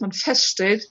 man 0.00 0.12
feststellt, 0.12 0.88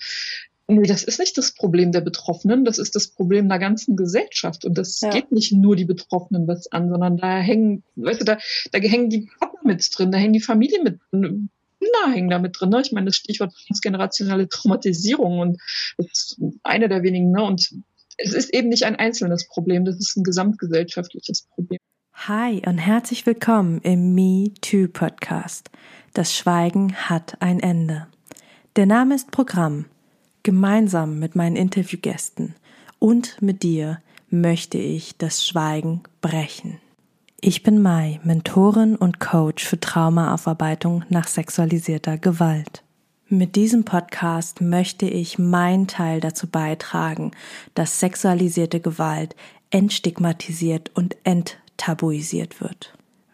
Nee, 0.69 0.85
das 0.85 1.05
ist 1.05 1.18
nicht 1.18 1.38
das 1.38 1.54
Problem 1.54 1.94
der 1.94 2.02
Betroffenen, 2.02 2.66
das 2.66 2.78
ist 2.78 2.94
das 2.94 3.08
Problem 3.08 3.48
der 3.48 3.58
ganzen 3.58 3.96
Gesellschaft. 3.96 4.66
Und 4.66 4.78
das 4.78 5.00
ja. 5.00 5.12
geht 5.12 5.32
nicht 5.32 5.54
nur 5.54 5.78
die 5.78 5.86
Betroffenen 5.86 6.46
was 6.46 6.70
an, 6.74 6.89
sondern 6.89 7.15
da 7.15 7.38
hängen, 7.38 7.83
weißt 7.96 8.20
du, 8.20 8.25
da, 8.25 8.38
da 8.73 8.79
hängen 8.79 9.09
die 9.09 9.29
Partner 9.39 9.62
mit 9.63 9.89
drin, 9.97 10.12
da 10.12 10.17
hängen 10.17 10.33
die 10.33 10.41
Familie 10.41 10.83
mit 10.83 10.99
drin, 11.09 11.49
Kinder 11.79 12.13
hängen 12.13 12.29
da 12.29 12.39
mit 12.39 12.59
drin. 12.59 12.70
Ne? 12.70 12.81
Ich 12.81 12.91
meine, 12.91 13.05
das 13.05 13.15
Stichwort 13.15 13.54
transgenerationale 13.65 14.49
Traumatisierung 14.49 15.39
und 15.39 15.62
das 15.97 16.07
ist 16.11 16.41
eine 16.63 16.89
der 16.89 17.01
wenigen. 17.01 17.31
Ne? 17.31 17.43
Und 17.43 17.69
es 18.17 18.33
ist 18.33 18.53
eben 18.53 18.67
nicht 18.67 18.83
ein 18.83 18.97
einzelnes 18.97 19.47
Problem, 19.47 19.85
das 19.85 19.97
ist 19.97 20.17
ein 20.17 20.23
gesamtgesellschaftliches 20.23 21.47
Problem. 21.53 21.79
Hi 22.13 22.61
und 22.65 22.79
herzlich 22.79 23.25
willkommen 23.25 23.79
im 23.83 24.15
Me 24.15 24.51
Too 24.61 24.87
Podcast. 24.87 25.69
Das 26.13 26.35
Schweigen 26.35 26.95
hat 26.95 27.41
ein 27.41 27.59
Ende. 27.59 28.07
Der 28.77 28.85
Name 28.85 29.15
ist 29.15 29.31
Programm. 29.31 29.85
Gemeinsam 30.43 31.18
mit 31.18 31.35
meinen 31.35 31.55
Interviewgästen 31.55 32.54
und 32.99 33.41
mit 33.41 33.63
dir 33.63 34.04
möchte 34.30 34.77
ich 34.77 35.18
das 35.18 35.48
Schweigen 35.48 36.04
brechen. 36.22 36.77
Ich 37.41 37.63
bin 37.63 37.82
Mai, 37.82 38.20
Mentorin 38.23 38.95
und 38.95 39.20
Coach 39.20 39.66
für 39.66 39.80
Traumaaufarbeitung 39.80 41.04
nach 41.09 41.27
sexualisierter 41.27 42.20
Gewalt. 42.20 42.84
Mit 43.27 43.55
diesem 43.55 43.84
Podcast 43.84 44.62
möchte 44.62 45.07
ich 45.07 45.40
meinen 45.40 45.88
Teil 45.88 46.20
dazu 46.20 46.46
beitragen, 46.46 47.32
dass 47.73 47.99
sexualisierte 47.99 48.80
Gewalt 48.80 49.35
entstigmatisiert 49.71 50.91
und 50.94 51.18
enttabuisiert 51.23 52.62
wird. 52.62 52.97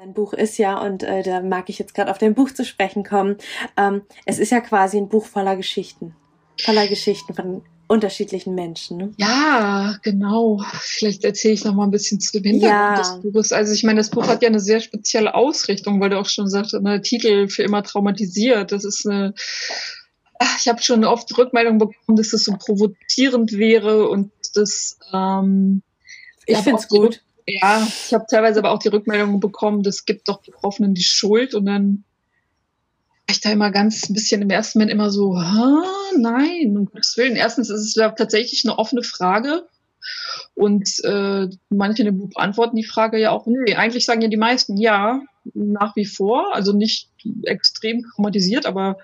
Dein 0.00 0.14
Buch 0.14 0.32
ist 0.32 0.56
ja, 0.56 0.80
und 0.80 1.02
äh, 1.02 1.22
da 1.22 1.42
mag 1.42 1.68
ich 1.68 1.78
jetzt 1.78 1.92
gerade 1.92 2.10
auf 2.10 2.16
dein 2.16 2.32
Buch 2.32 2.50
zu 2.52 2.64
sprechen 2.64 3.04
kommen, 3.04 3.36
ähm, 3.76 4.00
es 4.24 4.38
ist 4.38 4.50
ja 4.50 4.62
quasi 4.62 4.96
ein 4.96 5.10
Buch 5.10 5.26
voller 5.26 5.56
Geschichten. 5.56 6.16
Voller 6.58 6.88
Geschichten 6.88 7.34
von 7.34 7.60
unterschiedlichen 7.86 8.54
Menschen. 8.54 8.96
Ne? 8.96 9.12
Ja, 9.18 9.98
genau. 10.02 10.62
Vielleicht 10.80 11.22
erzähle 11.24 11.52
ich 11.52 11.66
noch 11.66 11.74
mal 11.74 11.84
ein 11.84 11.90
bisschen 11.90 12.18
zu 12.18 12.32
dem 12.40 12.44
Hintergrund 12.44 12.72
ja. 12.72 12.96
des 12.96 13.20
Buches. 13.20 13.52
Also 13.52 13.74
ich 13.74 13.84
meine, 13.84 14.00
das 14.00 14.08
Buch 14.08 14.26
hat 14.26 14.40
ja 14.40 14.48
eine 14.48 14.60
sehr 14.60 14.80
spezielle 14.80 15.34
Ausrichtung, 15.34 16.00
weil 16.00 16.08
du 16.08 16.18
auch 16.18 16.30
schon 16.30 16.48
sagst, 16.48 16.74
eine 16.74 17.02
Titel 17.02 17.48
für 17.48 17.62
immer 17.62 17.82
traumatisiert. 17.82 18.72
Das 18.72 18.84
ist 18.84 19.06
eine 19.06 19.34
ich 20.58 20.66
habe 20.66 20.80
schon 20.80 21.04
oft 21.04 21.36
Rückmeldungen 21.36 21.78
bekommen, 21.78 22.16
dass 22.16 22.30
das 22.30 22.44
so 22.44 22.54
provozierend 22.58 23.52
wäre 23.52 24.08
und 24.08 24.32
das 24.54 24.96
ähm, 25.12 25.82
ich 26.46 26.56
finde 26.56 26.80
es 26.80 26.88
gut. 26.88 27.22
Ja, 27.50 27.86
ich 27.86 28.14
habe 28.14 28.26
teilweise 28.28 28.60
aber 28.60 28.70
auch 28.70 28.78
die 28.78 28.88
Rückmeldungen 28.88 29.40
bekommen, 29.40 29.82
das 29.82 30.04
gibt 30.04 30.28
doch 30.28 30.42
Betroffenen 30.42 30.94
die 30.94 31.02
Schuld 31.02 31.54
und 31.54 31.66
dann 31.66 32.04
war 33.26 33.32
ich 33.32 33.40
da 33.40 33.50
immer 33.50 33.70
ganz 33.70 34.08
ein 34.08 34.14
bisschen 34.14 34.42
im 34.42 34.50
ersten 34.50 34.78
Moment 34.78 34.92
immer 34.92 35.10
so, 35.10 35.34
nein, 36.16 36.76
um 36.76 36.86
Gottes 36.86 37.16
Willen. 37.16 37.36
Erstens 37.36 37.70
ist 37.70 37.80
es 37.80 37.94
ja 37.94 38.10
tatsächlich 38.10 38.64
eine 38.64 38.78
offene 38.78 39.02
Frage. 39.02 39.66
Und 40.54 40.88
äh, 41.04 41.48
manche 41.68 42.10
beantworten 42.10 42.76
die 42.76 42.84
Frage 42.84 43.18
ja 43.18 43.30
auch, 43.30 43.46
nee, 43.46 43.74
eigentlich 43.74 44.04
sagen 44.04 44.22
ja 44.22 44.28
die 44.28 44.36
meisten 44.36 44.76
ja, 44.76 45.20
nach 45.54 45.94
wie 45.96 46.06
vor, 46.06 46.54
also 46.54 46.72
nicht 46.72 47.08
extrem 47.44 48.02
traumatisiert, 48.02 48.66
aber 48.66 48.98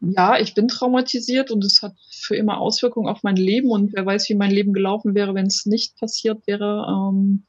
ja, 0.00 0.38
ich 0.38 0.54
bin 0.54 0.66
traumatisiert 0.66 1.50
und 1.50 1.62
es 1.62 1.82
hat 1.82 1.94
für 2.10 2.34
immer 2.34 2.58
Auswirkungen 2.58 3.08
auf 3.08 3.22
mein 3.22 3.36
Leben 3.36 3.70
und 3.70 3.92
wer 3.92 4.06
weiß, 4.06 4.30
wie 4.30 4.34
mein 4.34 4.50
Leben 4.50 4.72
gelaufen 4.72 5.14
wäre, 5.14 5.34
wenn 5.34 5.46
es 5.46 5.66
nicht 5.66 5.98
passiert 5.98 6.46
wäre. 6.46 6.86
Ähm, 6.88 7.44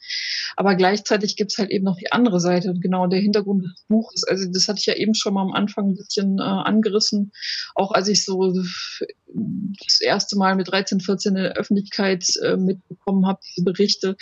aber 0.58 0.76
gleichzeitig 0.76 1.38
gibt 1.38 1.52
es 1.52 1.58
halt 1.58 1.70
eben 1.70 1.86
noch 1.86 1.96
die 1.96 2.12
andere 2.12 2.42
Seite 2.42 2.70
und 2.70 2.82
genau 2.82 3.08
der 3.08 3.22
Hintergrund 3.22 3.64
des 3.64 3.86
Buches. 3.88 4.26
Also 4.26 4.52
das 4.52 4.68
hatte 4.68 4.80
ich 4.80 4.86
ja 4.86 4.96
eben 4.96 5.14
schon 5.14 5.34
mal 5.34 5.44
am 5.44 5.54
Anfang 5.54 5.92
ein 5.92 5.96
bisschen 5.96 6.40
äh, 6.40 6.42
angerissen, 6.42 7.32
auch 7.74 7.92
als 7.92 8.10
ich 8.10 8.26
so 8.26 8.52
das 8.54 10.02
erste 10.02 10.38
Mal 10.38 10.56
mit 10.56 10.70
13, 10.70 11.00
14 11.00 11.36
in 11.36 11.44
der 11.44 11.54
Öffentlichkeit 11.54 12.26
äh, 12.44 12.58
mitbekommen 12.58 13.28
habe, 13.28 13.40
diese 13.48 13.64
Berichte. 13.64 14.18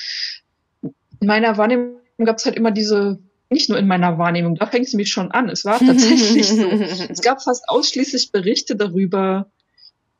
In 0.84 1.28
meiner 1.28 1.58
Wahrnehmung 1.58 1.98
gab 2.20 2.38
es 2.38 2.46
halt 2.46 2.56
immer 2.56 2.72
diese 2.72 3.20
nicht 3.50 3.70
nur 3.70 3.78
in 3.80 3.88
meiner 3.88 4.18
Wahrnehmung, 4.18 4.56
da 4.56 4.68
fängt 4.68 4.88
es 4.88 4.94
nämlich 4.94 5.12
schon 5.12 5.32
an. 5.32 5.50
Es 5.50 5.66
war 5.66 5.80
tatsächlich 5.80 6.48
so. 6.48 6.70
Es 7.10 7.22
gab 7.22 7.42
fast 7.42 7.68
ausschließlich 7.68 8.32
Berichte 8.32 8.76
darüber, 8.76 9.52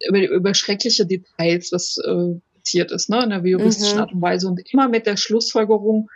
über, 0.08 0.30
über 0.30 0.54
schreckliche 0.54 1.06
Details, 1.06 1.72
was 1.72 1.98
äh, 1.98 2.40
passiert 2.60 2.92
ist, 2.92 3.10
ne, 3.10 3.24
in 3.24 3.30
der 3.30 3.46
juristischen 3.46 3.96
mhm. 3.96 4.02
Art 4.02 4.14
und 4.14 4.22
Weise. 4.22 4.48
Und 4.48 4.62
immer 4.72 4.88
mit 4.88 5.06
der 5.06 5.18
Schlussfolgerung, 5.18 6.10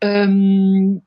ähm, 0.00 1.02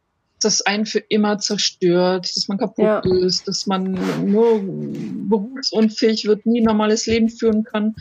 das 0.46 0.62
einen 0.62 0.86
für 0.86 1.00
immer 1.00 1.40
zerstört, 1.40 2.32
dass 2.36 2.48
man 2.48 2.58
kaputt 2.58 2.86
ja. 2.86 3.00
ist, 3.00 3.48
dass 3.48 3.68
man 3.68 3.98
nur 4.26 4.62
berufsunfähig 4.64 6.26
wird, 6.26 6.46
nie 6.46 6.62
ein 6.62 6.66
normales 6.66 7.06
Leben 7.06 7.30
führen 7.30 7.64
kann. 7.64 7.96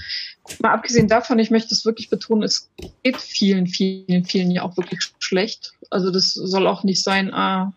Mal 0.61 0.73
abgesehen 0.73 1.09
davon, 1.09 1.39
ich 1.39 1.51
möchte 1.51 1.75
es 1.75 1.85
wirklich 1.85 2.11
betonen, 2.11 2.43
es 2.43 2.71
geht 3.03 3.17
vielen, 3.17 3.67
vielen, 3.67 4.25
vielen 4.25 4.51
ja 4.51 4.63
auch 4.63 4.77
wirklich 4.77 5.01
schlecht. 5.19 5.73
Also 5.91 6.11
das 6.11 6.33
soll 6.33 6.67
auch 6.67 6.85
nicht 6.85 7.03
sein, 7.03 7.33
ah, 7.33 7.73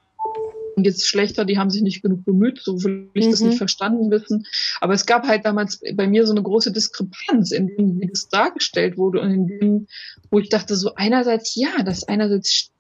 geht 0.84 0.96
es 0.96 1.08
schlechter, 1.08 1.46
die 1.46 1.58
haben 1.58 1.70
sich 1.70 1.82
nicht 1.82 2.02
genug 2.02 2.26
bemüht, 2.26 2.62
so 2.62 2.84
will 2.84 3.10
ich 3.14 3.28
mhm. 3.28 3.32
das 3.32 3.42
nicht 3.42 3.54
mhm. 3.54 3.58
verstanden 3.58 4.12
wissen. 4.12 4.46
Aber 4.82 4.94
es 4.94 5.06
gab 5.06 5.28
halt 5.28 5.46
damals 5.46 5.80
bei 5.94 6.08
mir 6.08 6.26
so 6.26 6.34
eine 6.34 6.44
große 6.44 6.72
Diskrepanz, 6.72 7.52
in 7.52 7.68
dem, 7.68 8.00
wie 8.00 8.08
das 8.08 8.28
dargestellt 8.30 8.98
wurde 8.98 9.22
und 9.22 9.32
in 9.32 9.48
dem, 9.48 9.88
wo 10.32 10.40
ich 10.40 10.50
dachte, 10.50 10.76
so 10.76 10.96
einerseits 10.96 11.56
ja, 11.56 11.84
das 11.84 12.04
einerseits. 12.08 12.72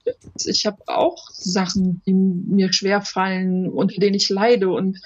Ich 0.45 0.65
habe 0.65 0.77
auch 0.87 1.29
Sachen, 1.31 2.01
die 2.05 2.13
mir 2.13 2.73
schwer 2.73 3.01
fallen, 3.01 3.69
unter 3.69 3.99
denen 3.99 4.15
ich 4.15 4.29
leide 4.29 4.69
und 4.69 4.99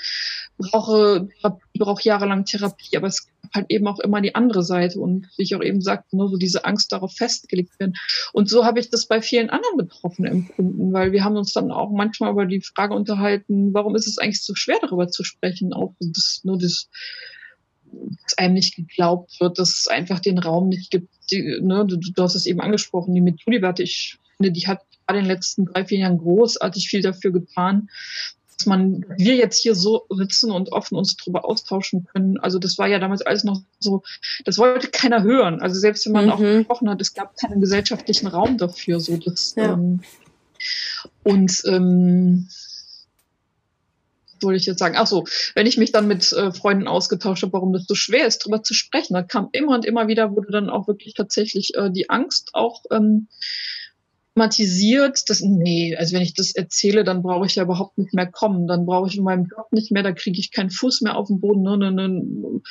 brauche, 0.57 1.29
brauche 1.77 2.03
jahrelang 2.03 2.45
Therapie, 2.45 2.97
aber 2.97 3.07
es 3.07 3.27
halt 3.53 3.67
eben 3.69 3.87
auch 3.87 3.99
immer 3.99 4.21
die 4.21 4.35
andere 4.35 4.63
Seite 4.63 4.99
und 4.99 5.27
wie 5.37 5.43
ich 5.43 5.55
auch 5.55 5.63
eben 5.63 5.81
sagte, 5.81 6.15
nur 6.15 6.29
so 6.29 6.37
diese 6.37 6.65
Angst 6.65 6.91
darauf 6.91 7.13
festgelegt 7.13 7.79
werden. 7.79 7.95
Und 8.33 8.49
so 8.49 8.65
habe 8.65 8.79
ich 8.79 8.89
das 8.89 9.07
bei 9.07 9.21
vielen 9.21 9.49
anderen 9.49 9.77
Betroffenen 9.77 10.31
empfunden, 10.31 10.93
weil 10.93 11.11
wir 11.11 11.23
haben 11.23 11.35
uns 11.35 11.53
dann 11.53 11.71
auch 11.71 11.91
manchmal 11.91 12.31
über 12.31 12.45
die 12.45 12.61
Frage 12.61 12.93
unterhalten, 12.93 13.73
warum 13.73 13.95
ist 13.95 14.07
es 14.07 14.17
eigentlich 14.17 14.43
so 14.43 14.55
schwer 14.55 14.77
darüber 14.81 15.07
zu 15.07 15.23
sprechen, 15.23 15.73
auch 15.73 15.93
das, 15.99 16.41
nur 16.43 16.57
das, 16.57 16.89
dass 17.91 18.37
einem 18.37 18.53
nicht 18.53 18.75
geglaubt 18.75 19.39
wird, 19.39 19.57
dass 19.57 19.79
es 19.79 19.87
einfach 19.87 20.19
den 20.19 20.37
Raum 20.37 20.69
nicht 20.69 20.91
gibt. 20.91 21.09
Die, 21.31 21.59
ne, 21.61 21.85
du, 21.87 21.97
du 21.97 22.23
hast 22.23 22.35
es 22.35 22.45
eben 22.45 22.61
angesprochen, 22.61 23.15
die 23.15 23.21
Methode, 23.21 23.83
ich 23.83 24.19
finde, 24.39 24.51
die 24.51 24.67
hat 24.67 24.81
gerade 25.05 25.19
in 25.19 25.25
den 25.25 25.31
letzten 25.31 25.65
drei, 25.65 25.85
vier 25.85 25.99
Jahren 25.99 26.17
großartig 26.17 26.89
viel 26.89 27.01
dafür 27.01 27.31
getan, 27.31 27.89
dass 28.57 28.65
man, 28.65 29.05
wir 29.17 29.35
jetzt 29.35 29.61
hier 29.61 29.75
so 29.75 30.05
sitzen 30.09 30.51
und 30.51 30.71
offen 30.71 30.97
uns 30.97 31.15
darüber 31.15 31.45
austauschen 31.45 32.05
können. 32.05 32.37
Also 32.39 32.59
das 32.59 32.77
war 32.77 32.87
ja 32.87 32.99
damals 32.99 33.21
alles 33.21 33.43
noch 33.43 33.61
so, 33.79 34.03
das 34.43 34.57
wollte 34.57 34.89
keiner 34.89 35.23
hören. 35.23 35.61
Also 35.61 35.79
selbst 35.79 36.05
wenn 36.05 36.13
man 36.13 36.25
mhm. 36.25 36.31
auch 36.31 36.39
gesprochen 36.39 36.89
hat, 36.89 37.01
es 37.01 37.13
gab 37.13 37.37
keinen 37.37 37.61
gesellschaftlichen 37.61 38.27
Raum 38.27 38.57
dafür. 38.57 38.99
So 38.99 39.17
das, 39.17 39.55
ja. 39.55 39.73
ähm, 39.73 40.01
und 41.23 41.61
ähm, 41.65 42.49
wollte 44.41 44.57
ich 44.57 44.65
jetzt 44.65 44.79
sagen? 44.79 44.95
Ach 44.97 45.07
so, 45.07 45.25
wenn 45.55 45.67
ich 45.67 45.77
mich 45.77 45.91
dann 45.91 46.07
mit 46.07 46.31
äh, 46.33 46.51
Freunden 46.51 46.87
ausgetauscht 46.87 47.43
habe, 47.43 47.53
warum 47.53 47.73
das 47.73 47.85
so 47.87 47.95
schwer 47.95 48.25
ist, 48.25 48.39
darüber 48.39 48.63
zu 48.63 48.73
sprechen, 48.73 49.13
dann 49.13 49.27
kam 49.27 49.49
immer 49.51 49.73
und 49.73 49.85
immer 49.85 50.07
wieder, 50.07 50.35
wurde 50.35 50.51
dann 50.51 50.69
auch 50.69 50.87
wirklich 50.87 51.13
tatsächlich 51.13 51.75
äh, 51.75 51.89
die 51.91 52.09
Angst 52.09 52.51
auch 52.53 52.83
ähm, 52.91 53.27
thematisiert, 54.39 55.29
dass, 55.29 55.41
nee, 55.41 55.95
also 55.97 56.15
wenn 56.15 56.21
ich 56.21 56.33
das 56.33 56.55
erzähle, 56.55 57.03
dann 57.03 57.21
brauche 57.21 57.45
ich 57.45 57.55
ja 57.55 57.63
überhaupt 57.63 57.97
nicht 57.97 58.13
mehr 58.13 58.27
kommen, 58.27 58.67
dann 58.67 58.85
brauche 58.85 59.09
ich 59.09 59.17
in 59.17 59.23
meinem 59.23 59.45
Job 59.45 59.67
nicht 59.71 59.91
mehr, 59.91 60.03
da 60.03 60.13
kriege 60.13 60.39
ich 60.39 60.51
keinen 60.51 60.69
Fuß 60.69 61.01
mehr 61.01 61.17
auf 61.17 61.27
den 61.27 61.41
Boden. 61.41 61.61
Ne? 61.61 61.77
Ne, 61.77 61.91
ne, 61.91 62.05
in 62.05 62.61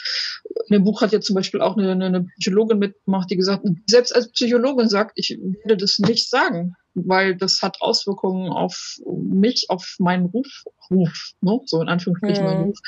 dem 0.70 0.84
Buch 0.84 1.02
hat 1.02 1.12
ja 1.12 1.20
zum 1.20 1.34
Beispiel 1.34 1.60
auch 1.60 1.76
eine, 1.76 1.92
eine 1.92 2.26
Psychologin 2.40 2.78
mitgemacht, 2.78 3.30
die 3.30 3.36
gesagt, 3.36 3.66
selbst 3.86 4.14
als 4.14 4.30
Psychologin 4.32 4.88
sagt, 4.88 5.12
ich 5.16 5.38
werde 5.64 5.76
das 5.76 5.98
nicht 5.98 6.30
sagen, 6.30 6.74
weil 6.94 7.36
das 7.36 7.60
hat 7.60 7.76
Auswirkungen 7.80 8.50
auf 8.50 8.96
mich, 9.06 9.66
auf 9.68 9.96
meinen 9.98 10.26
Ruf, 10.26 10.64
Ruf, 10.90 11.32
ne? 11.42 11.60
so 11.66 11.82
in 11.82 11.88
Anführungsstrichen 11.88 12.44
mhm. 12.44 12.50
meinen 12.50 12.64
Ruf 12.64 12.78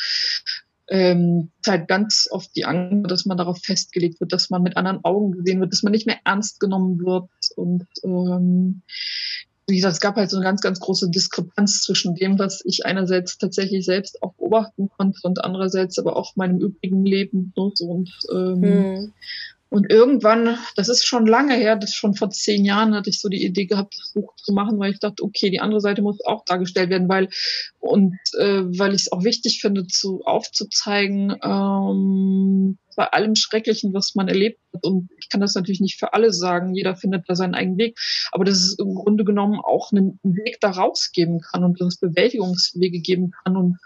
ähm, 0.90 1.52
halt 1.66 1.86
ganz 1.86 2.28
oft 2.30 2.50
die 2.56 2.64
Angst, 2.64 3.10
dass 3.10 3.24
man 3.24 3.38
darauf 3.38 3.58
festgelegt 3.62 4.20
wird, 4.20 4.32
dass 4.32 4.50
man 4.50 4.62
mit 4.62 4.76
anderen 4.76 5.04
Augen 5.04 5.32
gesehen 5.32 5.60
wird, 5.60 5.72
dass 5.72 5.84
man 5.84 5.92
nicht 5.92 6.06
mehr 6.06 6.18
ernst 6.24 6.58
genommen 6.58 6.98
wird. 6.98 7.30
Und 7.60 7.86
ähm, 8.04 8.82
wie 9.66 9.76
gesagt, 9.76 9.94
es 9.94 10.00
gab 10.00 10.16
halt 10.16 10.30
so 10.30 10.36
eine 10.36 10.44
ganz, 10.44 10.60
ganz 10.60 10.80
große 10.80 11.10
Diskrepanz 11.10 11.82
zwischen 11.82 12.14
dem, 12.14 12.38
was 12.38 12.62
ich 12.64 12.86
einerseits 12.86 13.38
tatsächlich 13.38 13.84
selbst 13.84 14.22
auch 14.22 14.34
beobachten 14.34 14.88
konnte 14.96 15.20
und 15.22 15.44
andererseits 15.44 15.98
aber 15.98 16.16
auch 16.16 16.34
meinem 16.36 16.58
übrigen 16.58 17.04
Leben. 17.04 17.52
Ne, 17.56 17.70
so, 17.74 17.84
und 17.86 18.10
ähm, 18.32 18.62
hm. 18.62 19.12
Und 19.72 19.88
irgendwann, 19.88 20.58
das 20.74 20.88
ist 20.88 21.06
schon 21.06 21.26
lange 21.26 21.54
her, 21.54 21.76
das 21.76 21.94
schon 21.94 22.16
vor 22.16 22.30
zehn 22.30 22.64
Jahren 22.64 22.92
hatte 22.92 23.08
ich 23.08 23.20
so 23.20 23.28
die 23.28 23.44
Idee 23.44 23.66
gehabt, 23.66 23.94
das 23.96 24.12
Buch 24.12 24.34
zu 24.34 24.52
machen, 24.52 24.80
weil 24.80 24.90
ich 24.92 24.98
dachte, 24.98 25.22
okay, 25.22 25.48
die 25.48 25.60
andere 25.60 25.80
Seite 25.80 26.02
muss 26.02 26.18
auch 26.26 26.44
dargestellt 26.44 26.90
werden, 26.90 27.08
weil 27.08 27.28
und 27.78 28.18
äh, 28.36 28.62
weil 28.64 28.94
ich 28.94 29.02
es 29.02 29.12
auch 29.12 29.22
wichtig 29.22 29.60
finde, 29.60 29.86
zu 29.86 30.22
aufzuzeigen, 30.24 31.36
ähm, 31.44 32.78
bei 33.00 33.12
allem 33.12 33.34
Schrecklichen, 33.34 33.94
was 33.94 34.14
man 34.14 34.28
erlebt 34.28 34.60
hat. 34.74 34.84
Und 34.84 35.08
ich 35.18 35.30
kann 35.30 35.40
das 35.40 35.54
natürlich 35.54 35.80
nicht 35.80 35.98
für 35.98 36.12
alle 36.12 36.34
sagen. 36.34 36.74
Jeder 36.74 36.96
findet 36.96 37.24
da 37.28 37.34
seinen 37.34 37.54
eigenen 37.54 37.78
Weg. 37.78 37.98
Aber 38.30 38.44
dass 38.44 38.58
es 38.58 38.78
im 38.78 38.94
Grunde 38.94 39.24
genommen 39.24 39.58
auch 39.58 39.90
einen 39.90 40.20
Weg 40.22 40.58
da 40.60 40.68
rausgeben 40.68 41.40
kann 41.40 41.64
und 41.64 41.80
dass 41.80 41.94
es 41.94 41.98
Bewältigungswege 41.98 43.00
geben 43.00 43.30
kann 43.30 43.56
und 43.56 43.78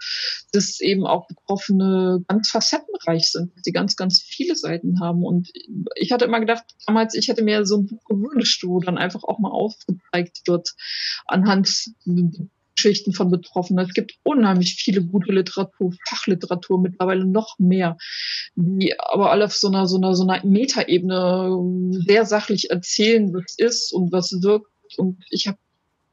dass 0.51 0.81
eben 0.81 1.07
auch 1.07 1.29
Betroffene 1.29 2.25
ganz 2.27 2.49
facettenreich 2.49 3.31
sind, 3.31 3.53
sie 3.63 3.71
ganz, 3.71 3.95
ganz 3.95 4.21
viele 4.21 4.57
Seiten 4.57 4.99
haben. 4.99 5.23
Und 5.23 5.49
ich 5.95 6.11
hatte 6.11 6.25
immer 6.25 6.41
gedacht, 6.41 6.65
damals, 6.85 7.15
ich 7.15 7.29
hätte 7.29 7.41
mir 7.41 7.65
so 7.65 7.77
ein 7.77 7.85
Buch 7.85 8.03
gewünscht, 8.03 8.65
wo 8.65 8.81
dann 8.81 8.97
einfach 8.97 9.23
auch 9.23 9.39
mal 9.39 9.51
aufgezeigt 9.51 10.41
wird 10.45 10.73
anhand 11.25 11.85
Geschichten 12.75 13.13
von 13.13 13.31
Betroffenen. 13.31 13.85
Es 13.85 13.93
gibt 13.93 14.15
unheimlich 14.23 14.75
viele 14.75 15.03
gute 15.03 15.31
Literatur, 15.31 15.93
Fachliteratur, 16.07 16.79
mittlerweile 16.79 17.25
noch 17.25 17.57
mehr, 17.57 17.97
die 18.55 18.99
aber 18.99 19.31
alle 19.31 19.45
auf 19.45 19.55
so 19.55 19.67
einer, 19.67 19.87
so 19.87 19.97
einer, 19.97 20.15
so 20.15 20.27
einer 20.27 20.45
Metaebene 20.45 21.57
sehr 22.05 22.25
sachlich 22.25 22.69
erzählen, 22.69 23.33
was 23.33 23.55
ist 23.57 23.93
und 23.93 24.11
was 24.11 24.31
wirkt. 24.41 24.67
Und 24.97 25.23
ich 25.29 25.47
habe 25.47 25.57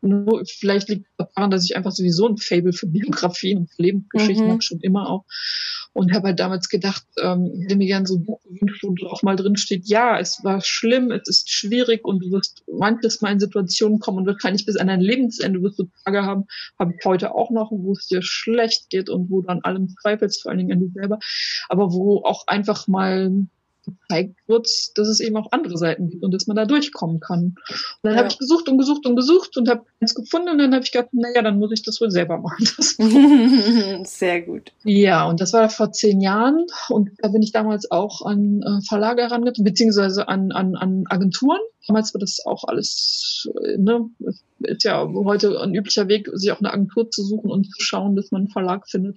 nur, 0.03 0.43
vielleicht 0.45 0.89
liegt 0.89 1.07
daran, 1.17 1.51
dass 1.51 1.65
ich 1.65 1.77
einfach 1.77 1.93
sowieso 1.93 2.29
ein 2.29 2.37
Fable 2.37 2.73
für 2.73 2.87
Biografien 2.87 3.59
und 3.59 3.71
Lebensgeschichten 3.79 4.47
mhm. 4.47 4.51
habe, 4.51 4.63
schon 4.63 4.81
immer 4.81 5.09
auch. 5.09 5.25
Und 5.93 6.13
habe 6.13 6.29
halt 6.29 6.41
damals 6.41 6.69
gedacht, 6.69 7.05
ähm, 7.21 7.51
ich 7.55 7.65
hätte 7.65 7.77
mir 7.77 7.87
gerne 7.87 8.07
so 8.07 8.17
ein 8.17 8.25
Buch 8.25 8.41
gewünscht, 8.43 8.83
wo 8.83 9.07
auch 9.09 9.23
mal 9.23 9.37
drin 9.37 9.57
steht, 9.57 9.87
ja, 9.87 10.19
es 10.19 10.43
war 10.43 10.61
schlimm, 10.63 11.11
es 11.11 11.29
ist 11.29 11.51
schwierig 11.51 12.05
und 12.05 12.21
du 12.21 12.31
wirst 12.33 12.65
manches 12.67 13.21
Mal 13.21 13.33
in 13.33 13.41
Situationen 13.41 13.99
kommen 13.99 14.19
und 14.19 14.27
wahrscheinlich 14.27 14.65
bis 14.65 14.77
an 14.77 14.87
dein 14.87 15.01
Lebensende 15.01 15.63
wirst 15.63 15.79
du 15.79 15.85
Tage 16.05 16.23
haben, 16.23 16.45
habe 16.79 16.95
ich 16.99 17.05
heute 17.05 17.35
auch 17.35 17.51
noch, 17.51 17.71
wo 17.71 17.93
es 17.93 18.07
dir 18.07 18.23
schlecht 18.23 18.91
geht 18.91 19.11
und 19.11 19.31
wo 19.31 19.43
du 19.43 19.49
an 19.49 19.61
allem 19.63 19.89
zweifelst, 20.01 20.43
vor 20.43 20.51
allen 20.51 20.59
Dingen 20.59 20.73
an 20.73 20.81
dir 20.81 20.91
selber, 20.93 21.19
aber 21.69 21.93
wo 21.93 22.23
auch 22.25 22.47
einfach 22.47 22.89
mal 22.89 23.31
gezeigt 23.85 24.37
wird, 24.47 24.69
dass 24.97 25.09
es 25.09 25.21
eben 25.21 25.37
auch 25.37 25.53
andere 25.53 25.77
Seiten 25.79 26.11
gibt 26.11 26.23
und 26.23 26.33
dass 26.33 26.47
man 26.47 26.57
da 26.57 26.65
durchkommen 26.65 27.21
kann. 27.21 27.41
Und 27.41 27.57
dann 28.03 28.13
ja. 28.13 28.19
habe 28.19 28.29
ich 28.29 28.39
gesucht 28.39 28.69
und 28.69 28.79
gesucht 28.79 29.07
und 29.07 29.17
gesucht 29.17 29.57
und 29.57 29.69
habe 29.69 29.85
eins 30.01 30.15
gefunden 30.15 30.51
und 30.51 30.59
dann 30.59 30.73
habe 30.75 30.85
ich 30.85 30.93
gedacht, 30.93 31.11
naja, 31.13 31.43
dann 31.43 31.59
muss 31.59 31.73
ich 31.73 31.83
das 31.83 32.01
wohl 32.01 32.11
selber 32.11 32.39
machen. 32.39 32.65
Sehr 34.05 34.43
gut. 34.43 34.73
Ja, 34.85 35.25
und 35.27 35.41
das 35.41 35.53
war 35.53 35.69
vor 35.69 35.93
zehn 35.93 36.21
Jahren 36.21 36.67
und 36.89 37.11
da 37.19 37.29
bin 37.29 37.43
ich 37.43 37.53
damals 37.53 37.91
auch 37.91 38.25
an 38.25 38.63
äh, 38.63 38.85
Verlage 38.87 39.23
herangetreten, 39.23 39.65
beziehungsweise 39.65 40.29
an, 40.29 40.53
an, 40.53 40.77
an 40.77 41.05
Agenturen. 41.09 41.61
Damals 41.87 42.15
war 42.15 42.21
das 42.21 42.45
auch 42.45 42.65
alles, 42.65 43.49
äh, 43.63 43.77
ne, 43.77 44.09
ist 44.61 44.85
ja 44.85 45.09
heute 45.09 45.61
ein 45.61 45.75
üblicher 45.75 46.09
Weg, 46.09 46.29
sich 46.33 46.53
auch 46.53 46.61
eine 46.61 46.73
Agentur 46.73 47.11
zu 47.11 47.25
suchen 47.25 47.51
und 47.51 47.65
zu 47.65 47.83
schauen, 47.83 48.15
dass 48.15 48.31
man 48.31 48.43
einen 48.43 48.51
Verlag 48.51 48.89
findet. 48.89 49.17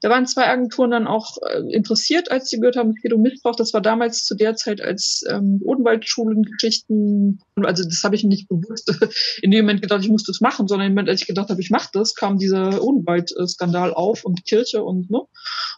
Da 0.00 0.10
waren 0.10 0.26
zwei 0.26 0.46
Agenturen 0.46 0.92
dann 0.92 1.06
auch 1.06 1.38
äh, 1.42 1.60
interessiert, 1.72 2.30
als 2.30 2.48
sie 2.48 2.58
gehört 2.58 2.76
haben, 2.76 2.90
es 2.90 3.02
geht 3.02 3.12
um 3.12 3.22
Missbrauch. 3.22 3.56
Das 3.56 3.74
war 3.74 3.80
damals 3.80 4.24
zu 4.24 4.36
der 4.36 4.54
Zeit, 4.54 4.80
als 4.80 5.24
ähm, 5.28 5.60
Odenwaldschulen 5.64 6.42
Geschichten, 6.42 7.40
also 7.56 7.84
das 7.84 8.04
habe 8.04 8.14
ich 8.14 8.24
nicht 8.24 8.48
bewusst 8.48 8.94
in 9.42 9.50
dem 9.50 9.64
Moment 9.64 9.82
gedacht, 9.82 10.02
ich 10.02 10.10
muss 10.10 10.24
das 10.24 10.40
machen, 10.40 10.68
sondern 10.68 10.86
im 10.86 10.92
Moment, 10.92 11.08
als 11.08 11.22
ich 11.22 11.26
gedacht 11.26 11.50
habe, 11.50 11.60
ich 11.60 11.70
mache 11.70 11.90
das, 11.92 12.14
kam 12.14 12.38
dieser 12.38 12.82
Odenwald-Skandal 12.82 13.92
auf 13.92 14.24
und 14.24 14.44
Kirche 14.44 14.82
und 14.82 15.10
ne. 15.10 15.22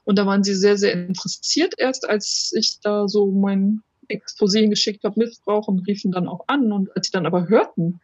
Und 0.05 0.19
da 0.19 0.27
waren 0.27 0.45
sie 0.45 0.55
sehr, 0.55 0.77
sehr 0.77 0.93
interessiert 0.93 1.75
erst, 1.79 2.09
als 2.09 2.53
ich 2.55 2.79
da 2.83 3.09
so 3.09 3.33
mein 3.33 3.83
Exposé 4.09 4.61
hingeschickt 4.61 5.05
habe, 5.05 5.21
Missbrauch 5.21 5.69
und 5.69 5.87
riefen 5.87 6.13
dann 6.13 6.29
auch 6.29 6.45
an. 6.49 6.73
Und 6.73 6.95
als 6.97 7.07
sie 7.07 7.13
dann 7.13 7.27
aber 7.27 7.49
hörten, 7.49 8.01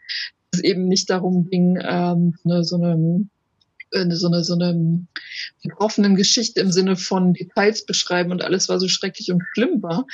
es 0.52 0.60
eben 0.60 0.88
nicht 0.88 1.10
darum 1.10 1.49
ging, 1.49 1.78
ähm, 1.82 2.34
eine, 2.44 2.64
so 2.64 2.76
eine 2.76 3.26
äh, 3.93 4.10
so 4.10 4.26
eine, 4.26 4.44
so 4.44 4.54
eine 4.54 5.06
betroffenen 5.62 6.16
Geschichte 6.16 6.60
im 6.60 6.72
Sinne 6.72 6.96
von 6.96 7.34
Details 7.34 7.84
beschreiben 7.84 8.31
und 8.31 8.43
alles 8.43 8.69
war 8.69 8.81
so 8.81 8.88
schrecklich 8.88 9.31
und 9.31 9.43
schlimm 9.54 9.82
war, 9.82 10.06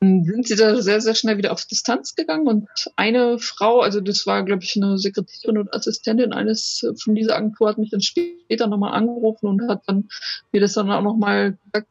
sind 0.00 0.46
sie 0.46 0.56
da 0.56 0.80
sehr, 0.82 1.00
sehr 1.00 1.14
schnell 1.14 1.38
wieder 1.38 1.52
auf 1.52 1.64
Distanz 1.64 2.14
gegangen 2.14 2.46
und 2.46 2.68
eine 2.96 3.38
Frau, 3.38 3.80
also 3.80 4.00
das 4.00 4.26
war, 4.26 4.44
glaube 4.44 4.62
ich, 4.62 4.76
eine 4.76 4.98
Sekretärin 4.98 5.58
und 5.58 5.72
Assistentin 5.72 6.32
eines 6.32 6.86
von 7.02 7.14
dieser 7.14 7.36
Agentur, 7.36 7.68
hat 7.68 7.78
mich 7.78 7.90
dann 7.90 8.00
später 8.00 8.66
nochmal 8.66 8.92
angerufen 8.92 9.46
und 9.46 9.68
hat 9.68 9.82
dann 9.86 10.08
mir 10.52 10.60
das 10.60 10.74
dann 10.74 10.90
auch 10.90 11.02
nochmal 11.02 11.56
gesagt, 11.72 11.88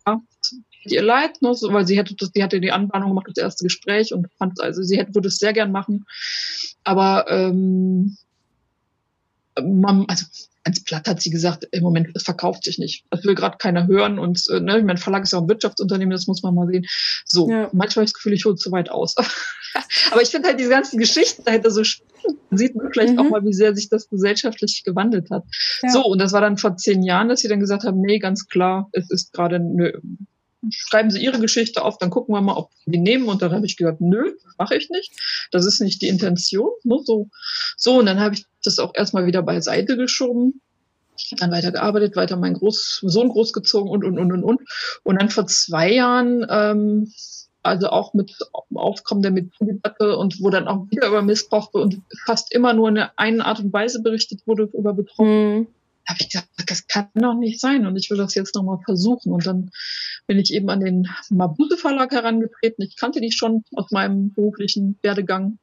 ihr 0.85 1.01
leid, 1.01 1.41
ne, 1.41 1.53
so, 1.53 1.71
weil 1.74 1.85
sie 1.88 1.97
hätte 1.97 2.15
das, 2.15 2.31
die 2.31 2.44
hatte 2.44 2.59
die 2.59 2.71
Anbahnung 2.71 3.09
gemacht, 3.09 3.27
das 3.27 3.41
erste 3.41 3.63
Gespräch 3.63 4.13
und 4.13 4.27
fand, 4.38 4.62
also 4.62 4.83
sie 4.83 4.97
hätte, 4.97 5.15
würde 5.15 5.27
es 5.27 5.38
sehr 5.38 5.53
gern 5.53 5.71
machen. 5.71 6.06
Aber 6.83 7.25
ähm, 7.30 8.18
man, 9.62 10.06
also 10.07 10.25
ganz 10.63 10.83
platt 10.83 11.07
hat 11.07 11.21
sie 11.21 11.30
gesagt, 11.30 11.68
im 11.71 11.83
Moment, 11.83 12.09
es 12.13 12.24
verkauft 12.24 12.63
sich 12.63 12.77
nicht. 12.77 13.06
Das 13.09 13.24
will 13.25 13.35
gerade 13.35 13.57
keiner 13.57 13.88
hören. 13.88 14.18
Und 14.18 14.44
äh, 14.50 14.59
ne, 14.59 14.81
mein 14.83 14.97
Verlag 14.97 15.24
ist 15.24 15.33
ja 15.33 15.39
auch 15.39 15.44
ein 15.44 15.50
Wirtschaftsunternehmen, 15.50 16.12
das 16.12 16.27
muss 16.27 16.41
man 16.41 16.56
mal 16.56 16.68
sehen. 16.68 16.86
So, 17.25 17.50
ja. 17.50 17.69
manchmal 17.74 18.03
habe 18.03 18.06
ich 18.06 18.12
das 18.12 18.13
Gefühl, 18.13 18.33
ich 18.33 18.45
hole 18.45 18.56
zu 18.56 18.71
weit 18.71 18.89
aus. 18.89 19.15
Aber 20.12 20.21
ich 20.21 20.29
finde 20.29 20.50
halt 20.50 20.59
diese 20.59 20.69
ganzen 20.69 21.00
Geschichten 21.00 21.44
dahinter 21.44 21.71
so 21.71 21.83
spannend. 21.83 22.13
Man 22.50 22.57
sieht 22.57 22.75
man 22.75 22.89
vielleicht 22.91 23.13
mhm. 23.13 23.19
auch 23.19 23.29
mal, 23.29 23.44
wie 23.44 23.53
sehr 23.53 23.75
sich 23.75 23.89
das 23.89 24.07
gesellschaftlich 24.07 24.83
gewandelt 24.86 25.29
hat. 25.29 25.44
Ja. 25.81 25.89
So, 25.89 26.06
und 26.06 26.19
das 26.19 26.31
war 26.31 26.39
dann 26.39 26.57
vor 26.57 26.77
zehn 26.77 27.03
Jahren, 27.03 27.27
dass 27.27 27.41
sie 27.41 27.50
dann 27.50 27.59
gesagt 27.59 27.83
haben, 27.83 28.00
nee, 28.00 28.19
ganz 28.19 28.47
klar, 28.47 28.89
es 28.94 29.09
ist 29.09 29.33
gerade, 29.33 29.59
nö, 29.59 29.91
schreiben 30.71 31.12
Sie 31.12 31.24
Ihre 31.24 31.39
Geschichte 31.39 31.83
auf, 31.83 31.98
dann 31.98 32.10
gucken 32.10 32.33
wir 32.33 32.42
mal, 32.42 32.56
ob 32.56 32.71
wir 32.86 32.94
die 32.94 33.00
nehmen. 33.00 33.27
Und 33.27 33.42
dann 33.42 33.51
habe 33.51 33.65
ich 33.65 33.77
gesagt, 33.77 34.01
nö, 34.01 34.33
mache 34.57 34.75
ich 34.75 34.89
nicht. 34.89 35.12
Das 35.51 35.65
ist 35.65 35.81
nicht 35.81 36.01
die 36.01 36.07
Intention. 36.07 36.69
Ne? 36.83 37.00
So, 37.04 37.30
so, 37.77 38.00
und 38.00 38.06
dann 38.06 38.19
habe 38.19 38.36
ich 38.36 38.45
das 38.63 38.80
auch 38.80 38.94
erstmal 38.95 39.25
wieder 39.25 39.42
beiseite 39.44 39.98
geschoben. 39.98 40.62
Dann 41.38 41.51
weiter 41.51 41.71
gearbeitet, 41.71 42.15
weiter 42.15 42.38
meinen 42.38 42.56
Groß 42.56 43.01
Sohn 43.03 43.29
großgezogen 43.29 43.89
und, 43.89 44.03
und, 44.03 44.17
und, 44.17 44.32
und, 44.32 44.43
und. 44.43 44.62
Und 45.03 45.22
dann 45.22 45.29
vor 45.29 45.46
zwei 45.48 45.91
Jahren, 45.91 46.46
ähm, 46.50 47.12
also 47.62 47.89
auch 47.89 48.13
mit 48.13 48.36
Aufkommen 48.74 49.22
der 49.22 49.32
Methodendebatte 49.32 50.17
und 50.17 50.41
wo 50.41 50.50
dann 50.50 50.67
auch 50.67 50.89
wieder 50.89 51.08
über 51.08 51.22
Missbrauch 51.22 51.74
und 51.74 52.01
fast 52.25 52.53
immer 52.53 52.74
nur 52.74 52.89
in 52.89 52.98
einer 52.98 53.46
Art 53.46 53.60
und 53.60 53.72
Weise 53.72 54.01
berichtet 54.01 54.41
wurde 54.46 54.70
über 54.74 54.93
Betroffene. 54.93 55.60
Mhm 55.60 55.67
habe 56.08 56.20
ich 56.22 56.29
gesagt, 56.29 56.50
das 56.67 56.88
kann 56.88 57.10
doch 57.15 57.36
nicht 57.36 57.60
sein 57.60 57.86
und 57.86 57.96
ich 57.96 58.10
will 58.10 58.17
das 58.17 58.36
jetzt 58.36 58.55
nochmal 58.55 58.79
versuchen. 58.84 59.32
Und 59.32 59.46
dann 59.46 59.72
bin 60.27 60.39
ich 60.39 60.53
eben 60.53 60.70
an 60.70 60.80
den 60.80 61.08
Mabuse 61.30 61.77
Verlag 61.77 62.12
herangetreten. 62.12 62.84
Ich 62.84 62.96
kannte 62.98 63.22
die 63.22 63.32
schon 63.32 63.63
aus 63.75 63.92
meinem 63.92 64.34
beruflichen 64.34 64.98
Werdegang. 65.01 65.60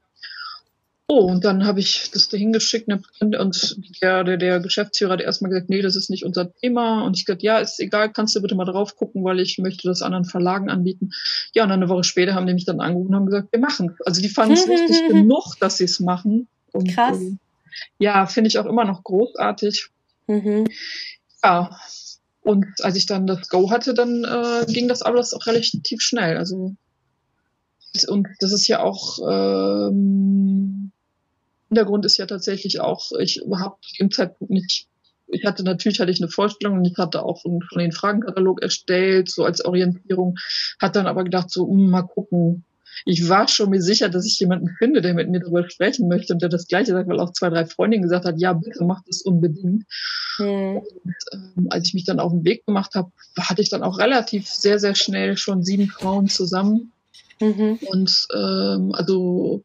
Oh, 1.12 1.24
und 1.24 1.44
dann 1.44 1.66
habe 1.66 1.80
ich 1.80 2.12
das 2.12 2.28
da 2.28 2.36
hingeschickt 2.36 2.86
und 3.18 3.76
der, 4.00 4.22
der, 4.22 4.36
der 4.36 4.60
Geschäftsführer 4.60 5.14
hat 5.14 5.20
erstmal 5.20 5.50
gesagt, 5.50 5.68
nee, 5.68 5.82
das 5.82 5.96
ist 5.96 6.08
nicht 6.08 6.24
unser 6.24 6.54
Thema. 6.54 7.04
Und 7.04 7.16
ich 7.16 7.24
gesagt, 7.24 7.42
ja, 7.42 7.58
ist 7.58 7.80
egal, 7.80 8.12
kannst 8.12 8.36
du 8.36 8.40
bitte 8.40 8.54
mal 8.54 8.64
drauf 8.64 8.94
gucken, 8.94 9.24
weil 9.24 9.40
ich 9.40 9.58
möchte 9.58 9.88
das 9.88 10.02
anderen 10.02 10.24
Verlagen 10.24 10.70
anbieten. 10.70 11.10
Ja, 11.52 11.64
und 11.64 11.70
dann 11.70 11.80
eine 11.80 11.88
Woche 11.88 12.04
später 12.04 12.34
haben 12.34 12.46
die 12.46 12.54
mich 12.54 12.64
dann 12.64 12.80
angerufen 12.80 13.08
und 13.08 13.16
haben 13.16 13.26
gesagt, 13.26 13.48
wir 13.50 13.58
machen 13.58 13.96
Also 14.06 14.22
die 14.22 14.28
fanden 14.28 14.54
es 14.54 14.68
wichtig 14.68 15.08
genug, 15.08 15.56
dass 15.58 15.78
sie 15.78 15.84
es 15.84 15.98
machen. 15.98 16.46
Und, 16.70 16.94
Krass. 16.94 17.20
Äh, 17.20 17.32
ja, 17.98 18.26
finde 18.26 18.46
ich 18.46 18.58
auch 18.58 18.66
immer 18.66 18.84
noch 18.84 19.02
großartig. 19.02 19.88
Mhm. 20.28 20.68
Ja, 21.42 21.76
und 22.42 22.66
als 22.80 22.96
ich 22.96 23.06
dann 23.06 23.26
das 23.26 23.48
Go 23.48 23.70
hatte, 23.70 23.94
dann 23.94 24.24
äh, 24.24 24.66
ging 24.72 24.88
das 24.88 25.02
alles 25.02 25.34
auch 25.34 25.46
relativ 25.46 26.00
schnell. 26.00 26.36
Also 26.36 26.74
und 28.08 28.28
das 28.38 28.52
ist 28.52 28.68
ja 28.68 28.82
auch 28.82 29.18
ähm, 29.28 30.92
Hintergrund 31.70 32.04
ist 32.04 32.16
ja 32.16 32.26
tatsächlich 32.26 32.80
auch, 32.80 33.12
ich 33.20 33.42
habe 33.54 33.76
im 33.98 34.10
Zeitpunkt 34.10 34.52
nicht, 34.52 34.88
ich 35.28 35.44
hatte 35.44 35.62
natürlich 35.62 36.00
hatte 36.00 36.10
ich 36.10 36.20
eine 36.20 36.30
Vorstellung 36.30 36.78
und 36.78 36.84
ich 36.84 36.98
hatte 36.98 37.22
auch 37.22 37.40
schon 37.40 37.60
den 37.76 37.92
Fragenkatalog 37.92 38.60
erstellt, 38.60 39.30
so 39.30 39.44
als 39.44 39.64
Orientierung, 39.64 40.36
hat 40.80 40.96
dann 40.96 41.06
aber 41.06 41.22
gedacht, 41.22 41.48
so, 41.50 41.66
mh, 41.66 41.72
hm, 41.72 41.90
mal 41.90 42.02
gucken, 42.02 42.64
ich 43.04 43.28
war 43.28 43.48
schon 43.48 43.70
mir 43.70 43.82
sicher, 43.82 44.08
dass 44.08 44.26
ich 44.26 44.38
jemanden 44.38 44.68
finde, 44.78 45.00
der 45.00 45.14
mit 45.14 45.28
mir 45.28 45.40
darüber 45.40 45.68
sprechen 45.68 46.08
möchte 46.08 46.32
und 46.32 46.42
der 46.42 46.48
das 46.48 46.66
Gleiche 46.66 46.92
sagt, 46.92 47.08
weil 47.08 47.20
auch 47.20 47.32
zwei, 47.32 47.50
drei 47.50 47.66
Freundinnen 47.66 48.02
gesagt 48.02 48.24
hat, 48.24 48.38
ja, 48.38 48.52
bitte 48.52 48.84
mach 48.84 49.02
das 49.06 49.22
unbedingt. 49.22 49.84
Mhm. 50.38 50.78
Und, 50.78 51.14
ähm, 51.32 51.66
als 51.70 51.88
ich 51.88 51.94
mich 51.94 52.04
dann 52.04 52.20
auf 52.20 52.32
den 52.32 52.44
Weg 52.44 52.66
gemacht 52.66 52.94
habe, 52.94 53.10
hatte 53.38 53.62
ich 53.62 53.70
dann 53.70 53.82
auch 53.82 53.98
relativ 53.98 54.48
sehr, 54.48 54.78
sehr 54.78 54.94
schnell 54.94 55.36
schon 55.36 55.62
sieben 55.62 55.88
Frauen 55.88 56.28
zusammen. 56.28 56.92
Mhm. 57.40 57.78
Und 57.86 58.26
ähm, 58.34 58.92
also 58.94 59.64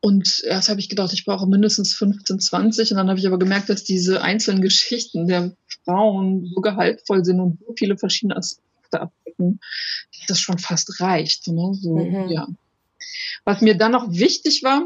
und 0.00 0.42
erst 0.44 0.68
habe 0.68 0.80
ich 0.80 0.88
gedacht, 0.88 1.12
ich 1.12 1.24
brauche 1.24 1.46
mindestens 1.46 1.92
15, 1.94 2.38
20. 2.38 2.92
Und 2.92 2.98
dann 2.98 3.08
habe 3.08 3.18
ich 3.18 3.26
aber 3.26 3.38
gemerkt, 3.38 3.68
dass 3.68 3.82
diese 3.82 4.22
einzelnen 4.22 4.62
Geschichten 4.62 5.26
der 5.26 5.52
Frauen 5.84 6.46
so 6.54 6.60
gehaltvoll 6.60 7.24
sind 7.24 7.40
und 7.40 7.58
so 7.58 7.74
viele 7.76 7.98
verschiedene 7.98 8.36
Aspekte 8.36 9.00
dass 9.38 10.26
das 10.28 10.40
schon 10.40 10.58
fast 10.58 11.00
reicht. 11.00 11.48
Ne? 11.48 11.74
So, 11.74 11.96
mhm. 11.96 12.28
ja. 12.28 12.46
Was 13.44 13.60
mir 13.60 13.76
dann 13.76 13.92
noch 13.92 14.10
wichtig 14.12 14.62
war, 14.62 14.84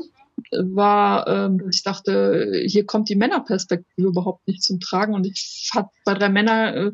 war, 0.50 1.26
ähm, 1.26 1.58
dass 1.58 1.76
ich 1.76 1.82
dachte, 1.82 2.62
hier 2.66 2.86
kommt 2.86 3.08
die 3.08 3.16
Männerperspektive 3.16 4.08
überhaupt 4.08 4.46
nicht 4.46 4.62
zum 4.62 4.80
Tragen. 4.80 5.14
Und 5.14 5.26
ich 5.26 5.70
habe 5.74 5.90
bei 6.04 6.14
drei 6.14 6.28
Männern 6.28 6.74
äh, 6.74 6.92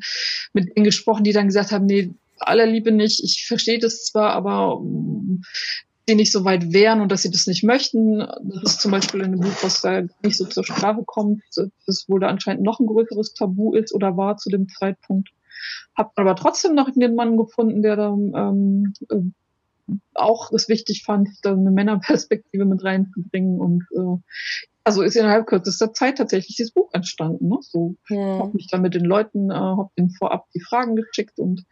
mit 0.53 0.77
denen 0.77 0.85
gesprochen, 0.85 1.25
die 1.25 1.33
dann 1.33 1.47
gesagt 1.47 1.73
haben, 1.73 1.87
nee, 1.87 2.11
aller 2.39 2.67
Liebe 2.67 2.93
nicht. 2.93 3.23
Ich 3.23 3.47
verstehe 3.47 3.79
das 3.79 4.05
zwar, 4.05 4.33
aber 4.33 4.81
die 6.09 6.15
nicht 6.15 6.33
so 6.33 6.45
weit 6.45 6.73
wären 6.73 7.01
und 7.01 7.13
dass 7.13 7.23
sie 7.23 7.31
das 7.31 7.47
nicht 7.47 7.65
möchten. 7.65 8.19
Das 8.19 8.75
ist 8.75 8.81
zum 8.81 8.91
Beispiel 8.91 9.21
in 9.21 9.27
einem 9.27 9.41
Buch, 9.41 9.63
was 9.63 9.83
da 9.83 10.03
nicht 10.23 10.37
so 10.37 10.47
zur 10.47 10.65
Sprache 10.65 11.03
kommt, 11.05 11.43
das 11.87 12.09
wohl 12.09 12.21
da 12.21 12.29
anscheinend 12.29 12.63
noch 12.63 12.81
ein 12.81 12.87
größeres 12.87 13.35
Tabu 13.35 13.75
ist 13.75 13.95
oder 13.95 14.17
war 14.17 14.37
zu 14.37 14.49
dem 14.49 14.69
Zeitpunkt. 14.69 15.31
Hab 15.97 16.13
aber 16.17 16.37
trotzdem 16.37 16.75
noch 16.75 16.91
den 16.91 17.15
Mann 17.15 17.37
gefunden, 17.37 17.83
der 17.83 17.97
da 17.97 18.09
ähm, 18.13 18.93
äh, 19.11 19.17
auch 20.15 20.53
es 20.53 20.69
wichtig 20.69 21.03
fand, 21.05 21.29
da 21.43 21.53
eine 21.53 21.71
Männerperspektive 21.71 22.65
mit 22.65 22.85
reinzubringen 22.85 23.61
und 23.61 23.85
äh, 23.97 24.23
also 24.85 25.03
ist 25.03 25.17
innerhalb 25.17 25.47
kürzester 25.47 25.93
Zeit 25.93 26.17
tatsächlich 26.17 26.57
dieses 26.57 26.73
Buch 26.73 26.89
entstanden. 26.95 27.49
Ne? 27.49 27.59
So, 27.61 27.97
ja. 28.09 28.17
Ich 28.17 28.41
habe 28.41 28.53
mich 28.55 28.69
dann 28.69 28.81
mit 28.81 28.95
den 28.95 29.05
Leuten, 29.05 29.51
äh, 29.51 29.55
habe 29.55 29.91
ihnen 29.97 30.11
vorab 30.11 30.47
die 30.55 30.61
Fragen 30.61 30.97
geschickt 30.97 31.39
und 31.39 31.65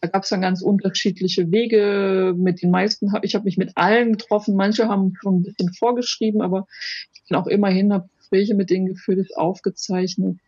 da 0.00 0.08
gab 0.08 0.24
es 0.24 0.30
dann 0.30 0.40
ganz 0.40 0.60
unterschiedliche 0.60 1.52
Wege. 1.52 2.34
Mit 2.36 2.62
den 2.62 2.72
meisten 2.72 3.12
habe 3.12 3.26
ich 3.26 3.36
habe 3.36 3.44
mich 3.44 3.58
mit 3.58 3.76
allen 3.76 4.16
getroffen. 4.16 4.56
Manche 4.56 4.88
haben 4.88 5.14
schon 5.20 5.36
ein 5.36 5.42
bisschen 5.44 5.72
vorgeschrieben, 5.72 6.42
aber 6.42 6.66
ich 7.12 7.22
bin 7.28 7.38
auch 7.38 7.46
immerhin 7.46 7.92
habe 7.92 8.08
Gespräche 8.18 8.54
mit 8.54 8.70
denen 8.70 8.86
geführt, 8.86 9.36
aufgezeichnet, 9.36 10.40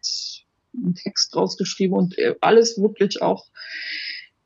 einen 0.85 0.95
Text 0.95 1.35
rausgeschrieben 1.35 1.97
und 1.97 2.19
äh, 2.19 2.35
alles 2.41 2.81
wirklich 2.81 3.23
auch 3.23 3.47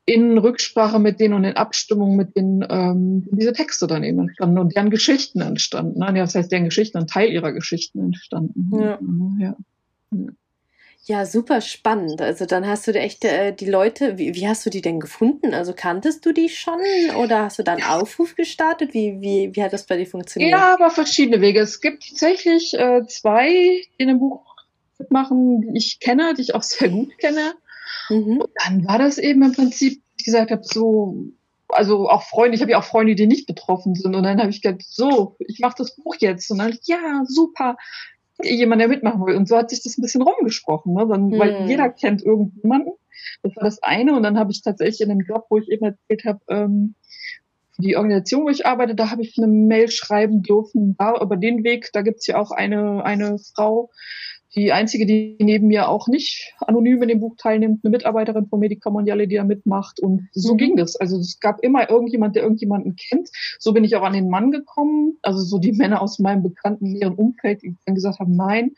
in 0.05 0.37
Rücksprache 0.37 0.99
mit 0.99 1.19
denen 1.19 1.35
und 1.35 1.43
in 1.43 1.55
Abstimmung 1.55 2.15
mit 2.15 2.35
denen 2.35 2.65
ähm, 2.69 3.27
diese 3.31 3.53
Texte 3.53 3.87
dann 3.87 4.03
eben 4.03 4.19
entstanden 4.19 4.57
und 4.57 4.75
deren 4.75 4.89
Geschichten 4.89 5.41
entstanden. 5.41 5.99
Ne? 5.99 6.13
Das 6.15 6.35
heißt, 6.35 6.51
deren 6.51 6.65
Geschichten, 6.65 6.97
ein 6.97 7.07
Teil 7.07 7.29
ihrer 7.29 7.51
Geschichten 7.51 7.99
entstanden. 7.99 8.71
Ja. 8.73 8.99
ja. 9.39 9.55
ja. 11.05 11.25
super 11.25 11.61
spannend. 11.61 12.19
Also 12.19 12.45
dann 12.45 12.67
hast 12.67 12.87
du 12.87 12.93
echt 12.93 13.23
äh, 13.25 13.53
die 13.53 13.69
Leute, 13.69 14.17
wie, 14.17 14.33
wie 14.33 14.47
hast 14.47 14.65
du 14.65 14.71
die 14.71 14.81
denn 14.81 14.99
gefunden? 14.99 15.53
Also 15.53 15.73
kanntest 15.73 16.25
du 16.25 16.33
die 16.33 16.49
schon 16.49 16.79
oder 17.17 17.43
hast 17.43 17.59
du 17.59 17.63
da 17.63 17.73
einen 17.73 17.83
Aufruf 17.83 18.35
gestartet? 18.35 18.95
Wie, 18.95 19.21
wie, 19.21 19.51
wie 19.53 19.63
hat 19.63 19.71
das 19.71 19.85
bei 19.85 19.97
dir 19.97 20.07
funktioniert? 20.07 20.51
Ja, 20.51 20.73
aber 20.73 20.89
verschiedene 20.89 21.41
Wege. 21.41 21.59
Es 21.59 21.79
gibt 21.79 22.09
tatsächlich 22.09 22.73
äh, 22.73 23.05
zwei, 23.07 23.49
die 23.49 24.03
in 24.03 24.07
dem 24.07 24.19
Buch 24.19 24.50
mitmachen, 25.01 25.61
die 25.61 25.77
ich 25.77 25.99
kenne, 25.99 26.33
die 26.33 26.41
ich 26.41 26.55
auch 26.55 26.63
sehr 26.63 26.89
gut 26.89 27.17
kenne. 27.17 27.53
Mhm. 28.09 28.41
Und 28.41 28.49
dann 28.63 28.85
war 28.87 28.97
das 28.97 29.17
eben 29.17 29.43
im 29.43 29.53
Prinzip, 29.53 29.93
wie 29.93 30.15
ich 30.17 30.25
gesagt 30.25 30.51
habe, 30.51 30.63
so, 30.63 31.25
also 31.69 32.09
auch 32.09 32.23
Freunde, 32.23 32.55
ich 32.55 32.61
habe 32.61 32.71
ja 32.71 32.79
auch 32.79 32.83
Freunde, 32.83 33.15
die 33.15 33.27
nicht 33.27 33.47
betroffen 33.47 33.95
sind. 33.95 34.15
Und 34.15 34.23
dann 34.23 34.39
habe 34.39 34.49
ich 34.49 34.61
gedacht, 34.61 34.83
so, 34.87 35.35
ich 35.39 35.59
mache 35.59 35.75
das 35.77 35.95
Buch 35.95 36.15
jetzt. 36.19 36.49
Und 36.51 36.59
dann, 36.59 36.77
ja, 36.83 37.23
super, 37.25 37.77
jemand, 38.43 38.81
der 38.81 38.87
mitmachen 38.87 39.25
will. 39.25 39.35
Und 39.35 39.47
so 39.47 39.57
hat 39.57 39.69
sich 39.69 39.83
das 39.83 39.97
ein 39.97 40.01
bisschen 40.01 40.21
rumgesprochen, 40.21 40.93
ne? 40.93 41.07
Dann, 41.07 41.27
mhm. 41.27 41.39
weil 41.39 41.67
jeder 41.67 41.89
kennt 41.89 42.23
irgendjemanden. 42.23 42.93
Das 43.43 43.55
war 43.55 43.63
das 43.63 43.83
eine. 43.83 44.15
Und 44.15 44.23
dann 44.23 44.37
habe 44.37 44.51
ich 44.51 44.61
tatsächlich 44.61 45.01
in 45.01 45.09
dem 45.09 45.21
Job, 45.21 45.45
wo 45.49 45.57
ich 45.57 45.69
eben 45.69 45.85
erzählt 45.85 46.25
habe, 46.25 46.39
ähm, 46.47 46.95
die 47.77 47.97
Organisation, 47.97 48.43
wo 48.43 48.49
ich 48.49 48.65
arbeite, 48.65 48.95
da 48.95 49.09
habe 49.09 49.23
ich 49.23 49.37
eine 49.37 49.47
Mail 49.47 49.89
schreiben 49.89 50.43
dürfen. 50.43 50.95
Da, 50.97 51.19
über 51.19 51.37
den 51.37 51.63
Weg, 51.63 51.89
da 51.93 52.01
gibt's 52.01 52.27
ja 52.27 52.39
auch 52.39 52.51
eine, 52.51 53.03
eine 53.03 53.39
Frau, 53.39 53.89
die 54.55 54.71
einzige, 54.71 55.05
die 55.05 55.37
neben 55.39 55.67
mir 55.67 55.87
auch 55.87 56.07
nicht 56.07 56.53
anonym 56.59 57.01
in 57.03 57.09
dem 57.09 57.19
Buch 57.21 57.35
teilnimmt, 57.37 57.83
eine 57.83 57.91
Mitarbeiterin 57.91 58.47
von 58.47 58.59
Medica 58.59 58.89
Mondiale, 58.89 59.27
die 59.27 59.35
da 59.35 59.43
mitmacht. 59.43 59.99
Und 59.99 60.27
so 60.33 60.53
mhm. 60.53 60.57
ging 60.57 60.75
das. 60.75 60.95
Also 60.97 61.17
es 61.17 61.39
gab 61.39 61.61
immer 61.61 61.89
irgendjemand, 61.89 62.35
der 62.35 62.43
irgendjemanden 62.43 62.95
kennt. 62.95 63.29
So 63.59 63.71
bin 63.71 63.83
ich 63.83 63.95
auch 63.95 64.03
an 64.03 64.13
den 64.13 64.29
Mann 64.29 64.51
gekommen. 64.51 65.17
Also 65.21 65.41
so 65.41 65.57
die 65.57 65.71
Männer 65.71 66.01
aus 66.01 66.19
meinem 66.19 66.43
bekannten 66.43 66.91
näheren 66.91 67.15
Umfeld, 67.15 67.61
die 67.61 67.77
dann 67.85 67.95
gesagt 67.95 68.19
haben, 68.19 68.35
nein, 68.35 68.71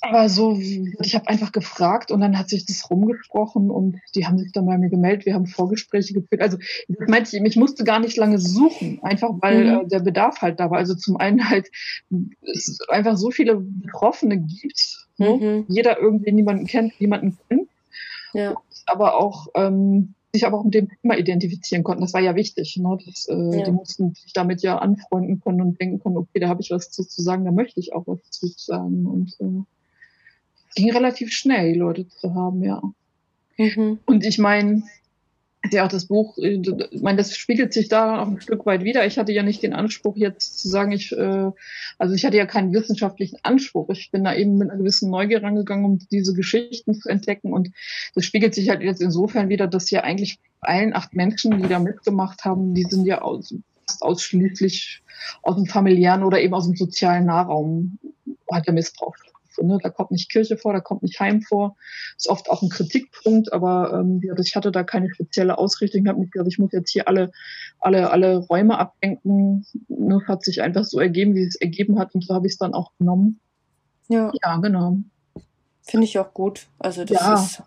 aber 0.00 0.28
so, 0.28 0.56
ich 0.56 1.14
habe 1.14 1.28
einfach 1.28 1.50
gefragt 1.50 2.10
und 2.12 2.20
dann 2.20 2.38
hat 2.38 2.48
sich 2.48 2.64
das 2.64 2.88
rumgesprochen 2.88 3.70
und 3.70 3.98
die 4.14 4.26
haben 4.26 4.38
sich 4.38 4.52
dann 4.52 4.66
bei 4.66 4.78
mir 4.78 4.90
gemeldet, 4.90 5.26
wir 5.26 5.34
haben 5.34 5.46
Vorgespräche 5.46 6.14
geführt. 6.14 6.40
Also 6.40 6.56
das 6.88 7.08
meinte 7.08 7.36
ich, 7.36 7.42
ich 7.42 7.56
musste 7.56 7.82
gar 7.84 7.98
nicht 7.98 8.16
lange 8.16 8.38
suchen, 8.38 9.00
einfach 9.02 9.30
weil 9.40 9.64
mhm. 9.64 9.80
äh, 9.80 9.88
der 9.88 10.00
Bedarf 10.00 10.40
halt 10.40 10.60
da 10.60 10.70
war. 10.70 10.78
Also 10.78 10.94
zum 10.94 11.16
einen 11.16 11.50
halt, 11.50 11.68
es 12.42 12.78
einfach 12.88 13.16
so 13.16 13.30
viele 13.30 13.56
Betroffene 13.56 14.38
gibt, 14.38 15.08
ne? 15.18 15.30
mhm. 15.30 15.64
jeder 15.68 15.98
irgendwie 15.98 16.32
niemanden 16.32 16.66
kennt, 16.66 17.00
niemanden 17.00 17.36
kennt. 17.48 17.68
Ja. 18.34 18.54
Aber 18.86 19.18
auch 19.18 19.48
ähm, 19.54 20.14
sich 20.32 20.46
aber 20.46 20.58
auch 20.58 20.64
mit 20.64 20.74
dem 20.74 20.88
Thema 21.02 21.16
identifizieren 21.16 21.82
konnten. 21.82 22.02
Das 22.02 22.12
war 22.12 22.20
ja 22.20 22.36
wichtig. 22.36 22.76
Ne? 22.76 22.98
Das, 23.04 23.26
äh, 23.28 23.58
ja. 23.58 23.64
Die 23.64 23.72
mussten 23.72 24.14
sich 24.14 24.32
damit 24.32 24.62
ja 24.62 24.78
anfreunden 24.78 25.40
können 25.40 25.60
und 25.60 25.80
denken 25.80 26.00
können, 26.00 26.16
okay, 26.16 26.38
da 26.38 26.48
habe 26.48 26.60
ich 26.60 26.70
was 26.70 26.90
zu, 26.90 27.02
zu 27.02 27.22
sagen, 27.22 27.44
da 27.44 27.50
möchte 27.50 27.80
ich 27.80 27.94
auch 27.94 28.06
was 28.06 28.22
zu 28.30 28.46
sagen. 28.46 29.06
Und 29.06 29.36
äh, 29.40 29.64
ging 30.74 30.92
relativ 30.92 31.32
schnell, 31.32 31.72
die 31.72 31.78
Leute 31.78 32.08
zu 32.08 32.34
haben, 32.34 32.62
ja. 32.62 32.82
Mhm. 33.56 33.98
Und 34.06 34.24
ich 34.24 34.38
meine, 34.38 34.84
ja 35.72 35.84
auch 35.84 35.88
das 35.88 36.06
Buch, 36.06 36.38
äh, 36.38 36.60
ich 36.90 37.02
meine, 37.02 37.18
das 37.18 37.36
spiegelt 37.36 37.72
sich 37.72 37.88
da 37.88 38.22
auch 38.22 38.28
ein 38.28 38.40
Stück 38.40 38.66
weit 38.66 38.84
wieder. 38.84 39.06
Ich 39.06 39.18
hatte 39.18 39.32
ja 39.32 39.42
nicht 39.42 39.62
den 39.62 39.74
Anspruch 39.74 40.16
jetzt 40.16 40.58
zu 40.58 40.68
sagen, 40.68 40.92
ich, 40.92 41.12
äh, 41.12 41.50
also 41.98 42.14
ich 42.14 42.24
hatte 42.24 42.36
ja 42.36 42.46
keinen 42.46 42.72
wissenschaftlichen 42.72 43.38
Anspruch. 43.42 43.88
Ich 43.90 44.10
bin 44.10 44.24
da 44.24 44.34
eben 44.34 44.56
mit 44.56 44.70
einer 44.70 44.78
gewissen 44.78 45.10
Neugier 45.10 45.42
rangegangen, 45.42 45.84
um 45.84 45.98
diese 46.10 46.34
Geschichten 46.34 46.94
zu 46.94 47.08
entdecken. 47.08 47.52
Und 47.52 47.70
das 48.14 48.24
spiegelt 48.24 48.54
sich 48.54 48.68
halt 48.68 48.82
jetzt 48.82 49.02
insofern 49.02 49.48
wieder, 49.48 49.66
dass 49.66 49.90
ja 49.90 50.02
eigentlich 50.02 50.38
allen 50.60 50.94
acht 50.94 51.14
Menschen, 51.14 51.62
die 51.62 51.68
da 51.68 51.78
mitgemacht 51.78 52.44
haben, 52.44 52.74
die 52.74 52.84
sind 52.84 53.04
ja 53.06 53.22
aus, 53.22 53.54
fast 53.86 54.02
ausschließlich 54.02 55.02
aus 55.42 55.56
dem 55.56 55.66
familiären 55.66 56.22
oder 56.22 56.40
eben 56.40 56.54
aus 56.54 56.66
dem 56.66 56.76
sozialen 56.76 57.26
Nahraum 57.26 57.98
hat 58.50 58.66
der 58.66 58.74
Missbrauch 58.74 59.16
Ne? 59.66 59.78
Da 59.82 59.90
kommt 59.90 60.10
nicht 60.10 60.30
Kirche 60.30 60.56
vor, 60.56 60.72
da 60.72 60.80
kommt 60.80 61.02
nicht 61.02 61.18
Heim 61.20 61.42
vor. 61.42 61.76
Ist 62.16 62.28
oft 62.28 62.50
auch 62.50 62.62
ein 62.62 62.68
Kritikpunkt, 62.68 63.52
aber 63.52 63.92
ähm, 63.92 64.20
ich 64.38 64.56
hatte 64.56 64.72
da 64.72 64.84
keine 64.84 65.10
spezielle 65.10 65.58
Ausrichtung. 65.58 66.02
Ich 66.02 66.08
habe 66.08 66.20
nicht 66.20 66.32
gesagt, 66.32 66.48
ich 66.50 66.58
muss 66.58 66.72
jetzt 66.72 66.90
hier 66.90 67.08
alle, 67.08 67.32
alle, 67.80 68.10
alle 68.10 68.36
Räume 68.36 68.78
abdenken. 68.78 69.66
Ne? 69.88 70.22
Hat 70.26 70.44
sich 70.44 70.62
einfach 70.62 70.84
so 70.84 71.00
ergeben, 71.00 71.34
wie 71.34 71.44
es 71.44 71.56
ergeben 71.56 71.98
hat 71.98 72.14
und 72.14 72.24
so 72.24 72.34
habe 72.34 72.46
ich 72.46 72.54
es 72.54 72.58
dann 72.58 72.74
auch 72.74 72.92
genommen. 72.98 73.40
Ja. 74.08 74.32
Ja, 74.42 74.56
genau. 74.56 74.98
Finde 75.82 76.04
ich 76.04 76.18
auch 76.18 76.34
gut. 76.34 76.66
Also 76.78 77.04
das 77.04 77.20
ja. 77.20 77.34
ist 77.34 77.62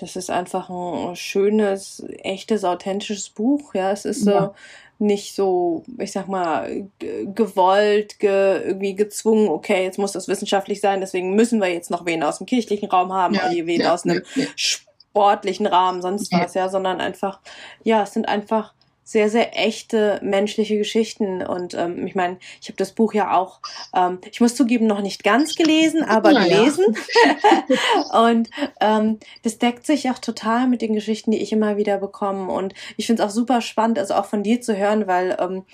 das 0.00 0.16
ist 0.16 0.30
einfach 0.30 0.70
ein 0.70 1.14
schönes, 1.14 2.04
echtes, 2.22 2.64
authentisches 2.64 3.28
Buch. 3.30 3.74
Ja, 3.74 3.92
es 3.92 4.04
ist 4.04 4.26
ja. 4.26 4.40
so 4.40 4.54
nicht 5.00 5.34
so, 5.34 5.82
ich 5.98 6.12
sag 6.12 6.28
mal, 6.28 6.86
gewollt, 6.98 8.18
ge, 8.18 8.62
irgendwie 8.62 8.94
gezwungen, 8.94 9.48
okay, 9.48 9.82
jetzt 9.82 9.98
muss 9.98 10.12
das 10.12 10.28
wissenschaftlich 10.28 10.80
sein, 10.80 11.00
deswegen 11.00 11.34
müssen 11.34 11.58
wir 11.58 11.68
jetzt 11.68 11.90
noch 11.90 12.04
wen 12.04 12.22
aus 12.22 12.38
dem 12.38 12.46
kirchlichen 12.46 12.90
Raum 12.90 13.12
haben, 13.12 13.34
ja, 13.34 13.46
oder 13.46 13.66
wen 13.66 13.80
ja, 13.80 13.94
aus 13.94 14.04
einem 14.04 14.22
sportlichen 14.56 15.66
Rahmen, 15.66 16.02
sonst 16.02 16.30
was, 16.32 16.52
ja, 16.52 16.68
sondern 16.68 17.00
einfach, 17.00 17.40
ja, 17.82 18.02
es 18.02 18.12
sind 18.12 18.28
einfach 18.28 18.74
sehr, 19.04 19.28
sehr 19.28 19.58
echte 19.58 20.20
menschliche 20.22 20.78
Geschichten. 20.78 21.42
Und 21.42 21.74
ähm, 21.74 22.06
ich 22.06 22.14
meine, 22.14 22.38
ich 22.60 22.68
habe 22.68 22.76
das 22.76 22.92
Buch 22.92 23.12
ja 23.12 23.36
auch, 23.36 23.60
ähm, 23.94 24.18
ich 24.30 24.40
muss 24.40 24.54
zugeben, 24.54 24.86
noch 24.86 25.02
nicht 25.02 25.24
ganz 25.24 25.56
gelesen, 25.56 26.04
aber 26.04 26.32
ja, 26.32 26.44
gelesen. 26.44 26.96
Ja. 27.24 28.22
und 28.28 28.50
ähm, 28.80 29.18
das 29.42 29.58
deckt 29.58 29.86
sich 29.86 30.10
auch 30.10 30.18
total 30.18 30.68
mit 30.68 30.82
den 30.82 30.94
Geschichten, 30.94 31.32
die 31.32 31.42
ich 31.42 31.52
immer 31.52 31.76
wieder 31.76 31.98
bekomme. 31.98 32.52
Und 32.52 32.74
ich 32.96 33.06
finde 33.06 33.22
es 33.22 33.28
auch 33.28 33.34
super 33.34 33.60
spannend, 33.60 33.98
also 33.98 34.14
auch 34.14 34.26
von 34.26 34.42
dir 34.42 34.60
zu 34.60 34.76
hören, 34.76 35.06
weil 35.06 35.36
ähm, 35.40 35.64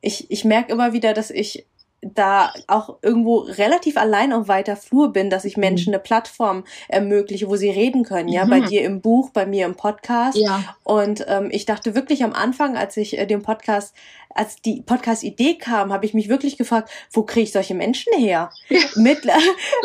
ich, 0.00 0.30
ich 0.30 0.44
merke 0.44 0.72
immer 0.72 0.92
wieder, 0.92 1.14
dass 1.14 1.30
ich 1.30 1.66
da 2.02 2.52
auch 2.66 2.98
irgendwo 3.00 3.38
relativ 3.38 3.96
allein 3.96 4.32
auf 4.32 4.48
weiter 4.48 4.76
Flur 4.76 5.12
bin, 5.12 5.30
dass 5.30 5.44
ich 5.44 5.56
Menschen 5.56 5.90
mhm. 5.90 5.94
eine 5.94 6.02
Plattform 6.02 6.64
ermögliche, 6.88 7.48
wo 7.48 7.56
sie 7.56 7.70
reden 7.70 8.04
können. 8.04 8.28
Ja, 8.28 8.44
mhm. 8.44 8.50
bei 8.50 8.60
dir 8.60 8.82
im 8.82 9.00
Buch, 9.00 9.30
bei 9.30 9.46
mir 9.46 9.66
im 9.66 9.76
Podcast. 9.76 10.36
Ja. 10.36 10.64
Und 10.82 11.24
ähm, 11.28 11.48
ich 11.52 11.64
dachte 11.64 11.94
wirklich 11.94 12.24
am 12.24 12.32
Anfang, 12.32 12.76
als 12.76 12.96
ich 12.96 13.18
äh, 13.18 13.26
den 13.26 13.42
Podcast 13.42 13.94
als 14.34 14.56
die 14.62 14.80
Podcast-Idee 14.80 15.58
kam, 15.58 15.92
habe 15.92 16.06
ich 16.06 16.14
mich 16.14 16.30
wirklich 16.30 16.56
gefragt, 16.56 16.90
wo 17.12 17.22
kriege 17.22 17.44
ich 17.44 17.52
solche 17.52 17.74
Menschen 17.74 18.14
her? 18.16 18.50
Ja. 18.70 18.80
Mittler 18.96 19.36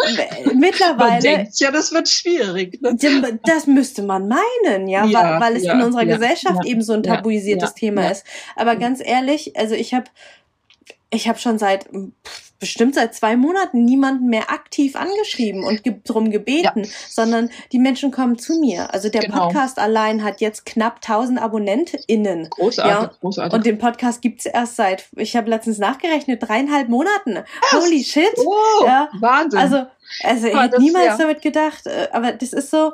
mittlerweile. 0.55 1.11
Man 1.11 1.19
denkt, 1.19 1.59
ja, 1.59 1.69
das 1.69 1.91
wird 1.91 2.07
schwierig. 2.07 2.81
Ne? 2.81 2.95
Das 3.43 3.67
müsste 3.67 4.03
man 4.03 4.29
meinen, 4.29 4.87
ja, 4.87 5.05
ja 5.05 5.21
weil, 5.21 5.41
weil, 5.41 5.55
es 5.57 5.63
ja, 5.63 5.73
in 5.73 5.81
unserer 5.81 6.05
Gesellschaft 6.05 6.65
eben 6.65 6.81
so 6.81 6.93
ein 6.93 7.03
tabuisiertes 7.03 7.73
Thema 7.73 8.09
ist. 8.09 8.25
Aber 8.55 8.77
ganz 8.77 9.01
ehrlich, 9.03 9.57
also 9.57 9.75
ich 9.75 9.93
habe 9.93 10.05
ich 11.09 11.27
habe 11.27 11.39
schon 11.39 11.57
seit 11.57 11.87
bestimmt 12.59 12.95
seit 12.95 13.13
zwei 13.13 13.37
Monaten 13.37 13.85
niemanden 13.85 14.27
mehr 14.27 14.49
aktiv 14.49 14.95
angeschrieben 14.95 15.63
und 15.63 15.83
ge 15.83 15.95
drum 16.03 16.31
gebeten, 16.31 16.83
ja. 16.83 16.89
sondern 17.07 17.49
die 17.71 17.79
Menschen 17.79 18.11
kommen 18.11 18.37
zu 18.37 18.59
mir. 18.59 18.93
Also 18.93 19.09
der 19.09 19.21
genau. 19.21 19.47
Podcast 19.47 19.77
allein 19.77 20.23
hat 20.23 20.41
jetzt 20.41 20.65
knapp 20.65 20.95
1000 20.95 21.41
AbonnentInnen. 21.41 22.49
Großartig, 22.49 22.91
ja? 22.91 23.11
großartig. 23.21 23.53
Und 23.53 23.65
den 23.65 23.77
Podcast 23.77 24.21
gibt's 24.21 24.45
erst 24.45 24.75
seit, 24.75 25.05
ich 25.15 25.35
habe 25.35 25.49
letztens 25.49 25.77
nachgerechnet, 25.77 26.41
dreieinhalb 26.41 26.89
Monaten. 26.89 27.43
Was? 27.71 27.83
Holy 27.83 28.03
shit. 28.03 28.33
Oh, 28.37 28.85
ja. 28.85 29.09
Wahnsinn. 29.19 29.59
Also, 29.59 29.85
also 30.23 30.47
ich 30.47 30.59
hätte 30.59 30.81
niemals 30.81 31.05
ja. 31.05 31.17
damit 31.17 31.41
gedacht, 31.41 31.85
äh, 31.85 32.07
aber 32.11 32.31
das 32.31 32.53
ist 32.53 32.71
so, 32.71 32.93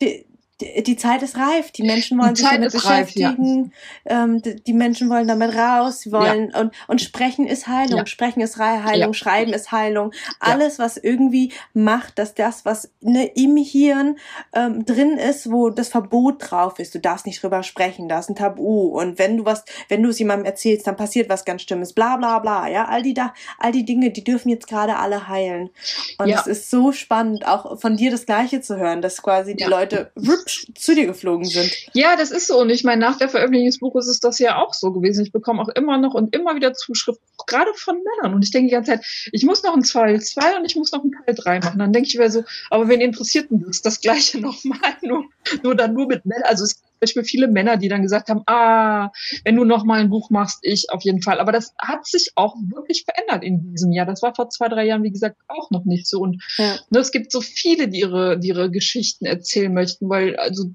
die, 0.00 0.24
die 0.60 0.96
Zeit 0.96 1.22
ist 1.22 1.36
reif. 1.36 1.72
Die 1.72 1.82
Menschen 1.82 2.18
wollen 2.18 2.34
die 2.34 2.40
sich 2.40 2.48
Zeit 2.48 2.58
damit 2.58 2.72
beschäftigen. 2.72 3.62
Reif, 3.62 3.70
ja. 4.08 4.24
ähm, 4.24 4.42
die, 4.42 4.54
die, 4.62 4.72
Menschen 4.72 5.10
wollen 5.10 5.26
damit 5.26 5.54
raus. 5.56 6.00
Sie 6.00 6.12
wollen 6.12 6.50
ja. 6.52 6.60
und 6.60 6.72
und 6.86 7.00
sprechen 7.00 7.46
ist 7.46 7.66
Heilung. 7.66 7.98
Ja. 7.98 8.06
Sprechen 8.06 8.40
ist 8.40 8.56
Heilung. 8.56 9.14
Schreiben 9.14 9.52
ist 9.52 9.72
Heilung. 9.72 10.12
Alles, 10.38 10.78
was 10.78 10.96
irgendwie 10.96 11.52
macht, 11.72 12.18
dass 12.18 12.34
das, 12.34 12.64
was 12.64 12.92
ne, 13.00 13.26
im 13.34 13.56
Hirn 13.56 14.16
ähm, 14.52 14.84
drin 14.86 15.18
ist, 15.18 15.50
wo 15.50 15.70
das 15.70 15.88
Verbot 15.88 16.50
drauf 16.50 16.78
ist. 16.78 16.94
Du 16.94 17.00
darfst 17.00 17.26
nicht 17.26 17.42
drüber 17.42 17.64
sprechen. 17.64 18.08
Da 18.08 18.20
ist 18.20 18.30
ein 18.30 18.36
Tabu. 18.36 18.88
Und 18.88 19.18
wenn 19.18 19.38
du 19.38 19.44
was, 19.44 19.64
wenn 19.88 20.02
du 20.04 20.10
es 20.10 20.20
jemandem 20.20 20.46
erzählst, 20.46 20.86
dann 20.86 20.96
passiert 20.96 21.28
was 21.28 21.44
ganz 21.44 21.62
Stimmes. 21.62 21.94
Bla 21.94 22.16
bla 22.16 22.38
bla. 22.38 22.68
Ja, 22.68 22.84
all 22.84 23.02
die 23.02 23.14
da, 23.14 23.34
all 23.58 23.72
die 23.72 23.84
Dinge, 23.84 24.10
die 24.10 24.22
dürfen 24.22 24.50
jetzt 24.50 24.68
gerade 24.68 24.96
alle 24.96 25.26
heilen. 25.26 25.70
Und 26.18 26.28
es 26.28 26.46
ist 26.46 26.70
so 26.70 26.92
spannend, 26.92 27.46
auch 27.46 27.80
von 27.80 27.96
dir 27.96 28.12
das 28.12 28.26
Gleiche 28.26 28.60
zu 28.60 28.76
hören, 28.76 29.02
dass 29.02 29.20
quasi 29.20 29.56
die 29.56 29.64
Leute 29.64 30.12
zu 30.46 30.94
dir 30.94 31.06
geflogen 31.06 31.44
sind. 31.44 31.72
Ja, 31.92 32.16
das 32.16 32.30
ist 32.30 32.46
so. 32.46 32.60
Und 32.60 32.70
ich 32.70 32.84
meine, 32.84 33.00
nach 33.00 33.18
der 33.18 33.28
Veröffentlichung 33.28 33.66
des 33.66 33.78
Buches 33.78 34.08
ist 34.08 34.24
das 34.24 34.38
ja 34.38 34.56
auch 34.56 34.74
so 34.74 34.92
gewesen. 34.92 35.24
Ich 35.24 35.32
bekomme 35.32 35.62
auch 35.62 35.68
immer 35.68 35.98
noch 35.98 36.14
und 36.14 36.34
immer 36.34 36.54
wieder 36.56 36.74
Zuschriften, 36.74 37.24
gerade 37.46 37.72
von 37.74 37.96
Männern. 37.96 38.34
Und 38.34 38.44
ich 38.44 38.50
denke 38.50 38.68
die 38.68 38.74
ganze 38.74 38.92
Zeit, 38.92 39.04
ich 39.32 39.44
muss 39.44 39.62
noch 39.62 39.74
einen 39.74 39.82
Teil 39.82 40.20
2 40.20 40.58
und 40.58 40.64
ich 40.64 40.76
muss 40.76 40.92
noch 40.92 41.02
einen 41.02 41.12
Teil 41.12 41.34
3 41.34 41.60
machen. 41.60 41.78
Dann 41.78 41.92
denke 41.92 42.08
ich 42.08 42.18
mir 42.18 42.30
so, 42.30 42.44
aber 42.70 42.88
wen 42.88 43.00
interessiert 43.00 43.50
denn 43.50 43.64
das? 43.66 43.82
Das 43.82 44.00
Gleiche 44.00 44.40
nochmal, 44.40 44.96
nur, 45.02 45.24
nur 45.62 45.74
dann 45.74 45.94
nur 45.94 46.06
mit 46.06 46.24
Männern. 46.24 46.44
Also 46.44 46.64
es 46.64 46.82
Beispiel 47.00 47.24
viele 47.24 47.48
Männer, 47.48 47.76
die 47.76 47.88
dann 47.88 48.02
gesagt 48.02 48.28
haben, 48.28 48.42
ah, 48.46 49.10
wenn 49.44 49.56
du 49.56 49.64
noch 49.64 49.84
mal 49.84 50.00
ein 50.00 50.10
Buch 50.10 50.30
machst, 50.30 50.58
ich 50.62 50.90
auf 50.90 51.02
jeden 51.02 51.22
Fall. 51.22 51.40
Aber 51.40 51.52
das 51.52 51.74
hat 51.78 52.06
sich 52.06 52.32
auch 52.34 52.54
wirklich 52.68 53.04
verändert 53.04 53.44
in 53.44 53.72
diesem 53.72 53.92
Jahr. 53.92 54.06
Das 54.06 54.22
war 54.22 54.34
vor 54.34 54.50
zwei, 54.50 54.68
drei 54.68 54.86
Jahren, 54.86 55.02
wie 55.02 55.10
gesagt, 55.10 55.36
auch 55.48 55.70
noch 55.70 55.84
nicht 55.84 56.06
so. 56.06 56.20
Und 56.20 56.42
ja. 56.56 56.76
ne, 56.90 56.98
es 56.98 57.12
gibt 57.12 57.32
so 57.32 57.40
viele, 57.40 57.88
die 57.88 58.00
ihre, 58.00 58.38
die 58.38 58.48
ihre 58.48 58.70
Geschichten 58.70 59.26
erzählen 59.26 59.72
möchten, 59.72 60.08
weil 60.08 60.36
also 60.36 60.70